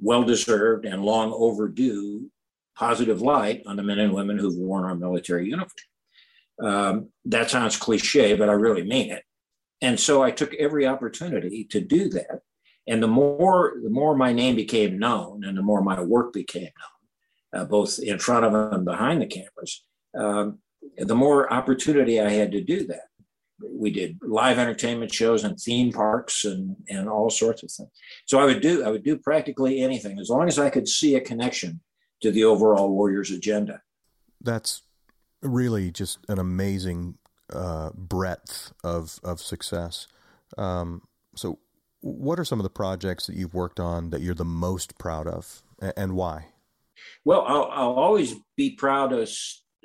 well 0.01 0.23
deserved 0.23 0.85
and 0.85 1.03
long 1.03 1.33
overdue 1.33 2.31
positive 2.75 3.21
light 3.21 3.61
on 3.67 3.75
the 3.75 3.83
men 3.83 3.99
and 3.99 4.13
women 4.13 4.37
who've 4.37 4.55
worn 4.55 4.85
our 4.85 4.95
military 4.95 5.47
uniform. 5.49 5.69
Um, 6.61 7.09
that 7.25 7.49
sounds 7.49 7.77
cliche, 7.77 8.35
but 8.35 8.49
I 8.49 8.53
really 8.53 8.83
mean 8.83 9.11
it. 9.11 9.23
And 9.81 9.99
so 9.99 10.21
I 10.21 10.31
took 10.31 10.53
every 10.55 10.85
opportunity 10.85 11.63
to 11.65 11.79
do 11.79 12.09
that. 12.09 12.41
And 12.87 13.01
the 13.01 13.07
more 13.07 13.75
the 13.83 13.89
more 13.89 14.15
my 14.15 14.33
name 14.33 14.55
became 14.55 14.97
known, 14.97 15.43
and 15.43 15.57
the 15.57 15.61
more 15.61 15.81
my 15.81 16.01
work 16.01 16.33
became 16.33 16.63
known, 16.63 17.61
uh, 17.61 17.65
both 17.65 17.99
in 17.99 18.17
front 18.17 18.45
of 18.45 18.53
and 18.73 18.83
behind 18.83 19.21
the 19.21 19.27
cameras, 19.27 19.85
um, 20.17 20.59
the 20.97 21.15
more 21.15 21.51
opportunity 21.53 22.19
I 22.19 22.31
had 22.31 22.51
to 22.53 22.61
do 22.61 22.87
that. 22.87 23.03
We 23.61 23.91
did 23.91 24.17
live 24.21 24.57
entertainment 24.57 25.13
shows 25.13 25.43
and 25.43 25.59
theme 25.59 25.91
parks 25.91 26.45
and 26.45 26.75
and 26.89 27.07
all 27.07 27.29
sorts 27.29 27.61
of 27.61 27.71
things. 27.71 27.91
So 28.25 28.39
I 28.39 28.45
would 28.45 28.61
do 28.61 28.83
I 28.83 28.89
would 28.89 29.03
do 29.03 29.17
practically 29.17 29.81
anything 29.81 30.19
as 30.19 30.29
long 30.29 30.47
as 30.47 30.57
I 30.57 30.69
could 30.69 30.87
see 30.87 31.15
a 31.15 31.21
connection 31.21 31.81
to 32.21 32.31
the 32.31 32.43
overall 32.43 32.89
Warriors 32.89 33.31
agenda. 33.31 33.81
That's 34.41 34.81
really 35.41 35.91
just 35.91 36.19
an 36.27 36.39
amazing 36.39 37.17
uh, 37.53 37.91
breadth 37.95 38.73
of 38.83 39.19
of 39.23 39.41
success. 39.41 40.07
Um, 40.57 41.03
so, 41.35 41.59
what 42.01 42.39
are 42.39 42.45
some 42.45 42.59
of 42.59 42.63
the 42.63 42.69
projects 42.69 43.27
that 43.27 43.35
you've 43.35 43.53
worked 43.53 43.79
on 43.79 44.09
that 44.11 44.21
you're 44.21 44.35
the 44.35 44.45
most 44.45 44.97
proud 44.97 45.27
of, 45.27 45.61
and 45.97 46.13
why? 46.13 46.47
Well, 47.23 47.45
I'll, 47.47 47.69
I'll 47.71 47.93
always 47.93 48.35
be 48.57 48.71
proud 48.71 49.13
of, 49.13 49.29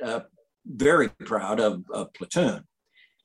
uh, 0.02 0.20
very 0.66 1.08
proud 1.08 1.60
of, 1.60 1.84
of 1.92 2.12
Platoon, 2.14 2.64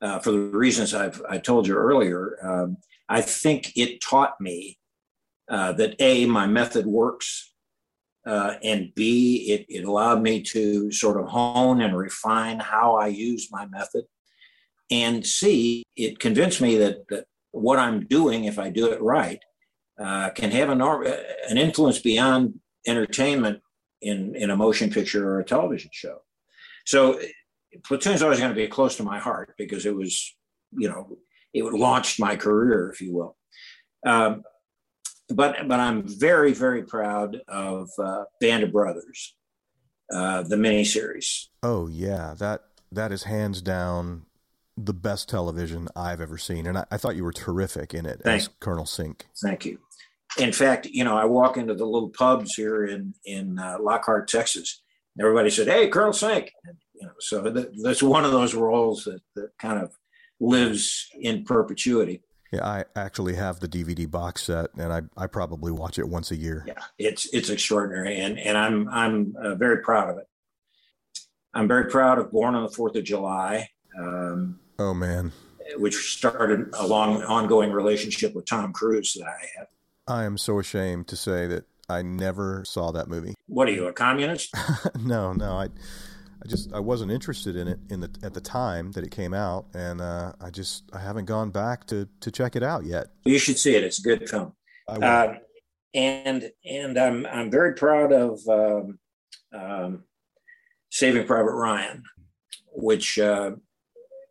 uh, 0.02 0.20
for 0.20 0.32
the 0.32 0.40
reasons 0.40 0.94
I've 0.94 1.22
I 1.30 1.38
told 1.38 1.68
you 1.68 1.76
earlier. 1.76 2.38
Um, 2.42 2.78
I 3.08 3.22
think 3.22 3.74
it 3.76 4.02
taught 4.02 4.40
me 4.40 4.78
uh, 5.50 5.74
that 5.74 5.96
a 6.00 6.26
my 6.26 6.48
method 6.48 6.86
works, 6.86 7.54
uh, 8.30 8.54
and 8.64 8.94
b 8.96 9.48
it, 9.54 9.66
it 9.70 9.84
allowed 9.86 10.22
me 10.22 10.42
to 10.42 10.92
sort 10.92 11.20
of 11.20 11.28
hone 11.28 11.82
and 11.82 11.98
refine 11.98 12.60
how 12.60 12.96
I 12.96 13.08
use 13.08 13.50
my 13.52 13.66
method 13.66 14.06
and 14.92 15.26
C, 15.26 15.84
it 15.96 16.20
convinced 16.20 16.62
me 16.62 16.78
that, 16.78 17.08
that 17.10 17.26
what 17.52 17.80
I'm 17.80 18.06
doing, 18.08 18.46
if 18.46 18.58
I 18.58 18.70
do 18.70 18.92
it 18.92 19.02
right, 19.02 19.40
uh, 20.00 20.30
can 20.32 20.52
have 20.52 20.70
an, 20.70 20.82
an 20.82 21.58
influence 21.58 22.00
beyond 22.00 22.60
entertainment 22.88 23.62
in 24.02 24.34
in 24.36 24.50
a 24.50 24.56
motion 24.56 24.90
picture 24.90 25.30
or 25.30 25.40
a 25.40 25.46
television 25.46 25.90
show. 25.94 26.20
So 26.86 27.20
Platoon's 27.84 28.22
always 28.22 28.40
going 28.40 28.52
to 28.52 28.56
be 28.56 28.68
close 28.68 28.96
to 28.98 29.04
my 29.04 29.20
heart 29.20 29.54
because 29.58 29.86
it 29.86 29.96
was, 29.96 30.36
you 30.72 30.88
know, 30.88 31.18
it 31.54 31.64
launched 31.66 32.20
my 32.20 32.36
career, 32.36 32.90
if 32.90 33.02
you 33.02 33.14
will. 33.14 33.38
Um, 34.06 34.44
but 35.30 35.68
but 35.68 35.80
I'm 35.80 36.04
very 36.08 36.54
very 36.54 36.84
proud 36.84 37.42
of 37.48 37.90
uh, 38.00 38.24
Band 38.42 38.64
of 38.64 38.72
Brothers, 38.72 39.36
uh, 40.14 40.44
the 40.44 40.56
miniseries. 40.56 41.48
Oh 41.64 41.88
yeah, 41.88 42.34
that 42.40 42.64
that 42.92 43.12
is 43.12 43.24
hands 43.24 43.62
down 43.62 44.26
the 44.76 44.94
best 44.94 45.30
television 45.30 45.88
I've 45.96 46.22
ever 46.22 46.38
seen, 46.38 46.66
and 46.66 46.78
I, 46.78 46.86
I 46.92 46.98
thought 46.98 47.16
you 47.16 47.24
were 47.24 47.34
terrific 47.34 47.94
in 47.94 48.06
it 48.06 48.22
as 48.26 48.50
Colonel 48.60 48.86
Sink. 48.86 49.28
Thank 49.42 49.66
you. 49.66 49.80
In 50.38 50.52
fact, 50.52 50.86
you 50.86 51.04
know, 51.04 51.18
I 51.18 51.26
walk 51.26 51.58
into 51.58 51.74
the 51.74 51.86
little 51.86 52.10
pubs 52.10 52.56
here 52.56 52.86
in 52.86 53.14
in 53.26 53.60
uh, 53.60 53.78
Lockhart, 53.80 54.28
Texas. 54.28 54.82
Everybody 55.20 55.50
said, 55.50 55.68
"Hey, 55.68 55.90
Colonel 55.90 56.14
Sink," 56.14 56.52
you 56.94 57.06
know. 57.06 57.14
So 57.20 57.52
th- 57.52 57.68
that's 57.84 58.04
one 58.04 58.26
of 58.26 58.32
those 58.32 58.56
roles 58.56 59.04
that, 59.04 59.22
that 59.36 59.50
kind 59.60 59.82
of 59.82 59.92
lives 60.40 61.08
in 61.20 61.44
perpetuity. 61.44 62.22
Yeah, 62.52 62.66
I 62.66 62.86
actually 62.95 63.36
have 63.36 63.60
the 63.60 63.68
DVD 63.68 64.10
box 64.10 64.43
set, 64.43 64.74
and 64.74 64.91
I, 64.91 65.02
I 65.16 65.28
probably 65.28 65.72
watch 65.72 66.00
it 66.00 66.08
once 66.08 66.32
a 66.32 66.36
year. 66.36 66.64
Yeah, 66.68 66.84
it's 66.97 67.28
it's 67.34 67.50
extraordinary, 67.50 68.18
and 68.18 68.39
and 68.39 68.58
I'm 68.58 68.89
I'm 68.89 69.36
uh, 69.39 69.56
very 69.56 69.84
proud 69.84 70.10
of 70.10 70.18
it. 70.18 70.28
I'm 71.54 71.68
very 71.68 71.89
proud 71.89 72.18
of 72.18 72.32
Born 72.32 72.56
on 72.56 72.64
the 72.64 72.70
Fourth 72.70 72.95
of 72.95 73.04
July. 73.04 73.70
Um, 74.00 74.60
oh 74.80 74.95
man, 74.95 75.32
which 75.76 76.18
started 76.18 76.70
a 76.74 76.88
long 76.88 77.22
ongoing 77.24 77.72
relationship 77.72 78.34
with 78.34 78.45
Tom 78.45 78.74
Cruise 78.74 79.14
that 79.14 79.28
I 79.28 79.60
have. 79.60 79.68
I 80.08 80.24
am 80.24 80.38
so 80.38 80.58
ashamed 80.58 81.08
to 81.10 81.16
say 81.16 81.45
that 81.47 81.66
I 81.88 82.02
never 82.02 82.64
saw 82.66 82.91
that 82.91 83.08
movie. 83.08 83.36
What 83.47 83.68
are 83.68 83.72
you, 83.72 83.88
a 83.88 83.93
communist? 83.93 84.54
no, 85.00 85.34
no. 85.34 85.52
I 85.54 85.70
I 86.44 86.48
just 86.48 86.74
I 86.74 86.80
wasn't 86.80 87.12
interested 87.12 87.56
in 87.56 87.68
it 87.68 87.80
in 87.90 88.00
the 88.00 88.10
at 88.24 88.34
the 88.34 88.42
time 88.42 88.92
that 88.94 89.04
it 89.04 89.12
came 89.12 89.34
out, 89.34 89.66
and 89.74 90.00
uh, 90.00 90.34
I 90.40 90.50
just 90.50 90.84
I 90.94 91.00
haven't 91.00 91.26
gone 91.26 91.50
back 91.50 91.86
to 91.88 92.08
to 92.22 92.32
check 92.32 92.56
it 92.56 92.64
out 92.64 92.86
yet. 92.86 93.08
You 93.26 93.40
should 93.40 93.60
see 93.60 93.76
it; 93.76 93.84
it's 93.84 94.00
a 94.00 94.02
good 94.02 94.30
film. 94.30 94.54
Uh, 94.88 95.36
and 95.94 96.50
and 96.66 96.98
I'm 96.98 97.26
I'm 97.26 97.52
very 97.52 97.74
proud 97.74 98.14
of 98.14 98.40
um, 98.48 99.00
um, 99.54 100.04
Saving 100.90 101.26
Private 101.26 101.52
Ryan, 101.52 102.04
which 102.74 103.20
uh, 103.20 103.52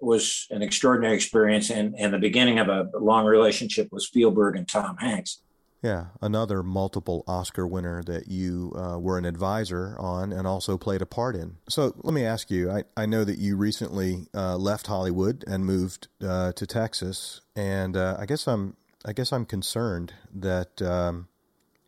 was 0.01 0.47
an 0.51 0.63
extraordinary 0.63 1.15
experience 1.15 1.71
and 1.71 1.95
and 1.99 2.15
the 2.15 2.19
beginning 2.19 2.59
of 2.59 2.69
a 2.69 2.89
long 2.99 3.27
relationship 3.27 3.89
with 3.91 4.03
Spielberg 4.03 4.57
and 4.57 4.67
Tom 4.67 4.97
Hanks. 4.97 5.43
Yeah, 5.83 6.07
another 6.21 6.65
multiple 6.65 7.23
Oscar 7.29 7.67
winner 7.67 8.03
that 8.03 8.27
you 8.27 8.73
uh, 8.77 8.99
were 8.99 9.17
an 9.17 9.25
advisor 9.25 9.97
on 10.01 10.33
and 10.33 10.45
also 10.47 10.77
played 10.77 11.03
a 11.03 11.07
part 11.07 11.37
in. 11.37 11.59
So 11.69 11.95
let 12.03 12.13
me 12.13 12.25
ask 12.25 12.51
you 12.51 12.71
I, 12.71 12.85
I 12.97 13.07
know 13.07 13.23
that 13.23 13.39
you 13.39 13.57
recently 13.57 14.27
uh, 14.35 14.57
left 14.57 14.89
Hollywood 14.89 15.45
and 15.47 15.65
moved 15.65 16.09
uh, 16.21 16.53
to 16.53 16.67
Texas, 16.67 17.43
and 17.55 17.97
uh, 17.97 18.17
I 18.19 18.27
guess 18.27 18.49
I'm 18.49 18.77
I 19.05 19.13
guess 19.13 19.33
I'm 19.33 19.47
concerned 19.47 20.15
that 20.35 20.83
um, 20.83 21.29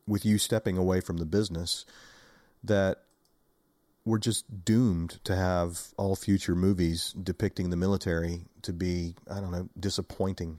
with 0.07 0.25
you 0.25 0.39
stepping 0.39 0.79
away 0.79 1.01
from 1.01 1.17
the 1.17 1.27
business, 1.27 1.85
that 2.63 2.99
we're 4.05 4.19
just 4.19 4.65
doomed 4.65 5.19
to 5.25 5.35
have 5.35 5.89
all 5.97 6.15
future 6.15 6.55
movies 6.55 7.13
depicting 7.21 7.71
the 7.71 7.77
military 7.77 8.43
to 8.63 8.73
be 8.73 9.17
I 9.29 9.41
don't 9.41 9.51
know 9.51 9.69
disappointing 9.79 10.59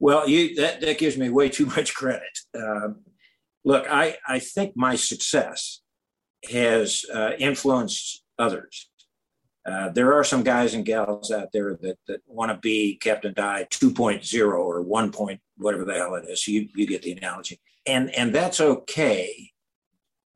well, 0.00 0.26
you 0.26 0.54
that 0.56 0.80
that 0.80 0.98
gives 0.98 1.16
me 1.16 1.28
way 1.28 1.48
too 1.48 1.66
much 1.66 1.94
credit. 1.94 2.38
Uh, 2.58 2.94
look, 3.64 3.86
I 3.88 4.16
I 4.26 4.40
think 4.40 4.72
my 4.74 4.96
success 4.96 5.82
has 6.50 7.04
uh, 7.12 7.32
influenced 7.38 8.24
others. 8.38 8.88
Uh, 9.66 9.90
there 9.90 10.14
are 10.14 10.24
some 10.24 10.42
guys 10.42 10.72
and 10.72 10.86
gals 10.86 11.30
out 11.30 11.52
there 11.52 11.78
that 11.82 11.98
that 12.08 12.20
want 12.26 12.50
to 12.50 12.56
be 12.56 12.96
Captain 12.96 13.34
Dye 13.34 13.66
2.0 13.70 14.48
or 14.48 14.80
1. 14.80 15.12
Point, 15.12 15.40
whatever 15.58 15.84
the 15.84 15.94
hell 15.94 16.14
it 16.14 16.24
is. 16.28 16.48
You 16.48 16.68
you 16.74 16.86
get 16.86 17.02
the 17.02 17.12
analogy, 17.12 17.60
and 17.86 18.12
and 18.14 18.34
that's 18.34 18.60
okay. 18.60 19.50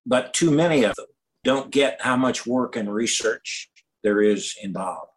But 0.06 0.34
too 0.34 0.50
many 0.50 0.84
of 0.84 0.94
them 0.96 1.06
don't 1.42 1.70
get 1.70 2.02
how 2.02 2.16
much 2.16 2.46
work 2.46 2.76
and 2.76 2.92
research 2.92 3.70
there 4.02 4.20
is 4.20 4.54
involved 4.62 5.13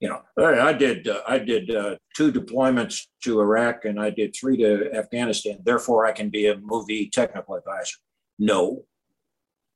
you 0.00 0.08
know, 0.08 0.22
I 0.38 0.72
did 0.72 1.08
uh, 1.08 1.22
I 1.26 1.38
did 1.38 1.74
uh, 1.74 1.96
two 2.16 2.32
deployments 2.32 3.06
to 3.24 3.40
Iraq 3.40 3.84
and 3.84 4.00
I 4.00 4.10
did 4.10 4.34
three 4.34 4.56
to 4.58 4.92
Afghanistan. 4.94 5.58
Therefore, 5.64 6.06
I 6.06 6.12
can 6.12 6.30
be 6.30 6.46
a 6.46 6.58
movie 6.58 7.10
technical 7.10 7.56
advisor. 7.56 7.96
No. 8.38 8.84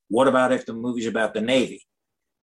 What 0.08 0.28
about 0.28 0.52
if 0.52 0.64
the 0.64 0.74
movie's 0.74 1.06
about 1.06 1.34
the 1.34 1.40
Navy? 1.40 1.84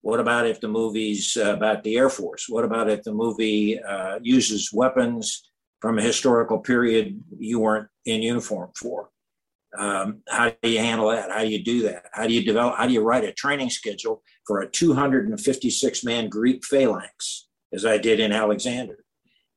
What 0.02 0.20
about 0.20 0.48
if 0.48 0.60
the 0.60 0.68
movie's 0.68 1.38
uh, 1.38 1.54
about 1.54 1.84
the 1.84 1.98
Air 1.98 2.10
Force? 2.10 2.46
What 2.50 2.66
about 2.66 2.90
if 2.90 3.04
the 3.04 3.14
movie 3.14 3.82
uh, 3.82 4.20
uses 4.22 4.72
weapons 4.74 5.50
from 5.80 6.00
a 6.00 6.02
historical 6.02 6.60
period 6.60 7.22
you 7.38 7.60
weren't 7.60 7.88
in 8.06 8.22
uniform 8.22 8.72
for? 8.78 9.10
Um, 9.78 10.24
how 10.28 10.52
do 10.62 10.70
you 10.70 10.80
handle 10.80 11.10
that? 11.10 11.32
How 11.32 11.42
do 11.42 11.50
you 11.50 11.64
do 11.64 11.84
that? 11.84 12.06
How 12.12 12.28
do 12.28 12.34
you 12.34 12.44
develop? 12.44 12.76
How 12.76 12.88
do 12.88 12.94
you 12.94 13.02
write 13.02 13.24
a 13.24 13.32
training 13.32 13.70
schedule 13.70 14.22
for 14.46 14.62
a 14.62 14.70
256 14.70 16.04
man 16.04 16.28
Greek 16.28 16.66
phalanx? 16.66 17.49
As 17.74 17.86
I 17.86 17.98
did 17.98 18.20
in 18.20 18.32
Alexander. 18.32 18.98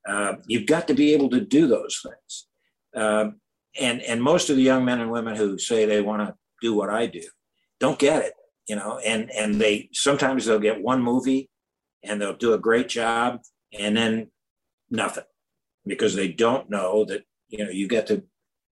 Uh, 0.06 0.34
you've 0.46 0.66
got 0.66 0.88
to 0.88 0.94
be 0.94 1.12
able 1.12 1.30
to 1.30 1.40
do 1.40 1.66
those 1.66 2.00
things. 2.02 2.46
Um, 2.94 3.40
and 3.80 4.02
and 4.02 4.22
most 4.22 4.50
of 4.50 4.56
the 4.56 4.62
young 4.62 4.84
men 4.84 5.00
and 5.00 5.10
women 5.10 5.36
who 5.36 5.58
say 5.58 5.84
they 5.84 6.02
want 6.02 6.26
to 6.26 6.34
do 6.60 6.74
what 6.74 6.90
I 6.90 7.06
do 7.06 7.22
don't 7.80 7.98
get 7.98 8.22
it, 8.22 8.34
you 8.68 8.76
know. 8.76 8.98
And 8.98 9.30
and 9.32 9.60
they 9.60 9.88
sometimes 9.92 10.44
they'll 10.44 10.58
get 10.58 10.82
one 10.82 11.02
movie 11.02 11.48
and 12.02 12.20
they'll 12.20 12.36
do 12.36 12.52
a 12.52 12.58
great 12.58 12.88
job 12.88 13.40
and 13.78 13.96
then 13.96 14.30
nothing 14.90 15.24
because 15.86 16.14
they 16.14 16.28
don't 16.28 16.68
know 16.68 17.04
that 17.06 17.22
you 17.48 17.64
know 17.64 17.70
you 17.70 17.88
get 17.88 18.06
to 18.08 18.22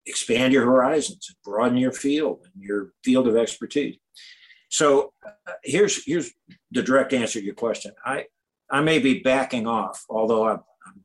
expand 0.06 0.52
your 0.52 0.64
horizons 0.64 1.34
broaden 1.44 1.76
your 1.76 1.92
field 1.92 2.46
and 2.54 2.62
your 2.62 2.92
field 3.04 3.28
of 3.28 3.36
expertise. 3.36 3.96
So 4.70 5.12
uh, 5.24 5.52
here's 5.62 6.04
here's 6.04 6.32
the 6.70 6.82
direct 6.82 7.12
answer 7.12 7.38
to 7.38 7.44
your 7.44 7.54
question. 7.54 7.92
I 8.04 8.26
I 8.70 8.80
may 8.80 8.98
be 8.98 9.20
backing 9.20 9.66
off, 9.66 10.04
although 10.08 10.48
I'm, 10.48 10.60
I'm 10.86 11.02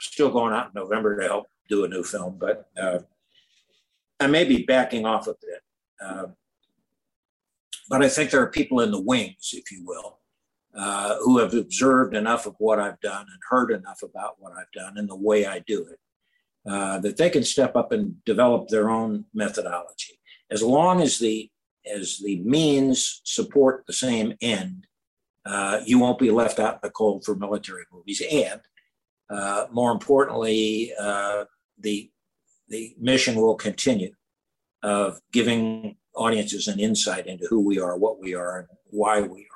still 0.00 0.30
going 0.30 0.52
out 0.52 0.66
in 0.66 0.72
November 0.74 1.18
to 1.18 1.26
help 1.26 1.46
do 1.68 1.84
a 1.84 1.88
new 1.88 2.02
film, 2.02 2.36
but 2.38 2.68
uh, 2.80 3.00
I 4.20 4.26
may 4.26 4.44
be 4.44 4.64
backing 4.64 5.06
off 5.06 5.26
a 5.26 5.34
bit. 5.40 5.62
Uh, 6.04 6.26
but 7.88 8.02
I 8.02 8.08
think 8.08 8.30
there 8.30 8.42
are 8.42 8.50
people 8.50 8.80
in 8.80 8.90
the 8.90 9.00
wings, 9.00 9.50
if 9.52 9.70
you 9.72 9.84
will, 9.84 10.18
uh, 10.76 11.16
who 11.22 11.38
have 11.38 11.54
observed 11.54 12.14
enough 12.14 12.46
of 12.46 12.54
what 12.58 12.78
I've 12.78 13.00
done 13.00 13.26
and 13.28 13.40
heard 13.50 13.70
enough 13.70 14.02
about 14.02 14.36
what 14.38 14.52
I've 14.52 14.72
done 14.72 14.96
and 14.96 15.08
the 15.08 15.16
way 15.16 15.46
I 15.46 15.58
do 15.60 15.86
it 15.86 15.98
uh, 16.70 16.98
that 17.00 17.16
they 17.16 17.28
can 17.28 17.42
step 17.42 17.76
up 17.76 17.92
and 17.92 18.22
develop 18.24 18.68
their 18.68 18.88
own 18.88 19.24
methodology. 19.34 20.18
As 20.50 20.62
long 20.62 21.00
as 21.00 21.18
the 21.18 21.50
as 21.92 22.18
the 22.18 22.40
means 22.44 23.20
support 23.24 23.82
the 23.86 23.92
same 23.92 24.34
end, 24.40 24.86
uh, 25.44 25.80
you 25.84 25.98
won't 25.98 26.18
be 26.18 26.30
left 26.30 26.58
out 26.58 26.74
in 26.74 26.80
the 26.82 26.90
cold 26.90 27.24
for 27.24 27.34
military 27.34 27.84
movies. 27.92 28.22
And 28.30 28.60
uh, 29.30 29.66
more 29.72 29.92
importantly, 29.92 30.92
uh, 30.98 31.44
the 31.78 32.10
the 32.68 32.94
mission 32.98 33.34
will 33.34 33.54
continue 33.54 34.14
of 34.82 35.20
giving 35.32 35.96
audiences 36.14 36.68
an 36.68 36.80
insight 36.80 37.26
into 37.26 37.46
who 37.48 37.60
we 37.60 37.78
are, 37.78 37.96
what 37.98 38.20
we 38.20 38.34
are, 38.34 38.60
and 38.60 38.68
why 38.90 39.20
we 39.20 39.46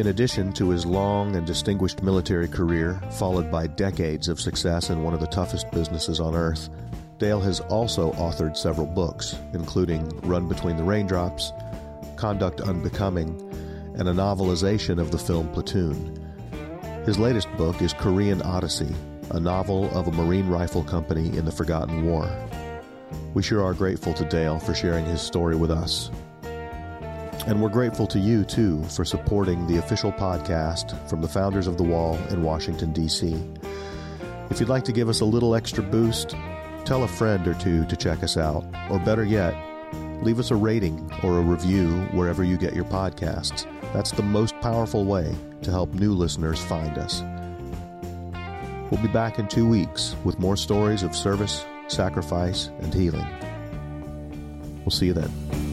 In 0.00 0.06
addition 0.06 0.50
to 0.54 0.70
his 0.70 0.86
long 0.86 1.36
and 1.36 1.46
distinguished 1.46 2.02
military 2.02 2.48
career, 2.48 2.98
followed 3.10 3.50
by 3.50 3.66
decades 3.66 4.28
of 4.28 4.40
success 4.40 4.88
in 4.88 5.02
one 5.02 5.12
of 5.12 5.20
the 5.20 5.26
toughest 5.26 5.70
businesses 5.72 6.20
on 6.20 6.34
earth, 6.34 6.70
Dale 7.18 7.40
has 7.40 7.60
also 7.60 8.10
authored 8.12 8.56
several 8.56 8.86
books, 8.86 9.36
including 9.52 10.08
Run 10.20 10.48
Between 10.48 10.78
the 10.78 10.84
Raindrops, 10.84 11.52
Conduct 12.16 12.62
Unbecoming, 12.62 13.28
and 13.98 14.08
a 14.08 14.14
novelization 14.14 14.98
of 14.98 15.10
the 15.10 15.18
film 15.18 15.52
Platoon. 15.52 16.18
His 17.04 17.18
latest 17.18 17.54
book 17.58 17.82
is 17.82 17.92
Korean 17.92 18.40
Odyssey, 18.40 18.94
a 19.32 19.38
novel 19.38 19.94
of 19.94 20.08
a 20.08 20.12
Marine 20.12 20.48
rifle 20.48 20.82
company 20.82 21.36
in 21.36 21.44
the 21.44 21.52
Forgotten 21.52 22.06
War. 22.06 22.26
We 23.34 23.42
sure 23.42 23.62
are 23.62 23.74
grateful 23.74 24.14
to 24.14 24.24
Dale 24.24 24.60
for 24.60 24.74
sharing 24.74 25.04
his 25.04 25.20
story 25.20 25.56
with 25.56 25.70
us. 25.70 26.10
And 27.46 27.62
we're 27.62 27.70
grateful 27.70 28.06
to 28.08 28.18
you, 28.18 28.44
too, 28.44 28.84
for 28.84 29.04
supporting 29.04 29.66
the 29.66 29.78
official 29.78 30.12
podcast 30.12 31.08
from 31.08 31.22
the 31.22 31.28
founders 31.28 31.66
of 31.66 31.78
The 31.78 31.82
Wall 31.82 32.16
in 32.28 32.42
Washington, 32.42 32.92
D.C. 32.92 33.42
If 34.50 34.60
you'd 34.60 34.68
like 34.68 34.84
to 34.84 34.92
give 34.92 35.08
us 35.08 35.20
a 35.20 35.24
little 35.24 35.54
extra 35.54 35.82
boost, 35.82 36.36
tell 36.84 37.02
a 37.02 37.08
friend 37.08 37.46
or 37.48 37.54
two 37.54 37.86
to 37.86 37.96
check 37.96 38.22
us 38.22 38.36
out. 38.36 38.64
Or 38.90 38.98
better 38.98 39.24
yet, 39.24 39.54
leave 40.22 40.38
us 40.38 40.50
a 40.50 40.56
rating 40.56 41.10
or 41.22 41.38
a 41.38 41.42
review 41.42 41.88
wherever 42.12 42.44
you 42.44 42.56
get 42.56 42.74
your 42.74 42.84
podcasts. 42.84 43.66
That's 43.92 44.12
the 44.12 44.22
most 44.22 44.58
powerful 44.60 45.04
way 45.04 45.34
to 45.62 45.70
help 45.70 45.94
new 45.94 46.12
listeners 46.12 46.62
find 46.62 46.98
us. 46.98 47.22
We'll 48.90 49.02
be 49.02 49.08
back 49.08 49.38
in 49.38 49.48
two 49.48 49.68
weeks 49.68 50.16
with 50.24 50.38
more 50.38 50.56
stories 50.56 51.02
of 51.02 51.14
service, 51.14 51.64
sacrifice, 51.88 52.66
and 52.80 52.92
healing. 52.92 53.26
We'll 54.84 54.90
see 54.90 55.06
you 55.06 55.14
then. 55.14 55.69